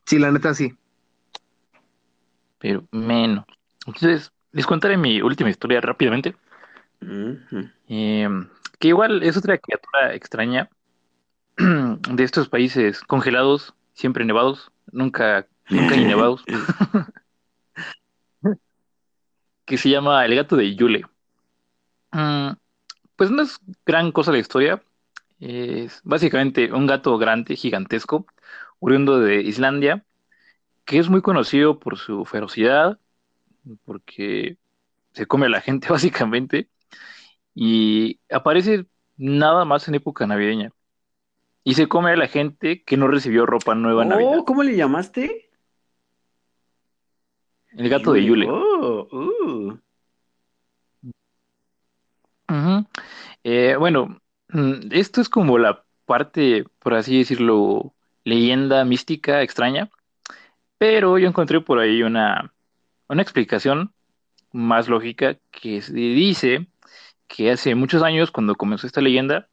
Sí, 0.06 0.20
la 0.20 0.32
neta 0.32 0.54
sí. 0.54 0.74
pero 2.60 2.88
menos. 2.92 3.46
Entonces, 3.86 4.32
les 4.52 4.66
contaré 4.66 4.98
mi 4.98 5.22
última 5.22 5.50
historia 5.50 5.82
rápidamente. 5.82 6.36
Eh, 7.88 8.30
que 8.80 8.88
igual 8.88 9.22
es 9.22 9.38
otra 9.38 9.58
criatura 9.58 10.14
extraña 10.14 10.70
de 11.58 12.24
estos 12.24 12.50
países 12.50 13.02
congelados, 13.02 13.76
siempre 13.96 14.24
nevados, 14.26 14.72
nunca, 14.92 15.48
nunca 15.70 15.96
hay 15.96 16.06
nevados, 16.06 16.44
que 19.66 19.78
se 19.78 19.90
llama 19.90 20.24
El 20.26 20.36
gato 20.36 20.56
de 20.56 20.76
Yule. 20.76 21.06
Mm, 22.12 22.52
pues 23.16 23.32
no 23.32 23.42
es 23.42 23.60
gran 23.86 24.12
cosa 24.12 24.32
la 24.32 24.38
historia. 24.38 24.84
Es 25.40 26.02
básicamente 26.04 26.72
un 26.72 26.86
gato 26.86 27.18
grande, 27.18 27.56
gigantesco, 27.56 28.28
oriundo 28.80 29.20
de 29.20 29.42
Islandia, 29.42 30.06
que 30.86 31.00
es 31.00 31.10
muy 31.10 31.22
conocido 31.22 31.80
por 31.80 31.98
su 31.98 32.26
ferocidad, 32.26 33.00
porque 33.86 34.58
se 35.14 35.26
come 35.26 35.48
a 35.48 35.50
la 35.50 35.62
gente 35.62 35.90
básicamente, 35.90 36.70
y 37.54 38.20
aparece 38.30 38.86
nada 39.18 39.66
más 39.66 39.88
en 39.88 39.96
época 39.96 40.28
navideña. 40.28 40.72
Y 41.68 41.74
se 41.74 41.88
come 41.88 42.12
a 42.12 42.16
la 42.16 42.28
gente 42.28 42.84
que 42.84 42.96
no 42.96 43.08
recibió 43.08 43.48
ropa 43.48 43.74
nueva 43.74 44.04
en 44.04 44.10
Navidad. 44.10 44.38
Oh, 44.38 44.46
¿cómo 44.46 44.62
le 44.62 44.76
llamaste? 44.76 45.50
El 47.72 47.90
gato 47.90 48.14
de 48.14 48.24
Yule. 48.24 48.48
Oh, 48.48 49.08
uh. 49.12 49.80
Eh, 53.44 53.76
bueno, 53.78 54.22
mm, 54.50 54.92
esto 54.92 55.22
es 55.22 55.28
como 55.28 55.58
la 55.58 55.84
parte, 56.06 56.66
por 56.80 56.94
así 56.94 57.18
decirlo, 57.18 57.96
leyenda 58.24 58.86
mística 58.86 59.42
extraña, 59.42 59.90
pero 60.78 61.18
yo 61.18 61.28
encontré 61.28 61.62
por 61.62 61.80
ahí 61.80 62.04
una, 62.04 62.54
una 63.10 63.22
explicación 63.24 63.92
más 64.52 64.88
lógica 64.88 65.38
que 65.52 65.82
se 65.82 65.94
dice 65.94 66.68
que 67.28 67.52
hace 67.52 67.74
muchos 67.74 68.04
años, 68.04 68.30
cuando 68.30 68.56
comenzó 68.56 68.86
esta 68.86 69.02
leyenda, 69.02 69.50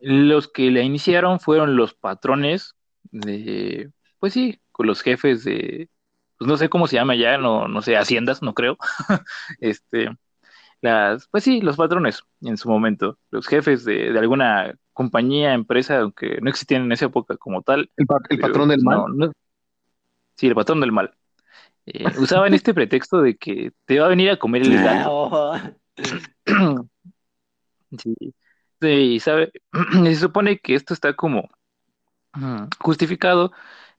los 0.00 0.48
que 0.48 0.70
la 0.70 0.82
iniciaron 0.82 1.40
fueron 1.40 1.76
los 1.76 1.94
patrones 1.94 2.74
de, 3.10 3.90
pues 4.18 4.32
sí, 4.32 4.60
con 4.72 4.86
los 4.86 5.02
jefes 5.02 5.44
de, 5.44 5.88
pues 6.38 6.48
no 6.48 6.56
sé 6.56 6.68
cómo 6.68 6.86
se 6.86 6.96
llama 6.96 7.16
ya, 7.16 7.38
no, 7.38 7.68
no 7.68 7.82
sé, 7.82 7.96
haciendas, 7.96 8.42
no 8.42 8.54
creo, 8.54 8.78
este, 9.60 10.10
las, 10.82 11.28
pues 11.28 11.44
sí, 11.44 11.60
los 11.60 11.76
patrones 11.76 12.22
en 12.42 12.56
su 12.56 12.68
momento, 12.70 13.18
los 13.30 13.46
jefes 13.48 13.84
de, 13.84 14.12
de 14.12 14.18
alguna 14.18 14.74
compañía, 14.92 15.54
empresa, 15.54 16.00
aunque 16.00 16.40
no 16.42 16.50
existían 16.50 16.84
en 16.84 16.92
esa 16.92 17.06
época 17.06 17.36
como 17.36 17.62
tal. 17.62 17.90
El, 17.96 18.06
pa- 18.06 18.18
el 18.28 18.38
pero, 18.38 18.48
patrón 18.48 18.68
del 18.68 18.82
mal. 18.82 18.98
no, 18.98 19.08
no- 19.08 19.32
sí, 20.36 20.46
el 20.48 20.54
patrón 20.54 20.80
del 20.80 20.92
mal. 20.92 21.14
Eh, 21.86 22.06
usaban 22.18 22.54
este 22.54 22.74
pretexto 22.74 23.22
de 23.22 23.36
que 23.36 23.72
te 23.86 24.00
va 24.00 24.06
a 24.06 24.10
venir 24.10 24.30
a 24.30 24.38
comer 24.38 24.62
el 24.62 24.80
gato. 24.82 25.12
Oh, 25.12 25.58
Sí, 28.02 28.14
sí, 28.80 29.20
sabe, 29.20 29.52
se 30.04 30.14
supone 30.16 30.58
que 30.58 30.74
esto 30.74 30.94
está 30.94 31.14
como 31.14 31.48
mm, 32.34 32.64
justificado 32.80 33.52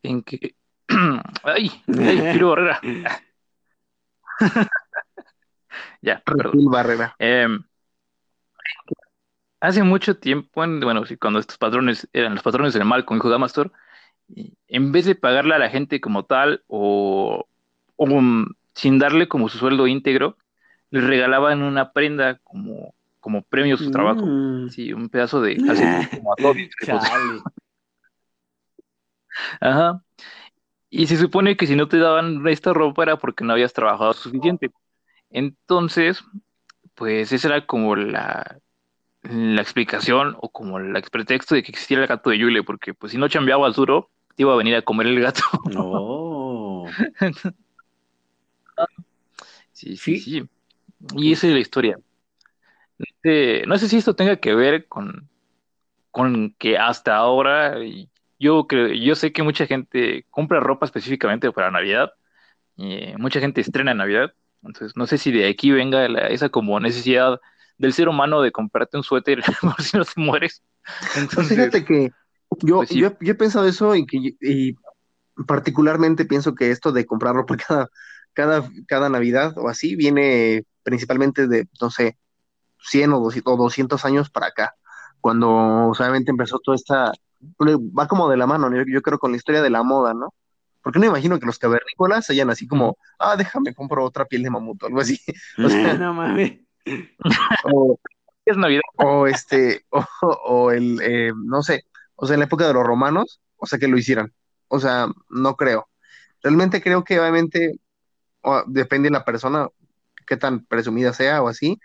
en 0.03 0.23
que, 0.23 0.55
ay, 1.43 1.71
ay, 1.87 2.21
Piro 2.33 2.49
Barrera, 2.49 2.79
ya, 6.01 6.21
perdón. 6.25 6.65
Barrera. 6.65 7.15
Em, 7.19 7.63
hace 9.59 9.83
mucho 9.83 10.17
tiempo, 10.17 10.63
en- 10.63 10.79
bueno, 10.79 11.05
sí, 11.05 11.17
cuando 11.17 11.39
estos 11.39 11.57
patrones 11.57 12.07
eran 12.13 12.33
los 12.33 12.43
patrones 12.43 12.73
del 12.73 12.85
mal 12.85 13.05
con 13.05 13.17
hijo 13.17 13.29
Damastor, 13.29 13.71
y 14.27 14.57
en 14.67 14.91
vez 14.91 15.05
de 15.05 15.15
pagarle 15.15 15.55
a 15.55 15.59
la 15.59 15.69
gente 15.69 15.99
como 16.01 16.25
tal 16.25 16.63
o, 16.67 17.47
o, 17.95 18.05
mm, 18.07 18.47
sin 18.73 18.99
darle 18.99 19.27
como 19.27 19.49
su 19.49 19.57
sueldo 19.57 19.87
íntegro, 19.87 20.37
les 20.89 21.03
regalaban 21.03 21.61
una 21.61 21.91
prenda 21.91 22.39
como, 22.39 22.95
como 23.21 23.43
premio 23.43 23.75
a 23.75 23.77
su 23.77 23.89
trabajo. 23.91 24.25
Mm. 24.25 24.69
Sí, 24.69 24.91
un 24.91 25.07
pedazo 25.07 25.41
de 25.41 25.55
como. 26.19 26.35
Ajá. 29.61 30.03
Y 30.89 31.07
se 31.07 31.15
supone 31.17 31.55
que 31.55 31.67
si 31.67 31.75
no 31.77 31.87
te 31.87 31.97
daban 31.97 32.45
esta 32.47 32.73
ropa 32.73 33.03
era 33.03 33.17
porque 33.17 33.45
no 33.45 33.53
habías 33.53 33.71
trabajado 33.71 34.11
suficiente. 34.13 34.71
Entonces, 35.29 36.21
pues 36.95 37.31
esa 37.31 37.47
era 37.47 37.65
como 37.65 37.95
la, 37.95 38.59
la 39.21 39.61
explicación 39.61 40.35
o 40.41 40.49
como 40.49 40.79
el 40.79 40.91
pretexto 41.09 41.55
de 41.55 41.63
que 41.63 41.71
existiera 41.71 42.03
el 42.03 42.09
gato 42.09 42.29
de 42.29 42.39
Yule, 42.39 42.63
porque 42.63 42.93
pues 42.93 43.13
si 43.13 43.17
no 43.17 43.29
chambeabas 43.29 43.77
duro, 43.77 44.09
te 44.35 44.43
iba 44.43 44.53
a 44.53 44.57
venir 44.57 44.75
a 44.75 44.81
comer 44.81 45.07
el 45.07 45.21
gato. 45.21 45.43
No. 45.73 46.85
Sí, 49.73 49.97
sí, 49.97 50.19
Sí. 50.19 50.41
sí. 50.41 50.49
Y 51.15 51.31
esa 51.31 51.47
es 51.47 51.53
la 51.53 51.59
historia. 51.59 51.97
Eh, 53.23 53.63
no 53.67 53.77
sé 53.77 53.87
si 53.89 53.97
esto 53.97 54.15
tenga 54.15 54.37
que 54.37 54.53
ver 54.55 54.87
con, 54.87 55.29
con 56.11 56.55
que 56.59 56.77
hasta 56.77 57.15
ahora 57.15 57.75
yo 58.39 58.67
creo, 58.67 58.89
yo 58.89 59.15
sé 59.15 59.33
que 59.33 59.43
mucha 59.43 59.67
gente 59.67 60.25
compra 60.29 60.59
ropa 60.59 60.85
específicamente 60.85 61.51
para 61.51 61.71
Navidad, 61.71 62.11
y 62.77 62.93
eh, 62.95 63.15
mucha 63.17 63.39
gente 63.39 63.61
estrena 63.61 63.91
en 63.91 63.97
Navidad, 63.99 64.33
entonces 64.63 64.97
no 64.97 65.07
sé 65.07 65.17
si 65.17 65.31
de 65.31 65.47
aquí 65.49 65.71
venga 65.71 66.07
la- 66.09 66.27
esa 66.29 66.49
como 66.49 66.79
necesidad 66.79 67.39
del 67.77 67.93
ser 67.93 68.09
humano 68.09 68.41
de 68.41 68.51
comprarte 68.51 68.97
un 68.97 69.03
suéter 69.03 69.41
por 69.61 69.81
si 69.83 69.97
no 69.97 70.05
te 70.05 70.13
mueres. 70.17 70.63
Entonces, 71.15 71.57
fíjate 71.57 71.85
que 71.85 72.11
yo, 72.61 72.77
pues 72.79 72.89
sí. 72.89 73.01
yo, 73.01 73.17
yo 73.21 73.31
he 73.33 73.35
pensado 73.35 73.67
eso 73.67 73.95
y 73.95 74.05
que 74.05 74.35
y 74.41 74.75
particularmente 75.47 76.25
pienso 76.25 76.55
que 76.55 76.71
esto 76.71 76.91
de 76.91 77.05
comprar 77.05 77.35
ropa 77.35 77.57
cada, 77.67 77.89
cada, 78.33 78.69
cada 78.87 79.09
Navidad 79.09 79.57
o 79.57 79.69
así 79.69 79.95
viene 79.95 80.63
principalmente 80.83 81.47
de, 81.47 81.67
no 81.81 81.89
sé, 81.89 82.17
100 82.83 83.13
o 83.13 83.19
200, 83.19 83.53
o 83.53 83.57
200 83.57 84.05
años 84.05 84.29
para 84.29 84.47
acá, 84.47 84.75
cuando 85.19 85.87
usualmente 85.87 86.31
empezó 86.31 86.59
toda 86.59 86.75
esta, 86.75 87.11
va 87.59 88.07
como 88.07 88.29
de 88.29 88.37
la 88.37 88.47
mano, 88.47 88.69
¿no? 88.69 88.77
yo, 88.77 88.83
yo 88.87 89.01
creo 89.01 89.19
con 89.19 89.31
la 89.31 89.37
historia 89.37 89.61
de 89.61 89.69
la 89.69 89.83
moda, 89.83 90.13
¿no? 90.13 90.33
Porque 90.83 90.99
no 90.99 91.05
imagino 91.05 91.39
que 91.39 91.45
los 91.45 91.59
cavernícolas 91.59 92.29
hayan 92.29 92.49
así 92.49 92.67
como, 92.67 92.97
ah, 93.19 93.35
déjame, 93.35 93.75
compro 93.75 94.03
otra 94.03 94.25
piel 94.25 94.43
de 94.43 94.49
mamut 94.49 94.81
o 94.81 94.87
algo 94.87 95.01
así. 95.01 95.19
O 95.63 95.69
sea, 95.69 95.93
no 95.99 96.13
mames. 96.13 96.59
o, 97.71 97.99
es 98.45 98.57
Navidad. 98.57 98.81
o 98.97 99.27
este, 99.27 99.85
o, 99.91 100.03
o 100.45 100.71
el, 100.71 100.99
eh, 101.03 101.31
no 101.35 101.61
sé, 101.61 101.85
o 102.15 102.25
sea, 102.25 102.33
en 102.33 102.39
la 102.39 102.45
época 102.45 102.67
de 102.67 102.73
los 102.73 102.83
romanos, 102.83 103.41
o 103.57 103.67
sea, 103.67 103.77
que 103.77 103.87
lo 103.87 103.97
hicieran. 103.97 104.33
O 104.67 104.79
sea, 104.79 105.07
no 105.29 105.55
creo. 105.55 105.87
Realmente 106.41 106.81
creo 106.81 107.03
que 107.03 107.19
obviamente 107.19 107.79
o, 108.41 108.63
depende 108.67 109.09
de 109.09 109.13
la 109.13 109.25
persona, 109.25 109.67
qué 110.25 110.37
tan 110.37 110.65
presumida 110.65 111.13
sea 111.13 111.41
o 111.41 111.47
así, 111.47 111.79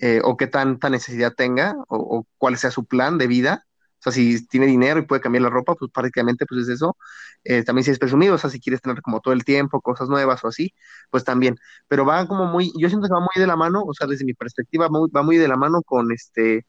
eh, 0.00 0.20
o 0.24 0.36
qué 0.36 0.46
tanta 0.46 0.90
necesidad 0.90 1.34
tenga, 1.34 1.74
o, 1.88 2.26
cuál 2.38 2.56
sea 2.58 2.70
su 2.70 2.84
plan 2.86 3.18
de 3.18 3.26
vida. 3.26 3.64
O 4.00 4.02
sea, 4.04 4.12
si 4.12 4.46
tiene 4.48 4.66
dinero 4.66 5.00
y 5.00 5.06
puede 5.06 5.22
cambiar 5.22 5.42
la 5.42 5.50
ropa, 5.50 5.74
pues 5.76 5.90
prácticamente 5.90 6.44
pues 6.46 6.62
es 6.62 6.68
eso. 6.68 6.96
Eh, 7.44 7.62
también 7.64 7.84
si 7.84 7.90
es 7.90 7.98
presumido, 7.98 8.34
o 8.34 8.38
sea, 8.38 8.50
si 8.50 8.60
quieres 8.60 8.82
tener 8.82 9.00
como 9.02 9.20
todo 9.20 9.32
el 9.34 9.44
tiempo 9.44 9.80
cosas 9.80 10.08
nuevas 10.10 10.44
o 10.44 10.48
así, 10.48 10.74
pues 11.10 11.24
también. 11.24 11.56
Pero 11.88 12.04
va 12.04 12.26
como 12.28 12.44
muy, 12.46 12.70
yo 12.78 12.88
siento 12.88 13.06
que 13.08 13.14
va 13.14 13.20
muy 13.20 13.30
de 13.36 13.46
la 13.46 13.56
mano, 13.56 13.82
o 13.84 13.94
sea, 13.94 14.06
desde 14.06 14.24
mi 14.26 14.34
perspectiva, 14.34 14.88
muy- 14.90 15.10
va 15.10 15.22
muy 15.22 15.36
de 15.38 15.48
la 15.48 15.56
mano 15.56 15.82
con 15.82 16.12
este, 16.12 16.66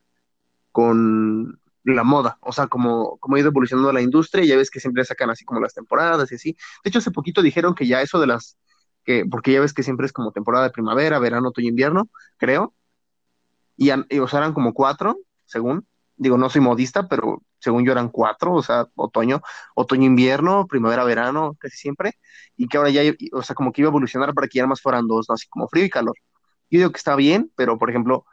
con 0.71 1.59
la 1.83 2.03
moda, 2.03 2.37
o 2.41 2.51
sea, 2.51 2.67
como, 2.67 3.17
como 3.19 3.35
ha 3.35 3.39
ido 3.39 3.49
evolucionando 3.49 3.91
la 3.93 4.01
industria, 4.01 4.43
ya 4.45 4.57
ves 4.57 4.71
que 4.71 4.79
siempre 4.79 5.05
sacan 5.05 5.29
así 5.29 5.45
como 5.45 5.59
las 5.61 5.73
temporadas 5.73 6.31
y 6.31 6.35
así. 6.35 6.57
De 6.83 6.89
hecho, 6.89 6.99
hace 6.99 7.11
poquito 7.11 7.41
dijeron 7.43 7.75
que 7.75 7.87
ya 7.87 8.01
eso 8.01 8.19
de 8.19 8.27
las, 8.27 8.57
que, 9.03 9.25
porque 9.29 9.51
ya 9.53 9.61
ves 9.61 9.73
que 9.73 9.83
siempre 9.83 10.05
es 10.07 10.13
como 10.13 10.31
temporada 10.31 10.65
de 10.65 10.71
primavera, 10.71 11.19
verano, 11.19 11.49
otoño, 11.49 11.69
invierno, 11.69 12.09
creo, 12.37 12.73
y, 13.77 13.89
y, 13.91 14.19
o 14.19 14.27
eran 14.27 14.53
como 14.53 14.73
cuatro, 14.73 15.17
según, 15.45 15.87
digo, 16.17 16.37
no 16.37 16.49
soy 16.49 16.61
modista, 16.61 17.07
pero 17.07 17.41
según 17.59 17.85
yo 17.85 17.91
eran 17.91 18.09
cuatro, 18.09 18.53
o 18.53 18.63
sea, 18.63 18.87
otoño, 18.95 19.41
otoño, 19.75 20.05
invierno, 20.05 20.67
primavera, 20.67 21.03
verano, 21.03 21.55
casi 21.59 21.77
siempre, 21.77 22.13
y 22.55 22.67
que 22.67 22.77
ahora 22.77 22.89
ya, 22.89 23.01
o 23.33 23.41
sea, 23.41 23.55
como 23.55 23.71
que 23.71 23.81
iba 23.81 23.89
a 23.89 23.91
evolucionar 23.91 24.33
para 24.33 24.47
que 24.47 24.59
ya 24.59 24.67
más 24.67 24.81
fueran 24.81 25.07
dos. 25.07 25.29
Así 25.29 25.47
como 25.49 25.67
frío 25.67 25.85
y 25.85 25.89
calor. 25.89 26.15
Yo 26.69 26.79
digo 26.79 26.91
que 26.91 26.97
está 26.97 27.15
bien, 27.15 27.51
pero 27.55 27.77
por 27.77 27.89
ejemplo, 27.89 28.25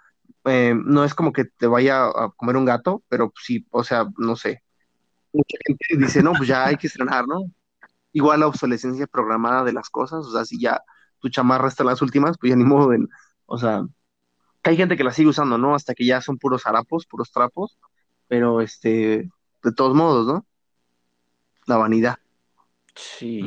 eh, 0.45 0.75
no 0.77 1.05
es 1.05 1.15
como 1.15 1.33
que 1.33 1.45
te 1.45 1.67
vaya 1.67 2.05
a 2.07 2.33
comer 2.37 2.57
un 2.57 2.65
gato, 2.65 3.03
pero 3.09 3.33
sí, 3.43 3.67
o 3.71 3.85
sea, 3.85 4.07
no 4.19 4.37
sé. 4.37 4.63
Mucha 5.33 5.57
gente 5.67 5.85
dice, 5.99 6.23
no, 6.23 6.33
pues 6.35 6.49
ya 6.49 6.67
hay 6.67 6.77
que 6.77 6.89
estrenar, 6.89 7.27
¿no? 7.27 7.43
Igual 8.13 8.41
la 8.41 8.49
obsolescencia 8.49 9.07
programada 9.07 9.65
de 9.65 9.73
las 9.73 9.91
cosas, 9.91 10.27
o 10.27 10.33
sea, 10.33 10.45
si 10.45 10.61
ya 10.61 10.83
tu 11.21 11.29
chamarra 11.31 11.69
está 11.69 11.83
en 11.85 11.89
las 11.89 12.03
últimas, 12.03 12.37
pues 12.39 12.51
ya 12.51 12.57
ni 12.57 12.65
modo 12.65 12.91
de, 12.91 13.07
o 13.47 13.59
sea, 13.59 13.83
hay 14.71 14.77
gente 14.77 14.97
que 14.97 15.05
la 15.05 15.13
sigue 15.13 15.29
usando, 15.29 15.59
¿no? 15.59 15.75
Hasta 15.75 15.95
que 15.95 16.05
ya 16.05 16.21
son 16.21 16.39
puros 16.39 16.67
harapos, 16.67 17.07
puros 17.07 17.31
trapos, 17.33 17.79
pero 18.29 18.61
este, 18.61 19.29
de 19.63 19.73
todos 19.75 19.95
modos, 19.95 20.27
¿no? 20.27 20.47
La 21.67 21.77
vanidad. 21.77 22.19
Sí. 22.95 23.45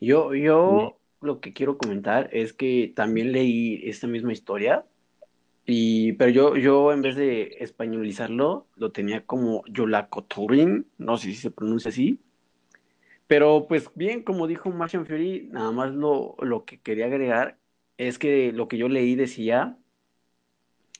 Yo, 0.00 0.34
yo 0.34 0.98
lo 1.20 1.40
que 1.40 1.52
quiero 1.52 1.76
comentar 1.76 2.28
es 2.32 2.52
que 2.52 2.92
también 2.94 3.32
leí 3.32 3.80
esta 3.84 4.06
misma 4.06 4.32
historia, 4.32 4.84
y, 5.66 6.12
pero 6.14 6.30
yo, 6.30 6.56
yo 6.56 6.92
en 6.92 7.02
vez 7.02 7.14
de 7.16 7.58
españolizarlo, 7.60 8.66
lo 8.76 8.90
tenía 8.90 9.26
como 9.26 9.64
Yolacoturin, 9.66 10.86
no 10.96 11.18
sé 11.18 11.26
si 11.26 11.34
se 11.34 11.50
pronuncia 11.50 11.90
así. 11.90 12.20
Pero 13.26 13.66
pues 13.68 13.90
bien, 13.94 14.22
como 14.22 14.46
dijo 14.46 14.70
Martian 14.70 15.04
Fury, 15.04 15.48
nada 15.52 15.70
más 15.70 15.92
lo, 15.94 16.36
lo 16.40 16.64
que 16.64 16.80
quería 16.80 17.04
agregar 17.06 17.58
es 17.98 18.18
que 18.18 18.52
lo 18.52 18.68
que 18.68 18.78
yo 18.78 18.88
leí 18.88 19.14
decía 19.14 19.76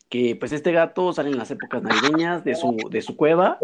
que 0.09 0.37
pues 0.37 0.53
este 0.53 0.73
gato 0.73 1.13
sale 1.13 1.31
en 1.31 1.39
las 1.39 1.51
épocas 1.51 1.83
navideñas 1.83 2.45
de 2.45 2.55
su, 2.55 2.77
de 2.91 3.03
su 3.03 3.17
cueva 3.17 3.59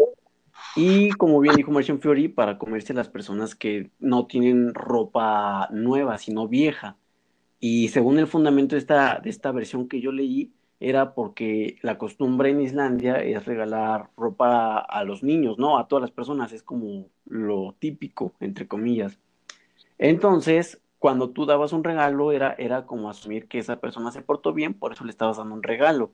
y 0.75 1.11
como 1.11 1.39
bien 1.39 1.55
dijo 1.55 1.71
Martian 1.71 2.01
Fury, 2.01 2.27
para 2.27 2.57
comerse 2.57 2.93
a 2.93 2.97
las 2.97 3.09
personas 3.09 3.55
que 3.55 3.91
no 3.99 4.27
tienen 4.27 4.73
ropa 4.73 5.69
nueva, 5.71 6.17
sino 6.17 6.47
vieja. 6.47 6.97
Y 7.59 7.87
según 7.89 8.19
el 8.19 8.27
fundamento 8.27 8.75
de 8.75 8.79
esta, 8.79 9.19
de 9.19 9.29
esta 9.29 9.51
versión 9.51 9.87
que 9.87 10.01
yo 10.01 10.11
leí, 10.11 10.51
era 10.81 11.13
porque 11.13 11.77
la 11.81 11.97
costumbre 11.97 12.49
en 12.49 12.61
Islandia 12.61 13.15
es 13.15 13.45
regalar 13.45 14.09
ropa 14.17 14.77
a 14.77 15.03
los 15.05 15.23
niños, 15.23 15.57
¿no? 15.57 15.77
A 15.77 15.87
todas 15.87 16.01
las 16.01 16.11
personas, 16.11 16.51
es 16.51 16.61
como 16.61 17.07
lo 17.25 17.75
típico, 17.79 18.33
entre 18.41 18.67
comillas. 18.67 19.17
Entonces, 19.97 20.81
cuando 20.99 21.29
tú 21.29 21.45
dabas 21.45 21.71
un 21.71 21.85
regalo, 21.85 22.33
era, 22.33 22.53
era 22.57 22.85
como 22.85 23.09
asumir 23.09 23.47
que 23.47 23.59
esa 23.59 23.79
persona 23.79 24.11
se 24.11 24.21
portó 24.21 24.51
bien, 24.53 24.73
por 24.73 24.91
eso 24.91 25.05
le 25.05 25.11
estabas 25.11 25.37
dando 25.37 25.55
un 25.55 25.63
regalo. 25.63 26.11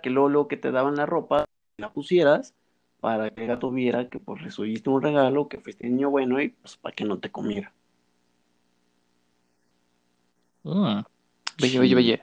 Que 0.00 0.10
luego, 0.10 0.48
que 0.48 0.56
te 0.56 0.70
daban 0.70 0.96
la 0.96 1.06
ropa, 1.06 1.44
la 1.78 1.92
pusieras 1.92 2.54
para 3.00 3.30
que 3.30 3.42
el 3.42 3.48
gato 3.48 3.70
viera 3.70 4.08
que 4.08 4.18
pues 4.18 4.42
recibiste 4.42 4.90
un 4.90 5.02
regalo, 5.02 5.48
que 5.48 5.58
fuiste 5.60 5.86
niño 5.88 6.10
bueno 6.10 6.40
y 6.40 6.48
pues 6.50 6.76
para 6.76 6.94
que 6.94 7.04
no 7.04 7.18
te 7.18 7.30
comiera. 7.30 7.72
Oye, 10.64 11.78
oye, 11.78 11.96
oye. 11.96 12.22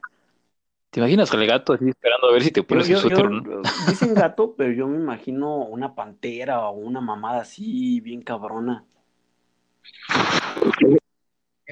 ¿Te 0.90 1.00
imaginas 1.00 1.34
el 1.34 1.48
gato 1.48 1.74
así 1.74 1.90
esperando 1.90 2.28
a 2.28 2.34
ver 2.34 2.44
si 2.44 2.52
te 2.52 2.62
pones 2.62 2.88
Yo- 2.88 3.10
no? 3.10 3.62
dicen 3.88 4.14
gato, 4.14 4.54
pero 4.56 4.72
yo 4.74 4.88
me 4.88 4.98
imagino 4.98 5.58
una 5.58 5.96
pantera 5.96 6.68
o 6.70 6.74
una 6.74 7.02
mamada 7.02 7.42
así 7.42 8.00
bien 8.02 8.22
cabrona. 8.22 8.84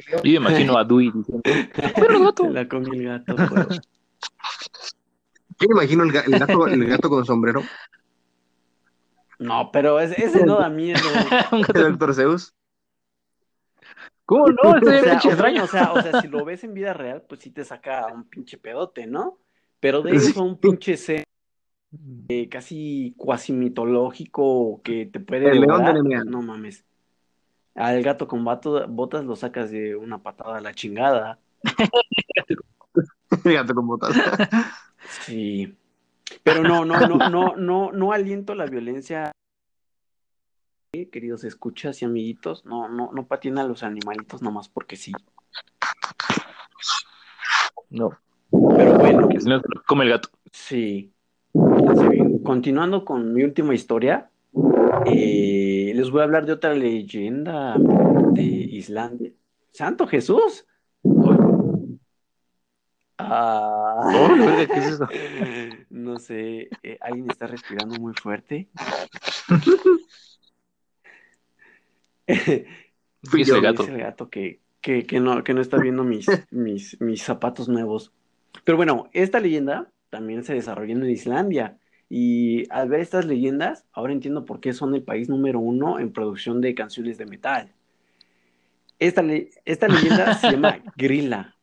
Yo 0.09 0.21
me 0.23 0.29
imagino 0.29 0.77
a 0.77 0.83
Dewey 0.83 1.11
diciendo, 1.11 1.43
"Pero 1.43 2.15
el 2.17 2.25
gato". 2.25 2.49
La 2.49 2.67
comió 2.67 2.93
el 2.93 3.03
gato. 3.03 3.35
Yo 5.61 5.67
me 5.69 5.75
imagino 5.83 6.03
el, 6.03 6.11
ga- 6.11 6.25
el 6.25 6.39
gato, 6.39 6.67
el 6.67 6.85
gato 6.87 7.09
con 7.09 7.25
sombrero, 7.25 7.61
No, 9.39 9.71
pero 9.71 9.99
ese, 9.99 10.23
ese 10.23 10.45
no 10.45 10.59
da 10.59 10.69
miedo. 10.69 10.99
Un 11.51 11.59
el 11.59 11.83
doctor 11.91 12.13
Zeus. 12.13 12.53
¿Cómo 14.25 14.47
no? 14.47 14.71
O 14.71 14.77
Ese 14.77 15.01
sea, 15.01 15.11
pinche 15.11 15.27
o, 15.27 15.31
extraño. 15.31 15.63
o 15.63 15.67
sea, 15.67 15.93
o 15.93 16.01
sea, 16.01 16.21
si 16.21 16.27
lo 16.27 16.45
ves 16.45 16.63
en 16.63 16.73
vida 16.73 16.93
real, 16.93 17.23
pues 17.27 17.41
sí 17.41 17.51
te 17.51 17.65
saca 17.65 18.07
un 18.07 18.23
pinche 18.29 18.57
pedote, 18.57 19.07
¿no? 19.07 19.39
Pero 19.79 20.01
de 20.01 20.15
eso 20.15 20.41
a 20.41 20.43
un 20.43 20.57
pinche 20.57 20.95
ser 20.95 21.23
eh, 22.29 22.47
casi 22.49 23.13
cuasi 23.17 23.51
mitológico 23.51 24.81
que 24.83 25.07
te 25.07 25.19
puede 25.19 25.51
El 25.51 25.61
león 25.61 25.83
de 25.83 26.23
no 26.25 26.41
mames. 26.41 26.85
Al 27.75 28.01
gato 28.03 28.27
con 28.27 28.43
vato- 28.45 28.87
botas 28.87 29.25
lo 29.25 29.35
sacas 29.35 29.71
de 29.71 29.95
una 29.95 30.21
patada 30.21 30.57
a 30.57 30.61
la 30.61 30.73
chingada. 30.73 31.39
El 33.43 33.53
gato 33.53 33.73
con 33.73 33.87
botas. 33.87 34.11
Sí. 35.25 35.75
Pero 36.43 36.63
no, 36.63 36.85
no, 36.85 36.99
no, 37.07 37.29
no, 37.29 37.55
no, 37.55 37.91
no 37.91 38.11
aliento 38.13 38.55
la 38.55 38.65
violencia. 38.65 39.31
Queridos 41.11 41.43
escuchas 41.43 42.01
y 42.01 42.05
amiguitos, 42.05 42.65
no, 42.65 42.89
no, 42.89 43.11
no 43.13 43.25
patien 43.25 43.57
a 43.57 43.63
los 43.63 43.83
animalitos 43.83 44.41
nomás 44.41 44.67
porque 44.67 44.95
sí. 44.97 45.13
No, 47.89 48.17
Pero 48.49 48.97
bueno, 48.97 49.29
que 49.29 49.39
si 49.39 49.47
no 49.49 49.59
se 49.59 49.67
lo 49.73 49.83
come 49.83 50.05
el 50.05 50.11
gato. 50.11 50.29
sí. 50.51 51.13
Continuando 52.43 53.05
con 53.05 53.33
mi 53.33 53.43
última 53.43 53.73
historia, 53.73 54.29
eh, 55.05 55.91
les 55.93 56.09
voy 56.09 56.21
a 56.21 56.23
hablar 56.23 56.45
de 56.45 56.53
otra 56.53 56.73
leyenda 56.73 57.75
de 57.77 58.41
Islandia. 58.41 59.31
¡Santo 59.71 60.07
Jesús! 60.07 60.65
Ah. 63.29 64.11
La 64.37 64.45
verga, 64.45 64.67
¿qué 64.73 64.79
es 64.79 64.85
eso? 64.87 65.07
No 65.89 66.17
sé, 66.17 66.69
eh, 66.83 66.97
alguien 67.01 67.29
está 67.29 67.47
respirando 67.47 67.99
muy 67.99 68.13
fuerte. 68.13 68.69
Fui 73.23 73.43
yo, 73.43 73.61
gato. 73.61 73.83
El 73.87 73.97
gato 73.97 74.29
que, 74.29 74.61
que, 74.81 75.05
que 75.05 75.19
no, 75.19 75.43
que 75.43 75.53
no 75.53 75.61
está 75.61 75.77
viendo 75.77 76.03
mis, 76.03 76.27
mis, 76.49 76.99
mis 77.01 77.21
zapatos 77.21 77.69
nuevos. 77.69 78.11
Pero 78.63 78.77
bueno, 78.77 79.09
esta 79.13 79.39
leyenda 79.39 79.91
también 80.09 80.43
se 80.43 80.53
desarrolló 80.53 80.93
en 80.93 81.09
Islandia. 81.09 81.77
Y 82.09 82.65
al 82.71 82.89
ver 82.89 82.99
estas 82.99 83.25
leyendas, 83.25 83.85
ahora 83.93 84.11
entiendo 84.11 84.43
por 84.43 84.59
qué 84.59 84.73
son 84.73 84.93
el 84.95 85.03
país 85.03 85.29
número 85.29 85.59
uno 85.59 85.99
en 85.99 86.11
producción 86.11 86.59
de 86.59 86.75
canciones 86.75 87.17
de 87.17 87.25
metal. 87.25 87.71
Esta, 88.99 89.21
le- 89.21 89.49
esta 89.65 89.87
leyenda 89.87 90.33
se 90.35 90.51
llama 90.51 90.79
Grilla. 90.97 91.55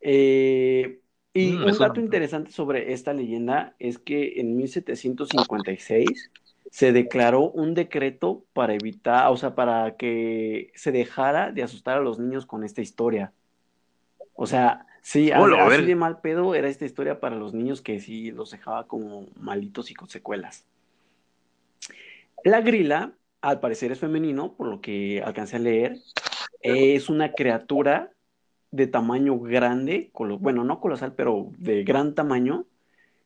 Eh, 0.00 1.00
y 1.34 1.52
Mm, 1.52 1.64
un 1.66 1.78
dato 1.78 2.00
interesante 2.00 2.50
sobre 2.50 2.92
esta 2.92 3.12
leyenda 3.12 3.74
es 3.78 3.98
que 3.98 4.40
en 4.40 4.56
1756 4.56 6.30
se 6.70 6.92
declaró 6.92 7.50
un 7.50 7.74
decreto 7.74 8.44
para 8.52 8.74
evitar, 8.74 9.30
o 9.30 9.36
sea, 9.36 9.54
para 9.54 9.96
que 9.96 10.72
se 10.74 10.92
dejara 10.92 11.52
de 11.52 11.62
asustar 11.62 11.98
a 11.98 12.00
los 12.00 12.18
niños 12.18 12.44
con 12.44 12.64
esta 12.64 12.82
historia. 12.82 13.32
O 14.34 14.46
sea, 14.46 14.86
sí, 15.00 15.30
así, 15.30 15.54
a 15.54 15.66
así 15.66 15.84
de 15.84 15.94
mal 15.94 16.20
pedo 16.20 16.54
era 16.54 16.68
esta 16.68 16.84
historia 16.84 17.20
para 17.20 17.36
los 17.36 17.54
niños 17.54 17.82
que 17.82 18.00
sí 18.00 18.30
los 18.30 18.50
dejaba 18.50 18.86
como 18.86 19.26
malitos 19.36 19.90
y 19.90 19.94
con 19.94 20.08
secuelas. 20.08 20.66
La 22.44 22.60
grila, 22.60 23.12
al 23.40 23.60
parecer, 23.60 23.92
es 23.92 23.98
femenino, 23.98 24.54
por 24.54 24.68
lo 24.68 24.80
que 24.80 25.22
alcancé 25.24 25.56
a 25.56 25.60
leer. 25.60 25.98
Es 26.60 27.08
una 27.08 27.32
criatura 27.32 28.12
de 28.70 28.86
tamaño 28.86 29.38
grande, 29.38 30.10
bueno, 30.40 30.64
no 30.64 30.80
colosal, 30.80 31.14
pero 31.14 31.50
de 31.58 31.84
gran 31.84 32.14
tamaño, 32.14 32.66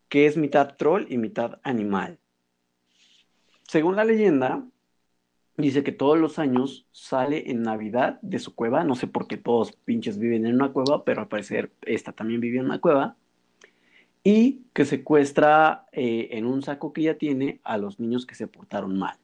que 0.09 0.27
es 0.27 0.37
mitad 0.37 0.77
troll 0.77 1.07
y 1.09 1.19
mitad 1.19 1.59
animal. 1.63 2.19
Según 3.63 3.97
la 3.97 4.05
leyenda, 4.05 4.65
dice 5.57 5.83
que 5.83 5.93
todos 5.93 6.19
los 6.19 6.39
años 6.39 6.87
sale 6.93 7.51
en 7.51 7.63
Navidad 7.63 8.19
de 8.23 8.39
su 8.39 8.55
cueva, 8.55 8.85
no 8.85 8.95
sé 8.95 9.07
por 9.07 9.27
qué 9.27 9.37
todos 9.37 9.73
pinches 9.73 10.19
viven 10.19 10.47
en 10.47 10.55
una 10.55 10.73
cueva, 10.73 11.05
pero 11.05 11.23
al 11.23 11.29
parecer 11.29 11.73
esta 11.83 12.13
también 12.13 12.41
vive 12.41 12.59
en 12.59 12.67
una 12.67 12.81
cueva, 12.81 13.17
y 14.25 14.63
que 14.73 14.85
secuestra 14.85 15.87
eh, 15.93 16.29
en 16.33 16.47
un 16.47 16.63
saco 16.63 16.93
que 16.93 17.03
ya 17.03 17.15
tiene 17.15 17.61
a 17.65 17.77
los 17.79 17.99
niños 17.99 18.27
que 18.27 18.35
se 18.35 18.47
portaron 18.47 18.99
mal. 18.99 19.22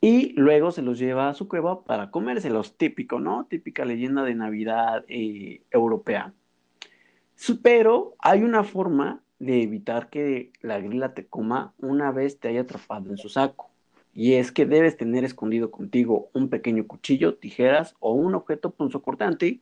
Y 0.00 0.32
luego 0.34 0.70
se 0.70 0.82
los 0.82 0.98
lleva 0.98 1.28
a 1.28 1.34
su 1.34 1.48
cueva 1.48 1.82
para 1.84 2.10
comérselos, 2.10 2.76
típico, 2.76 3.18
¿no? 3.18 3.46
Típica 3.46 3.84
leyenda 3.84 4.22
de 4.22 4.34
Navidad 4.34 5.04
eh, 5.08 5.62
europea. 5.70 6.32
Pero 7.62 8.14
hay 8.20 8.42
una 8.42 8.62
forma 8.62 9.22
de 9.38 9.62
evitar 9.62 10.08
que 10.10 10.52
la 10.60 10.80
grila 10.80 11.14
te 11.14 11.26
coma 11.26 11.74
una 11.78 12.12
vez 12.12 12.38
te 12.38 12.48
haya 12.48 12.62
atrapado 12.62 13.10
en 13.10 13.18
su 13.18 13.28
saco. 13.28 13.70
Y 14.14 14.34
es 14.34 14.52
que 14.52 14.66
debes 14.66 14.96
tener 14.96 15.24
escondido 15.24 15.70
contigo 15.70 16.30
un 16.32 16.48
pequeño 16.48 16.86
cuchillo, 16.86 17.36
tijeras 17.36 17.94
o 18.00 18.12
un 18.12 18.34
objeto 18.34 18.70
punzocortante 18.70 19.60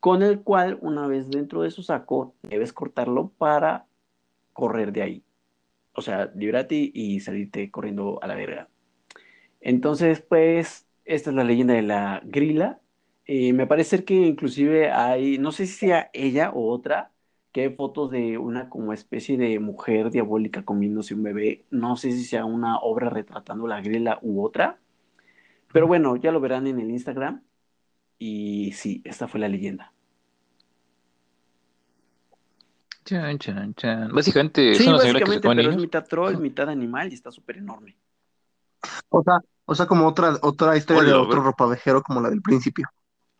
con 0.00 0.22
el 0.22 0.40
cual 0.40 0.78
una 0.80 1.06
vez 1.06 1.28
dentro 1.30 1.62
de 1.62 1.70
su 1.70 1.82
saco 1.82 2.34
debes 2.42 2.72
cortarlo 2.72 3.32
para 3.36 3.86
correr 4.52 4.92
de 4.92 5.02
ahí. 5.02 5.24
O 5.92 6.02
sea, 6.02 6.30
librarte 6.34 6.90
y 6.94 7.20
salirte 7.20 7.70
corriendo 7.70 8.18
a 8.22 8.26
la 8.26 8.34
verga. 8.34 8.68
Entonces, 9.68 10.22
pues, 10.22 10.86
esta 11.04 11.28
es 11.28 11.36
la 11.36 11.44
leyenda 11.44 11.74
de 11.74 11.82
la 11.82 12.22
grila. 12.24 12.80
Eh, 13.26 13.52
me 13.52 13.66
parece 13.66 14.02
que 14.02 14.14
inclusive 14.14 14.90
hay, 14.90 15.36
no 15.36 15.52
sé 15.52 15.66
si 15.66 15.74
sea 15.74 16.08
ella 16.14 16.50
o 16.54 16.72
otra, 16.72 17.12
que 17.52 17.64
hay 17.64 17.74
fotos 17.74 18.10
de 18.10 18.38
una 18.38 18.70
como 18.70 18.94
especie 18.94 19.36
de 19.36 19.58
mujer 19.58 20.10
diabólica 20.10 20.64
comiéndose 20.64 21.14
un 21.14 21.22
bebé. 21.22 21.66
No 21.70 21.96
sé 21.96 22.12
si 22.12 22.24
sea 22.24 22.46
una 22.46 22.78
obra 22.78 23.10
retratando 23.10 23.66
la 23.66 23.82
grila 23.82 24.18
u 24.22 24.42
otra. 24.42 24.78
Pero 25.70 25.86
bueno, 25.86 26.16
ya 26.16 26.32
lo 26.32 26.40
verán 26.40 26.66
en 26.66 26.80
el 26.80 26.90
Instagram. 26.90 27.42
Y 28.18 28.72
sí, 28.72 29.02
esta 29.04 29.28
fue 29.28 29.38
la 29.38 29.48
leyenda. 29.48 29.92
Chan, 33.04 33.38
chan, 33.38 33.74
chan. 33.74 34.12
Básicamente 34.14 34.74
Sí, 34.74 34.84
es 34.84 34.88
una 34.88 34.98
señora 34.98 35.20
que 35.20 35.26
se 35.26 35.40
básicamente, 35.40 35.40
come 35.40 35.56
pero 35.56 35.70
es 35.72 35.76
mitad 35.76 36.06
troll, 36.06 36.38
mitad 36.38 36.70
animal 36.70 37.10
y 37.10 37.14
está 37.14 37.30
súper 37.30 37.58
enorme. 37.58 37.98
O 39.10 39.22
sea, 39.22 39.40
o 39.64 39.74
sea, 39.74 39.86
como 39.86 40.06
otra, 40.06 40.38
otra 40.42 40.76
historia 40.76 41.02
de 41.02 41.12
otro 41.12 41.42
ropavejero 41.42 42.02
como 42.02 42.20
la 42.20 42.30
del 42.30 42.42
principio. 42.42 42.86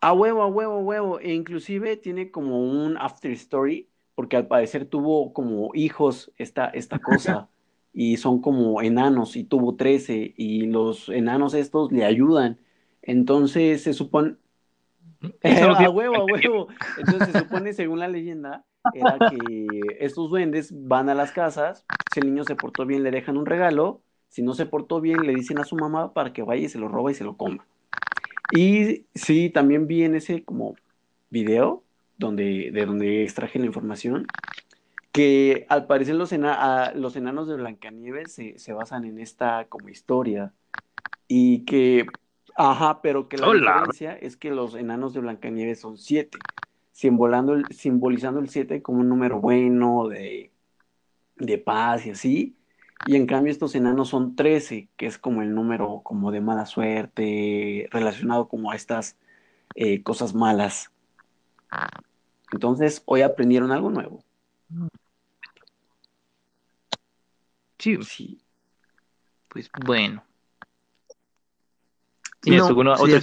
A 0.01 0.13
huevo, 0.13 0.43
a 0.43 0.47
huevo, 0.47 0.75
a 0.75 0.79
huevo. 0.81 1.21
E 1.21 1.33
inclusive 1.35 1.97
tiene 1.97 2.31
como 2.31 2.61
un 2.61 2.97
after 2.97 3.31
story, 3.33 3.89
porque 4.15 4.37
al 4.37 4.47
parecer 4.47 4.87
tuvo 4.87 5.33
como 5.33 5.71
hijos 5.75 6.33
esta, 6.37 6.67
esta 6.67 6.99
cosa, 7.03 7.49
y 7.93 8.17
son 8.19 8.41
como 8.41 8.81
enanos, 8.83 9.37
y 9.37 9.45
tuvo 9.45 9.77
13, 9.77 10.35
y 10.37 10.67
los 10.67 11.09
enanos 11.09 11.55
estos 11.55 11.91
le 11.93 12.05
ayudan. 12.05 12.61
Entonces 13.03 13.83
se 13.83 13.93
supone... 13.95 14.37
No 15.21 15.77
a 15.77 15.91
huevo, 15.91 16.17
a 16.17 16.25
huevo. 16.25 16.69
Entonces 16.97 17.29
se 17.33 17.39
supone, 17.39 17.73
según 17.73 17.99
la 17.99 18.09
leyenda, 18.09 18.65
era 18.93 19.19
que 19.19 19.97
estos 19.99 20.31
duendes 20.31 20.73
van 20.87 21.09
a 21.09 21.15
las 21.15 21.33
casas, 21.33 21.87
si 22.13 22.21
el 22.21 22.27
niño 22.27 22.45
se 22.45 22.55
portó 22.55 22.87
bien 22.87 23.03
le 23.03 23.11
dejan 23.11 23.37
un 23.37 23.47
regalo, 23.47 24.03
si 24.29 24.43
no 24.43 24.55
se 24.55 24.67
portó 24.67 25.01
bien 25.01 25.27
le 25.27 25.35
dicen 25.35 25.59
a 25.59 25.65
su 25.65 25.77
mamá 25.77 26.13
para 26.13 26.33
que 26.33 26.43
vaya 26.43 26.65
y 26.67 26.69
se 26.69 26.79
lo 26.79 26.89
roba 26.89 27.11
y 27.11 27.15
se 27.15 27.25
lo 27.25 27.37
coma. 27.37 27.67
Y 28.55 29.07
sí, 29.15 29.51
también 29.51 29.87
vi 29.87 30.05
en 30.05 30.15
ese 30.15 30.45
como 30.45 30.75
video 31.31 31.83
donde, 32.17 32.71
de 32.73 32.87
donde 32.87 33.23
extraje 33.23 33.59
la 33.59 33.67
información 33.67 34.27
que 35.13 35.67
al 35.69 35.87
parecer 35.87 36.15
los, 36.15 36.33
ena- 36.33 36.93
los 36.95 37.17
enanos 37.17 37.49
de 37.49 37.57
Blancanieves 37.57 38.33
se, 38.33 38.59
se 38.59 38.73
basan 38.73 39.05
en 39.05 39.19
esta 39.19 39.67
como 39.69 39.89
historia 39.89 40.53
y 41.27 41.65
que, 41.65 42.07
ajá, 42.57 43.01
pero 43.03 43.29
que 43.29 43.37
la 43.39 43.49
Hola. 43.49 43.73
diferencia 43.73 44.15
es 44.15 44.37
que 44.37 44.51
los 44.51 44.75
enanos 44.75 45.15
de 45.15 45.21
Blancanieves 45.21 45.81
son 45.81 45.99
siete. 45.99 46.39
simbolando 46.93 47.55
el, 47.55 47.67
simbolizando 47.73 48.41
el 48.41 48.49
7 48.49 48.83
como 48.83 49.01
un 49.01 49.09
número 49.09 49.41
bueno, 49.41 50.09
de, 50.09 50.51
de 51.37 51.59
paz 51.59 52.07
y 52.07 52.11
así. 52.11 52.58
Y 53.07 53.17
en 53.17 53.27
cambio 53.27 53.53
estos 53.53 53.75
enanos 53.75 54.09
son 54.09 54.37
13, 54.37 54.89
que 54.97 55.07
es 55.07 55.19
como 55.19 55.43
el 55.43 55.55
número 55.55 56.01
como 56.03 56.31
de 56.31 56.41
mala 56.41 56.67
suerte, 56.67 57.89
relacionado 57.91 58.49
como 58.49 58.71
a 58.71 58.77
estas 58.77 59.17
eh, 59.75 60.03
cosas 60.03 60.35
malas. 60.35 60.91
Entonces, 62.53 63.03
hoy 63.07 63.23
aprendieron 63.23 63.73
algo 63.73 63.91
nuevo. 63.91 64.25
Sí. 67.79 67.99
Sí. 68.03 68.41
Pues 69.49 69.71
bueno. 69.85 70.25
¿Tienes 72.41 72.65
alguna 72.65 72.95
otra 72.95 73.21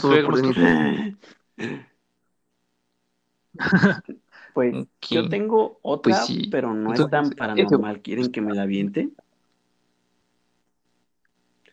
Pues 4.54 4.88
yo 5.10 5.28
tengo 5.28 5.80
otra, 5.82 6.24
pues 6.26 6.48
pero 6.50 6.74
no 6.74 6.94
es 6.94 7.10
tan 7.10 7.30
paranormal. 7.32 8.02
¿Quieren 8.02 8.32
que 8.32 8.40
me 8.40 8.54
la 8.54 8.62
aviente? 8.62 9.10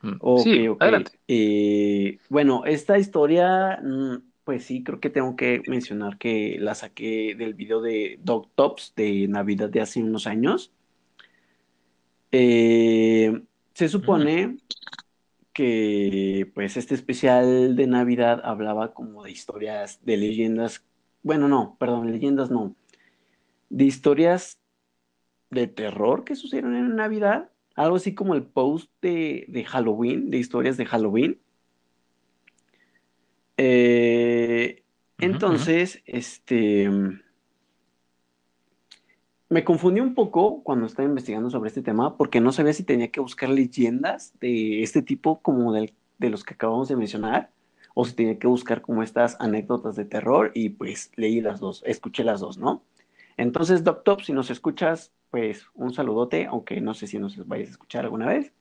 Mm, 0.03 0.17
ok, 0.21 0.43
sí, 0.43 0.69
ok. 0.69 0.83
Eh, 1.29 2.19
bueno, 2.29 2.65
esta 2.67 2.99
historia, 2.99 3.81
mm, 3.83 4.17
pues 4.45 4.65
sí, 4.65 4.83
creo 4.83 5.01
que 5.01 5.11
tengo 5.11 5.37
que 5.37 5.63
mencionar 5.67 6.19
que 6.19 6.59
la 6.61 6.75
saqué 6.75 7.35
del 7.37 7.55
video 7.55 7.81
de 7.81 8.19
Dog 8.23 8.51
Tops 8.55 8.93
de 8.97 9.29
Navidad 9.29 9.71
de 9.71 9.81
hace 9.81 10.03
unos 10.03 10.27
años. 10.27 10.73
Eh, 12.33 13.43
se 13.75 13.89
supone 13.89 14.59
que 15.53 16.51
pues 16.55 16.77
este 16.77 16.95
especial 16.95 17.77
de 17.77 17.87
Navidad 17.87 18.41
hablaba 18.43 18.95
como 18.95 19.23
de 19.23 19.31
historias, 19.31 20.01
de 20.05 20.17
leyendas, 20.17 20.85
bueno, 21.23 21.47
no, 21.47 21.77
perdón, 21.79 22.11
leyendas 22.11 22.51
no, 22.51 22.75
de 23.69 23.85
historias 23.85 24.59
de 25.51 25.67
terror 25.67 26.25
que 26.25 26.35
sucedieron 26.35 26.75
en 26.75 26.97
Navidad, 26.97 27.52
algo 27.85 27.97
así 27.97 28.15
como 28.15 28.35
el 28.35 28.43
post 28.45 28.91
de, 29.01 29.65
Halloween, 29.69 30.31
de 30.31 30.39
historias 30.39 30.77
de 30.77 30.87
Halloween. 30.87 31.41
Eh, 33.57 34.83
entonces, 35.19 36.03
este 36.07 36.89
me 39.53 39.65
confundí 39.65 40.01
un 40.01 40.15
poco 40.15 40.63
cuando 40.63 40.87
estaba 40.87 41.07
investigando 41.07 41.51
sobre 41.51 41.69
este 41.69 41.83
tema 41.83 42.17
porque 42.17 42.41
no 42.41 42.53
sabía 42.53 42.73
si 42.73 42.85
tenía 42.85 43.11
que 43.11 43.21
buscar 43.21 43.51
leyendas 43.51 44.33
de 44.41 44.83
este 44.83 45.03
tipo 45.03 45.43
como 45.43 45.75
de 45.75 45.93
los 46.31 46.43
que 46.43 46.55
acabamos 46.55 46.89
de 46.89 46.97
mencionar 46.97 47.51
o 47.95 48.07
si 48.07 48.15
tenía 48.15 48.39
que 48.39 48.47
buscar 48.47 48.81
como 48.81 49.03
estas 49.03 49.37
anécdotas 49.41 49.95
de 49.95 50.07
terror 50.07 50.53
y 50.55 50.71
pues 50.71 51.11
leí 51.17 51.43
las 51.43 51.61
dos, 51.61 51.83
escuché 51.87 52.25
las 52.25 52.41
dos, 52.41 52.57
¿no? 52.57 52.83
Entonces, 53.43 53.83
Doc 53.83 54.05
Top, 54.05 54.23
si 54.23 54.33
nos 54.33 54.51
escuchas, 54.51 55.13
pues 55.31 55.67
un 55.75 55.93
saludote, 55.93 56.47
aunque 56.47 56.81
no 56.81 56.95
sé 56.95 57.07
si 57.07 57.19
nos 57.19 57.47
vayas 57.47 57.69
a 57.69 57.73
escuchar 57.73 58.05
alguna 58.05 58.27
vez, 58.27 58.53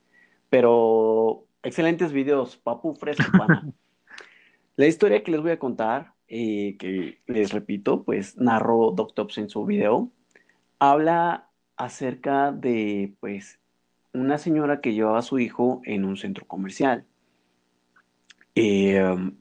pero 0.50 1.46
excelentes 1.62 2.12
videos, 2.12 2.58
papu 2.58 2.96
fresco, 2.96 3.24
pana. 3.38 3.72
La 4.76 4.88
historia 4.88 5.24
que 5.24 5.32
les 5.32 5.42
voy 5.42 5.52
a 5.52 5.60
contar, 5.60 6.14
eh, 6.28 6.78
que 6.80 7.22
les 7.28 7.52
repito, 7.52 8.04
pues 8.04 8.38
narró 8.38 8.92
Doc 8.92 9.14
Tops 9.14 9.38
en 9.38 9.50
su 9.50 9.66
video, 9.66 10.12
habla 10.80 11.50
acerca 11.78 12.52
de, 12.52 13.14
pues, 13.20 13.60
una 14.14 14.38
señora 14.38 14.82
que 14.82 14.94
llevaba 14.94 15.20
a 15.20 15.24
su 15.24 15.38
hijo 15.38 15.82
en 15.86 16.06
un 16.06 16.18
centro 16.18 16.48
comercial. 16.48 17.06
Em, 18.56 19.38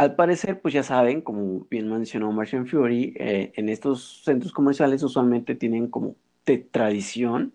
al 0.00 0.16
parecer, 0.16 0.62
pues 0.62 0.72
ya 0.72 0.82
saben, 0.82 1.20
como 1.20 1.66
bien 1.70 1.90
mencionó 1.90 2.32
Martian 2.32 2.66
Fury, 2.66 3.14
eh, 3.18 3.52
en 3.56 3.68
estos 3.68 4.22
centros 4.24 4.50
comerciales 4.52 5.02
usualmente 5.02 5.54
tienen 5.54 5.88
como 5.88 6.16
de 6.46 6.56
tradición 6.56 7.52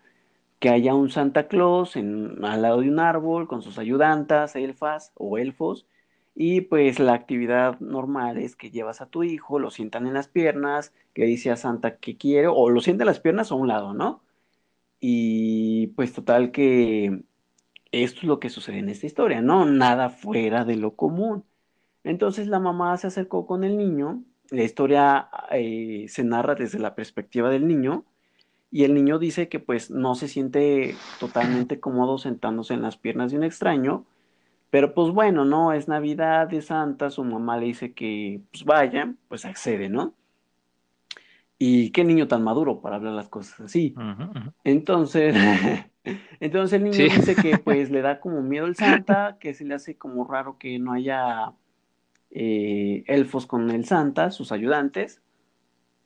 que 0.60 0.70
haya 0.70 0.94
un 0.94 1.10
Santa 1.10 1.48
Claus 1.48 1.96
al 1.96 2.62
lado 2.62 2.82
de 2.82 2.88
un 2.88 3.00
árbol 3.00 3.48
con 3.48 3.62
sus 3.62 3.78
ayudantas, 3.78 4.56
elfas 4.56 5.12
o 5.16 5.38
elfos, 5.38 5.86
y 6.36 6.60
pues 6.62 7.00
la 7.00 7.14
actividad 7.14 7.80
normal 7.80 8.38
es 8.38 8.54
que 8.56 8.70
llevas 8.70 9.00
a 9.00 9.06
tu 9.06 9.24
hijo, 9.24 9.58
lo 9.58 9.72
sientan 9.72 10.06
en 10.06 10.14
las 10.14 10.28
piernas, 10.28 10.92
que 11.14 11.24
dice 11.24 11.50
a 11.50 11.56
Santa 11.56 11.96
que 11.98 12.16
quiere, 12.16 12.46
o 12.48 12.70
lo 12.70 12.80
sientan 12.80 13.06
en 13.06 13.08
las 13.08 13.20
piernas 13.20 13.50
a 13.52 13.56
un 13.56 13.68
lado, 13.68 13.92
¿no? 13.94 14.22
Y 15.00 15.88
pues 15.96 16.12
total 16.14 16.52
que 16.52 17.22
esto 17.92 18.20
es 18.20 18.24
lo 18.24 18.40
que 18.40 18.50
sucede 18.50 18.78
en 18.78 18.88
esta 18.90 19.06
historia, 19.06 19.42
¿no? 19.42 19.66
Nada 19.66 20.10
fuera 20.10 20.64
de 20.64 20.76
lo 20.76 20.96
común. 20.96 21.44
Entonces 22.06 22.46
la 22.46 22.60
mamá 22.60 22.96
se 22.96 23.08
acercó 23.08 23.46
con 23.46 23.64
el 23.64 23.76
niño, 23.76 24.22
la 24.50 24.62
historia 24.62 25.28
eh, 25.50 26.06
se 26.08 26.22
narra 26.22 26.54
desde 26.54 26.78
la 26.78 26.94
perspectiva 26.94 27.50
del 27.50 27.66
niño, 27.66 28.04
y 28.70 28.84
el 28.84 28.94
niño 28.94 29.18
dice 29.18 29.48
que 29.48 29.58
pues 29.58 29.90
no 29.90 30.14
se 30.14 30.28
siente 30.28 30.94
totalmente 31.18 31.80
cómodo 31.80 32.18
sentándose 32.18 32.74
en 32.74 32.82
las 32.82 32.96
piernas 32.96 33.32
de 33.32 33.38
un 33.38 33.44
extraño, 33.44 34.04
pero 34.70 34.94
pues 34.94 35.12
bueno, 35.12 35.44
¿no? 35.44 35.72
Es 35.72 35.88
Navidad 35.88 36.46
de 36.46 36.62
Santa, 36.62 37.10
su 37.10 37.24
mamá 37.24 37.56
le 37.56 37.66
dice 37.66 37.92
que 37.92 38.40
pues 38.52 38.64
vaya, 38.64 39.12
pues 39.26 39.44
accede, 39.44 39.88
¿no? 39.88 40.14
Y 41.58 41.90
qué 41.90 42.04
niño 42.04 42.28
tan 42.28 42.44
maduro 42.44 42.80
para 42.80 42.96
hablar 42.96 43.14
las 43.14 43.28
cosas 43.28 43.58
así. 43.60 43.96
Entonces, 44.62 45.34
entonces 46.38 46.72
el 46.74 46.84
niño 46.84 47.04
dice 47.16 47.34
que 47.34 47.58
pues 47.64 47.90
le 47.90 48.00
da 48.00 48.20
como 48.20 48.42
miedo 48.42 48.66
el 48.66 48.76
Santa, 48.76 49.38
que 49.40 49.54
se 49.54 49.64
le 49.64 49.74
hace 49.74 49.96
como 49.96 50.24
raro 50.24 50.56
que 50.58 50.78
no 50.78 50.92
haya 50.92 51.52
eh, 52.30 53.04
elfos 53.06 53.46
con 53.46 53.70
el 53.70 53.84
Santa, 53.84 54.30
sus 54.30 54.52
ayudantes, 54.52 55.22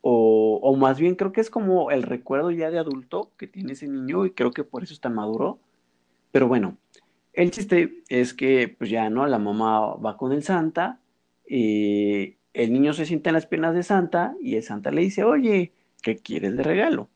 o, 0.02 0.58
o, 0.62 0.76
más 0.76 0.98
bien 0.98 1.14
creo 1.14 1.32
que 1.32 1.42
es 1.42 1.50
como 1.50 1.90
el 1.90 2.02
recuerdo 2.02 2.50
ya 2.50 2.70
de 2.70 2.78
adulto 2.78 3.32
que 3.36 3.46
tiene 3.46 3.72
ese 3.74 3.86
niño 3.86 4.24
y 4.24 4.30
creo 4.30 4.50
que 4.50 4.64
por 4.64 4.82
eso 4.82 4.94
está 4.94 5.10
maduro. 5.10 5.58
Pero 6.32 6.48
bueno, 6.48 6.78
el 7.32 7.50
chiste 7.50 8.02
es 8.08 8.34
que, 8.34 8.68
pues 8.68 8.90
ya, 8.90 9.10
¿no? 9.10 9.26
La 9.26 9.38
mamá 9.38 9.94
va 9.96 10.16
con 10.16 10.32
el 10.32 10.42
Santa, 10.42 11.00
y 11.50 12.36
el 12.54 12.72
niño 12.72 12.92
se 12.92 13.06
sienta 13.06 13.30
en 13.30 13.34
las 13.34 13.46
piernas 13.46 13.74
de 13.74 13.82
Santa 13.82 14.36
y 14.40 14.54
el 14.54 14.62
Santa 14.62 14.92
le 14.92 15.00
dice, 15.00 15.24
oye, 15.24 15.72
¿qué 16.00 16.16
quieres 16.16 16.56
de 16.56 16.62
regalo? 16.62 17.10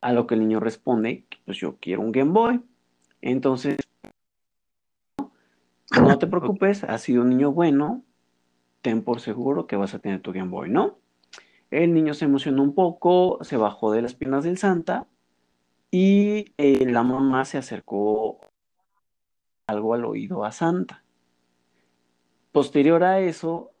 A 0.00 0.14
lo 0.14 0.26
que 0.26 0.36
el 0.36 0.40
niño 0.40 0.58
responde, 0.58 1.24
pues 1.44 1.58
yo 1.58 1.76
quiero 1.78 2.00
un 2.00 2.10
Game 2.10 2.32
Boy. 2.32 2.62
Entonces, 3.20 3.76
no 6.00 6.18
te 6.18 6.26
preocupes, 6.26 6.82
has 6.84 7.02
sido 7.02 7.20
un 7.20 7.28
niño 7.28 7.52
bueno, 7.52 8.02
ten 8.88 9.02
por 9.02 9.20
seguro 9.20 9.66
que 9.66 9.76
vas 9.76 9.92
a 9.92 9.98
tener 9.98 10.22
tu 10.22 10.32
Game 10.32 10.48
Boy, 10.48 10.70
¿no? 10.70 10.98
El 11.70 11.92
niño 11.92 12.14
se 12.14 12.24
emocionó 12.24 12.62
un 12.62 12.74
poco, 12.74 13.38
se 13.42 13.58
bajó 13.58 13.92
de 13.92 14.00
las 14.00 14.14
piernas 14.14 14.44
del 14.44 14.56
Santa 14.56 15.06
y 15.90 16.54
eh, 16.56 16.86
la 16.86 17.02
mamá 17.02 17.44
se 17.44 17.58
acercó 17.58 18.40
algo 19.66 19.92
al 19.92 20.06
oído 20.06 20.42
a 20.42 20.52
Santa. 20.52 21.04
Posterior 22.50 23.04
a 23.04 23.20
eso, 23.20 23.72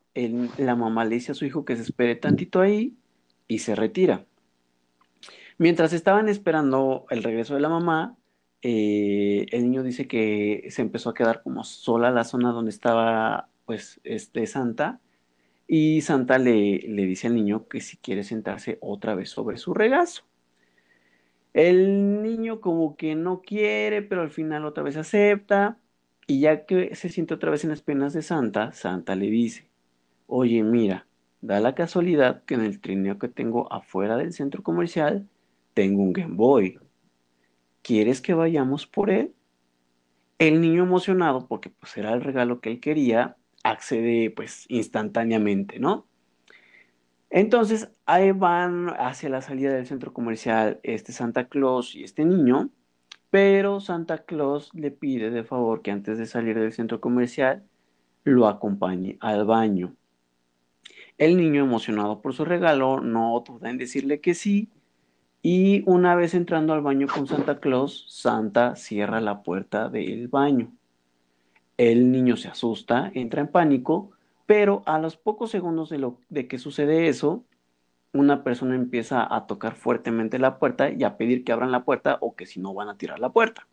la 0.58 0.76
mamá 0.76 1.06
le 1.06 1.14
dice 1.14 1.32
a 1.32 1.34
su 1.34 1.46
hijo 1.46 1.64
que 1.64 1.76
se 1.76 1.82
espere 1.84 2.14
tantito 2.14 2.60
ahí 2.60 2.94
y 3.46 3.60
se 3.60 3.74
retira. 3.74 4.26
Mientras 5.56 5.94
estaban 5.94 6.28
esperando 6.28 7.06
el 7.08 7.22
regreso 7.22 7.54
de 7.54 7.60
la 7.60 7.70
mamá, 7.70 8.18
eh, 8.60 9.46
el 9.52 9.62
niño 9.62 9.82
dice 9.82 10.06
que 10.06 10.66
se 10.68 10.82
empezó 10.82 11.08
a 11.08 11.14
quedar 11.14 11.42
como 11.42 11.64
sola 11.64 12.10
la 12.10 12.24
zona 12.24 12.52
donde 12.52 12.72
estaba 12.72 13.48
pues 13.68 14.00
este 14.04 14.48
Santa 14.48 15.02
y 15.68 16.02
Santa 16.02 16.38
le, 16.38 16.78
le 16.80 17.06
dice 17.06 17.28
al 17.28 17.36
niño 17.36 17.68
que 17.68 17.80
si 17.82 17.98
quiere 17.98 18.24
sentarse 18.24 18.78
otra 18.82 19.14
vez 19.14 19.30
sobre 19.30 19.58
su 19.58 19.74
regazo. 19.74 20.24
El 21.52 22.22
niño 22.22 22.60
como 22.60 22.96
que 22.96 23.14
no 23.14 23.42
quiere, 23.42 24.02
pero 24.02 24.22
al 24.22 24.30
final 24.30 24.64
otra 24.64 24.82
vez 24.84 24.96
acepta. 24.96 25.78
Y 26.26 26.40
ya 26.40 26.66
que 26.66 26.94
se 26.94 27.08
siente 27.10 27.34
otra 27.34 27.50
vez 27.50 27.64
en 27.64 27.70
las 27.70 27.82
piernas 27.82 28.12
de 28.14 28.22
Santa, 28.22 28.72
Santa 28.72 29.14
le 29.16 29.26
dice, 29.30 29.70
oye, 30.26 30.62
mira, 30.64 31.08
da 31.42 31.60
la 31.60 31.74
casualidad 31.74 32.44
que 32.44 32.54
en 32.54 32.62
el 32.62 32.80
trineo 32.80 33.18
que 33.18 33.28
tengo 33.28 33.72
afuera 33.72 34.16
del 34.16 34.32
centro 34.34 34.62
comercial 34.64 35.28
tengo 35.74 36.02
un 36.02 36.14
Game 36.14 36.36
Boy. 36.36 36.80
¿Quieres 37.82 38.20
que 38.20 38.34
vayamos 38.34 38.86
por 38.86 39.10
él? 39.10 39.34
El 40.38 40.60
niño 40.60 40.82
emocionado, 40.84 41.46
porque 41.48 41.70
pues 41.70 41.96
era 41.96 42.12
el 42.12 42.22
regalo 42.22 42.60
que 42.60 42.70
él 42.70 42.80
quería, 42.80 43.37
accede 43.70 44.30
pues 44.30 44.64
instantáneamente, 44.68 45.78
¿no? 45.78 46.06
Entonces 47.30 47.90
ahí 48.06 48.32
van 48.32 48.88
hacia 48.98 49.28
la 49.28 49.42
salida 49.42 49.72
del 49.72 49.86
centro 49.86 50.12
comercial 50.12 50.80
este 50.82 51.12
Santa 51.12 51.48
Claus 51.48 51.94
y 51.94 52.04
este 52.04 52.24
niño, 52.24 52.70
pero 53.30 53.80
Santa 53.80 54.24
Claus 54.24 54.70
le 54.74 54.90
pide 54.90 55.30
de 55.30 55.44
favor 55.44 55.82
que 55.82 55.90
antes 55.90 56.18
de 56.18 56.26
salir 56.26 56.58
del 56.58 56.72
centro 56.72 57.00
comercial 57.00 57.64
lo 58.24 58.46
acompañe 58.48 59.18
al 59.20 59.44
baño. 59.44 59.94
El 61.18 61.36
niño 61.36 61.62
emocionado 61.64 62.22
por 62.22 62.32
su 62.32 62.44
regalo 62.44 63.00
no 63.00 63.42
duda 63.46 63.70
en 63.70 63.78
decirle 63.78 64.20
que 64.20 64.34
sí 64.34 64.70
y 65.42 65.82
una 65.86 66.14
vez 66.14 66.34
entrando 66.34 66.72
al 66.72 66.80
baño 66.80 67.06
con 67.06 67.26
Santa 67.26 67.60
Claus, 67.60 68.06
Santa 68.08 68.76
cierra 68.76 69.20
la 69.20 69.42
puerta 69.42 69.88
del 69.88 70.28
baño. 70.28 70.72
El 71.78 72.12
niño 72.12 72.36
se 72.36 72.48
asusta, 72.48 73.10
entra 73.14 73.40
en 73.40 73.48
pánico 73.48 74.12
pero 74.48 74.82
a 74.86 74.98
los 74.98 75.18
pocos 75.18 75.50
segundos 75.50 75.90
de, 75.90 75.98
lo, 75.98 76.20
de 76.30 76.48
que 76.48 76.56
sucede 76.56 77.08
eso, 77.08 77.44
una 78.14 78.44
persona 78.44 78.76
empieza 78.76 79.22
a 79.34 79.46
tocar 79.46 79.74
fuertemente 79.74 80.38
la 80.38 80.58
puerta 80.58 80.90
y 80.90 81.04
a 81.04 81.18
pedir 81.18 81.44
que 81.44 81.52
abran 81.52 81.70
la 81.70 81.84
puerta 81.84 82.16
o 82.22 82.34
que 82.34 82.46
si 82.46 82.58
no 82.58 82.72
van 82.72 82.88
a 82.88 82.96
tirar 82.96 83.18
la 83.18 83.30
puerta. 83.30 83.68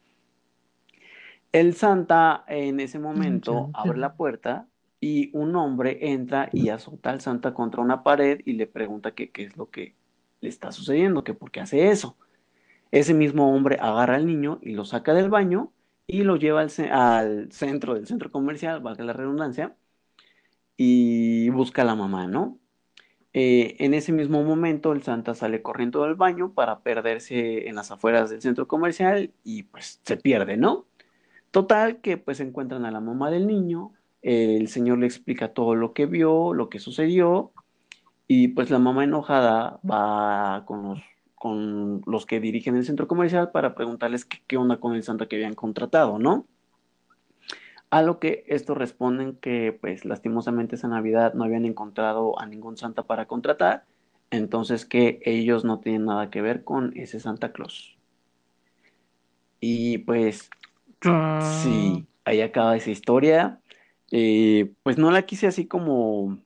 El 1.54 1.76
Santa 1.76 2.44
en 2.50 2.82
ese 2.82 3.00
momento 3.00 3.70
abre 3.74 3.98
la 3.98 4.16
puerta 4.16 4.68
y 5.00 5.30
un 5.32 5.56
hombre 5.56 6.12
entra 6.12 6.50
y 6.52 6.68
azota 6.68 7.12
al 7.12 7.22
Santa 7.22 7.54
contra 7.54 7.82
una 7.82 8.04
pared 8.04 8.42
y 8.44 8.52
le 8.52 8.68
pregunta 8.68 9.12
qué 9.12 9.32
es 9.34 9.56
lo 9.56 9.70
que 9.70 9.96
le 10.42 10.50
está 10.50 10.74
sucediendo, 10.74 11.24
que 11.24 11.34
por 11.34 11.52
qué 11.52 11.62
hace 11.62 11.90
eso. 11.90 12.18
Ese 12.92 13.14
mismo 13.14 13.56
hombre 13.56 13.78
agarra 13.80 14.16
al 14.16 14.26
niño 14.26 14.60
y 14.62 14.74
lo 14.74 14.84
saca 14.84 15.14
del 15.14 15.30
baño 15.30 15.72
y 16.08 16.24
lo 16.24 16.36
lleva 16.38 16.62
al, 16.62 17.52
centro 17.52 17.96
del 17.96 18.08
centro 18.08 18.32
comercial, 18.32 18.82
valga 18.82 19.04
la 19.04 19.14
redundancia, 19.14 19.76
y 20.78 21.50
busca 21.50 21.84
a 21.84 21.86
la 21.86 21.96
mamá, 21.96 22.28
¿no? 22.28 22.60
Eh, 23.34 23.76
en 23.80 23.94
ese 23.94 24.14
mismo 24.14 24.44
momento 24.44 24.94
el 24.94 25.04
Santa 25.04 25.36
sale 25.36 25.62
corriendo 25.62 26.04
del 26.04 26.16
baño 26.16 26.54
para 26.54 26.80
perderse 26.82 27.68
en 27.68 27.76
las 27.76 27.92
afueras 27.92 28.30
del 28.30 28.42
centro 28.42 28.68
comercial 28.68 29.34
y 29.44 29.64
pues 29.64 30.00
se 30.04 30.18
pierde, 30.18 30.58
¿no? 30.58 30.88
Total 31.52 32.02
que 32.02 32.18
pues 32.18 32.40
encuentran 32.40 32.86
a 32.86 32.92
la 32.92 33.02
mamá 33.02 33.32
del 33.32 33.48
niño, 33.48 33.94
el 34.22 34.68
señor 34.70 35.00
le 35.00 35.08
explica 35.08 35.54
todo 35.54 35.76
lo 35.76 35.94
que 35.94 36.06
vio, 36.06 36.54
lo 36.54 36.70
que 36.70 36.80
sucedió 36.80 37.52
y 38.28 38.50
pues 38.50 38.70
la 38.72 38.80
mamá 38.80 39.04
enojada 39.04 39.80
va 39.90 40.66
con 40.66 40.84
los, 40.84 41.00
con 41.36 42.02
los 42.06 42.26
que 42.26 42.40
dirigen 42.40 42.76
el 42.76 42.86
centro 42.86 43.08
comercial 43.08 43.52
para 43.52 43.76
preguntarles 43.76 44.26
qué, 44.26 44.58
onda 44.58 44.78
con 44.78 44.96
el 44.96 45.04
Santa 45.04 45.28
que 45.28 45.36
habían 45.36 45.54
contratado, 45.54 46.18
¿no? 46.18 46.48
A 47.90 48.02
lo 48.02 48.20
que 48.20 48.44
estos 48.48 48.78
responden 48.78 49.36
que, 49.36 49.78
pues, 49.80 50.06
lastimosamente 50.06 50.76
esa 50.76 50.88
Navidad 50.88 51.34
no 51.34 51.44
habían 51.44 51.66
encontrado 51.66 52.40
a 52.40 52.46
ningún 52.46 52.78
Santa 52.78 53.04
para 53.04 53.26
contratar, 53.26 53.86
entonces 54.32 54.86
que 54.86 55.20
ellos 55.24 55.66
no 55.66 55.80
tienen 55.80 56.06
nada 56.06 56.30
que 56.30 56.42
ver 56.42 56.64
con 56.64 56.92
ese 56.98 57.20
Santa 57.20 57.52
Claus. 57.52 57.96
Y 59.60 60.00
pues, 60.00 60.50
sí, 61.62 62.06
ahí 62.24 62.42
acaba 62.42 62.76
esa 62.76 62.92
historia. 62.92 63.60
Eh, 64.12 64.72
pues 64.84 64.98
no 64.98 65.12
la 65.12 65.24
quise 65.24 65.48
así 65.48 65.66
como 65.66 66.38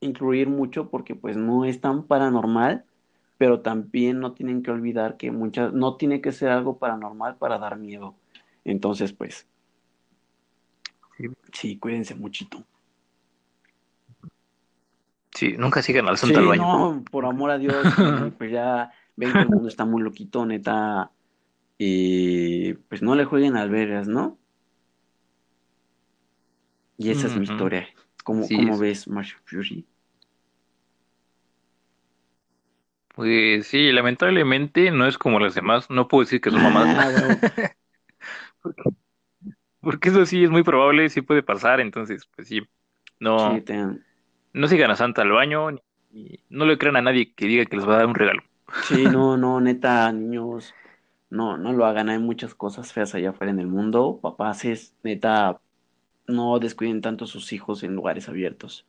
incluir 0.00 0.48
mucho 0.48 0.90
porque 0.90 1.14
pues 1.14 1.36
no 1.36 1.64
es 1.64 1.80
tan 1.80 2.04
paranormal, 2.04 2.84
pero 3.42 3.58
también 3.58 4.20
no 4.20 4.34
tienen 4.34 4.62
que 4.62 4.70
olvidar 4.70 5.16
que 5.16 5.32
muchas, 5.32 5.72
no 5.72 5.96
tiene 5.96 6.20
que 6.20 6.30
ser 6.30 6.50
algo 6.50 6.78
paranormal 6.78 7.38
para 7.38 7.58
dar 7.58 7.76
miedo. 7.76 8.14
Entonces, 8.64 9.12
pues, 9.12 9.48
Sí, 11.52 11.76
cuídense 11.76 12.14
muchito. 12.14 12.64
Sí, 15.34 15.56
nunca 15.58 15.82
sigan 15.82 16.06
al 16.06 16.18
santo 16.18 16.38
al 16.38 16.46
baño. 16.46 16.62
No, 16.62 17.04
por 17.10 17.26
amor 17.26 17.50
a 17.50 17.58
Dios, 17.58 17.74
pues 18.38 18.52
ya 18.52 18.92
ven 19.16 19.32
que 19.32 19.40
el 19.40 19.48
mundo 19.48 19.66
está 19.66 19.84
muy 19.84 20.02
loquito, 20.02 20.46
neta. 20.46 21.10
Y 21.78 22.74
pues 22.74 23.02
no 23.02 23.16
le 23.16 23.24
jueguen 23.24 23.56
albergas, 23.56 24.06
¿no? 24.06 24.38
Y 26.96 27.10
esa 27.10 27.26
es 27.26 27.36
mi 27.36 27.42
historia. 27.42 27.88
¿Cómo, 28.22 28.46
ves, 28.78 29.08
Marshall 29.08 29.42
Fury? 29.46 29.84
Pues 33.22 33.68
sí, 33.68 33.92
lamentablemente 33.92 34.90
no 34.90 35.06
es 35.06 35.16
como 35.16 35.38
las 35.38 35.54
demás. 35.54 35.88
No 35.88 36.08
puedo 36.08 36.24
decir 36.24 36.40
que 36.40 36.50
su 36.50 36.56
mamá. 36.56 36.84
Porque 39.80 40.08
eso 40.08 40.26
sí 40.26 40.42
es 40.42 40.50
muy 40.50 40.64
probable, 40.64 41.08
sí 41.08 41.22
puede 41.22 41.44
pasar, 41.44 41.78
entonces, 41.80 42.28
pues 42.34 42.48
sí, 42.48 42.62
no, 43.20 43.62
no 44.52 44.66
sigan 44.66 44.90
a 44.90 44.96
Santa 44.96 45.22
al 45.22 45.30
baño, 45.30 45.70
y 46.12 46.40
no 46.48 46.66
le 46.66 46.78
crean 46.78 46.96
a 46.96 47.02
nadie 47.02 47.32
que 47.32 47.46
diga 47.46 47.64
que 47.66 47.76
les 47.76 47.88
va 47.88 47.94
a 47.94 47.98
dar 47.98 48.06
un 48.06 48.16
regalo. 48.16 48.42
Sí, 48.80 49.08
no, 49.08 49.36
no, 49.38 49.60
neta, 49.60 50.10
niños, 50.10 50.74
no, 51.30 51.56
no 51.58 51.72
lo 51.72 51.86
hagan, 51.86 52.08
hay 52.08 52.18
muchas 52.18 52.56
cosas 52.56 52.92
feas 52.92 53.14
allá 53.14 53.30
afuera 53.30 53.52
en 53.52 53.60
el 53.60 53.68
mundo, 53.68 54.18
papás, 54.20 54.64
es, 54.64 54.96
neta, 55.04 55.60
no 56.26 56.58
descuiden 56.58 57.02
tanto 57.02 57.24
a 57.26 57.28
sus 57.28 57.52
hijos 57.52 57.84
en 57.84 57.94
lugares 57.94 58.28
abiertos. 58.28 58.84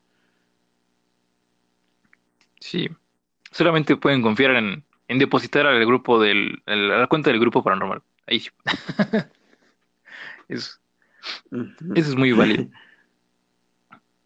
Sí, 2.60 2.90
solamente 3.54 3.96
pueden 3.96 4.22
confiar 4.22 4.56
en, 4.56 4.84
en 5.08 5.20
depositar 5.20 5.66
al 5.66 5.86
grupo 5.86 6.22
del, 6.22 6.62
a 6.66 6.76
la 6.76 7.08
cuenta 7.08 7.30
del 7.30 7.40
grupo 7.40 7.64
paranormal, 7.64 8.02
ahí 8.28 8.40
sí. 8.40 8.50
es, 10.50 10.82
eso 11.52 12.10
es 12.10 12.16
muy 12.16 12.32
válido. 12.34 12.68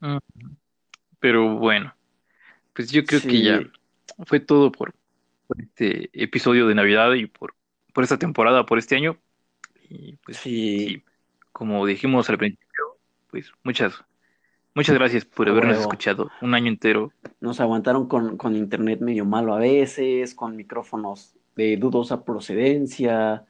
Pero 1.19 1.57
bueno, 1.57 1.93
pues 2.73 2.91
yo 2.91 3.03
creo 3.03 3.21
que 3.21 3.41
ya 3.41 3.61
fue 4.25 4.39
todo 4.39 4.71
por, 4.71 4.93
este 5.57 6.09
episodio 6.13 6.67
de 6.67 6.75
Navidad 6.75 7.13
y 7.13 7.25
por, 7.25 7.55
por 7.93 8.03
esta 8.03 8.17
temporada, 8.17 8.65
por 8.65 8.77
este 8.77 8.95
año. 8.95 9.17
Y 9.89 10.17
pues 10.17 10.37
sí. 10.37 11.03
como 11.51 11.85
dijimos 11.85 12.29
al 12.29 12.37
principio, 12.37 12.97
pues 13.31 13.51
muchas, 13.63 14.03
muchas 14.77 14.95
gracias 14.95 15.25
por 15.25 15.49
habernos 15.49 15.79
escuchado 15.79 16.29
un 16.39 16.53
año 16.53 16.67
entero. 16.67 17.11
Nos 17.41 17.59
aguantaron 17.59 18.07
con, 18.07 18.37
con 18.37 18.55
internet 18.55 19.01
medio 19.01 19.25
malo 19.25 19.55
a 19.55 19.57
veces, 19.57 20.35
con 20.35 20.55
micrófonos 20.55 21.33
de 21.55 21.77
dudosa 21.77 22.23
procedencia. 22.23 23.43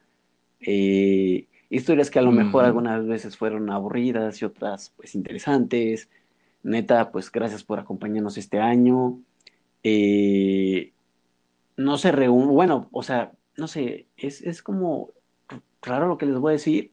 Eh, 0.60 1.44
Historias 1.70 2.08
que 2.08 2.18
a 2.18 2.22
lo 2.22 2.32
mejor 2.32 2.64
algunas 2.64 3.06
veces 3.06 3.36
fueron 3.36 3.68
aburridas 3.68 4.40
y 4.40 4.46
otras 4.46 4.90
pues 4.96 5.14
interesantes. 5.14 6.08
Neta, 6.62 7.12
pues 7.12 7.30
gracias 7.30 7.62
por 7.62 7.78
acompañarnos 7.78 8.38
este 8.38 8.58
año. 8.58 9.20
Eh, 9.82 10.92
no 11.76 11.98
se 11.98 12.10
reúne, 12.10 12.52
bueno, 12.52 12.88
o 12.90 13.02
sea, 13.02 13.32
no 13.58 13.68
sé, 13.68 14.06
es, 14.16 14.40
es 14.40 14.62
como 14.62 15.10
raro 15.82 16.08
lo 16.08 16.16
que 16.16 16.24
les 16.24 16.38
voy 16.38 16.52
a 16.52 16.52
decir, 16.52 16.90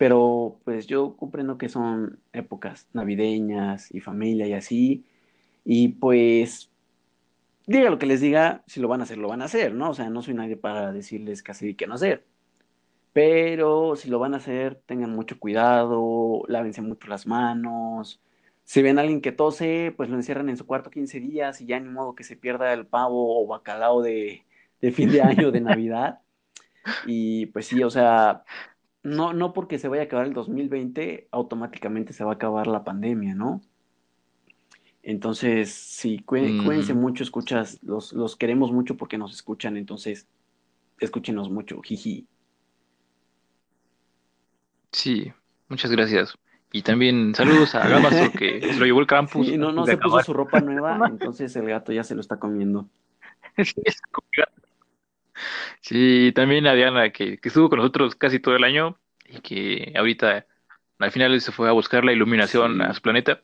pero 0.00 0.58
pues 0.64 0.86
yo 0.86 1.14
comprendo 1.14 1.58
que 1.58 1.68
son 1.68 2.20
épocas 2.32 2.88
navideñas 2.94 3.94
y 3.94 4.00
familia 4.00 4.46
y 4.46 4.54
así, 4.54 5.04
y 5.62 5.88
pues 5.88 6.70
diga 7.66 7.90
lo 7.90 7.98
que 7.98 8.06
les 8.06 8.22
diga, 8.22 8.64
si 8.66 8.80
lo 8.80 8.88
van 8.88 9.00
a 9.02 9.04
hacer, 9.04 9.18
lo 9.18 9.28
van 9.28 9.42
a 9.42 9.44
hacer, 9.44 9.74
¿no? 9.74 9.90
O 9.90 9.94
sea, 9.94 10.08
no 10.08 10.22
soy 10.22 10.32
nadie 10.32 10.56
para 10.56 10.90
decirles 10.90 11.42
qué 11.42 11.52
hacer 11.52 11.68
y 11.68 11.74
qué 11.74 11.86
no 11.86 11.96
hacer. 11.96 12.24
Pero 13.12 13.94
si 13.94 14.08
lo 14.08 14.18
van 14.18 14.32
a 14.32 14.38
hacer, 14.38 14.76
tengan 14.86 15.14
mucho 15.14 15.38
cuidado, 15.38 16.44
lávense 16.48 16.80
mucho 16.80 17.06
las 17.08 17.26
manos. 17.26 18.22
Si 18.64 18.80
ven 18.80 18.98
a 18.98 19.02
alguien 19.02 19.20
que 19.20 19.32
tose, 19.32 19.92
pues 19.94 20.08
lo 20.08 20.16
encierran 20.16 20.48
en 20.48 20.56
su 20.56 20.66
cuarto 20.66 20.90
15 20.90 21.20
días 21.20 21.60
y 21.60 21.66
ya 21.66 21.78
ni 21.78 21.90
modo 21.90 22.14
que 22.14 22.24
se 22.24 22.36
pierda 22.36 22.72
el 22.72 22.86
pavo 22.86 23.44
o 23.44 23.46
bacalao 23.46 24.00
de, 24.00 24.44
fin 24.94 25.10
de 25.12 25.20
año, 25.20 25.50
de 25.50 25.60
Navidad. 25.60 26.20
Y 27.06 27.46
pues 27.46 27.66
sí, 27.66 27.82
o 27.82 27.90
sea, 27.90 28.44
no, 29.02 29.32
no 29.32 29.52
porque 29.52 29.78
se 29.78 29.88
vaya 29.88 30.02
a 30.02 30.04
acabar 30.06 30.26
el 30.26 30.34
2020, 30.34 31.28
automáticamente 31.30 32.12
se 32.12 32.24
va 32.24 32.32
a 32.32 32.34
acabar 32.34 32.66
la 32.66 32.84
pandemia, 32.84 33.34
¿no? 33.34 33.60
Entonces, 35.02 35.72
sí, 35.72 36.18
cuídense 36.18 36.92
mucho, 36.92 37.24
escuchas, 37.24 37.78
los, 37.82 38.12
los 38.12 38.36
queremos 38.36 38.70
mucho 38.70 38.96
porque 38.96 39.16
nos 39.16 39.32
escuchan, 39.32 39.76
entonces, 39.78 40.28
escúchenos 40.98 41.50
mucho, 41.50 41.80
jiji. 41.80 42.26
Sí, 44.92 45.32
muchas 45.68 45.90
gracias. 45.90 46.36
Y 46.72 46.82
también 46.82 47.34
saludos 47.34 47.74
a 47.74 47.88
Gamazo 47.88 48.30
que 48.32 48.60
se 48.60 48.78
lo 48.78 48.84
llevó 48.84 49.00
el 49.00 49.06
campus. 49.06 49.46
Sí, 49.46 49.56
no, 49.56 49.72
no 49.72 49.86
se 49.86 49.96
puso 49.96 50.20
su 50.22 50.34
ropa 50.34 50.60
nueva, 50.60 51.00
entonces 51.10 51.54
el 51.56 51.66
gato 51.66 51.92
ya 51.92 52.04
se 52.04 52.14
lo 52.14 52.20
está 52.20 52.38
comiendo. 52.38 52.88
sí, 53.56 53.74
también 56.34 56.66
a 56.66 56.74
Diana 56.74 57.10
que, 57.10 57.38
que 57.38 57.48
estuvo 57.48 57.68
con 57.68 57.78
nosotros 57.78 58.14
casi 58.14 58.38
todo 58.38 58.56
el 58.56 58.64
año 58.64 58.98
y 59.28 59.40
que 59.40 59.92
ahorita 59.96 60.46
al 60.98 61.10
final 61.10 61.40
se 61.40 61.52
fue 61.52 61.68
a 61.68 61.72
buscar 61.72 62.04
la 62.04 62.12
iluminación 62.12 62.82
a 62.82 62.92
su 62.94 63.00
planeta. 63.00 63.40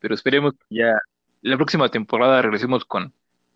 Pero 0.00 0.14
esperemos 0.14 0.54
que 0.54 0.76
ya 0.76 0.94
la 1.42 1.56
próxima 1.56 1.88
temporada 1.88 2.42
regresemos 2.42 2.84
con 2.84 3.12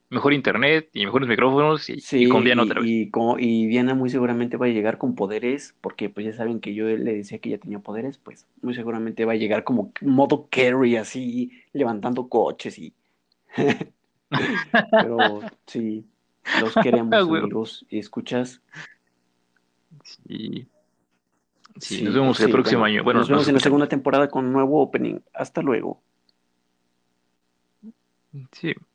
mejor 0.09 0.33
internet 0.33 0.89
y 0.93 1.05
mejores 1.05 1.29
micrófonos 1.29 1.89
y, 1.89 2.29
con 2.29 2.45
Diana 2.45 2.63
otra 2.63 2.81
vez. 2.81 2.89
Y, 2.89 3.11
como, 3.11 3.39
y 3.39 3.67
Diana 3.67 3.95
muy 3.95 4.11
seguramente 4.11 4.57
va 4.57 4.67
a 4.67 4.71
llegar 4.71 4.99
con 4.99 5.17
poderes, 5.17 5.75
porque 5.81 6.09
pues 6.09 6.27
ya 6.27 6.33
saben 6.33 6.61
que 6.61 6.75
yo 6.75 6.87
le 6.87 7.15
decía 7.15 7.39
que 7.39 7.51
ya 7.51 7.59
tenía 7.59 7.81
poderes, 7.81 8.19
pues 8.19 8.47
muy 8.63 8.75
seguramente 8.75 9.25
va 9.25 9.33
a 9.33 9.37
llegar 9.37 9.65
como 9.65 9.93
modo 10.01 10.49
carry 10.51 10.97
así, 10.97 11.51
levantando 11.73 12.29
coches 12.29 12.79
y... 12.79 12.95
Pero 14.91 15.41
sí, 15.67 16.05
los 16.61 16.75
queremos 16.75 17.13
amigos 17.29 17.87
y 17.89 17.99
escuchas. 17.99 18.61
Sí. 20.03 20.67
Sí, 21.79 22.03
nos 22.03 22.15
vemos 22.15 22.41
el 22.41 22.51
próximo 22.51 22.85
año. 22.85 23.05
Bueno, 23.05 23.21
nos 23.21 23.29
vemos 23.29 23.49
en 23.49 23.55
la 23.55 23.61
segunda 23.61 23.89
temporada 23.89 24.29
con 24.29 24.47
un 24.47 24.53
nuevo 24.53 24.81
opening. 24.81 25.21
Hasta 25.35 25.61
luego. 25.61 26.01
Sí. 28.53 28.75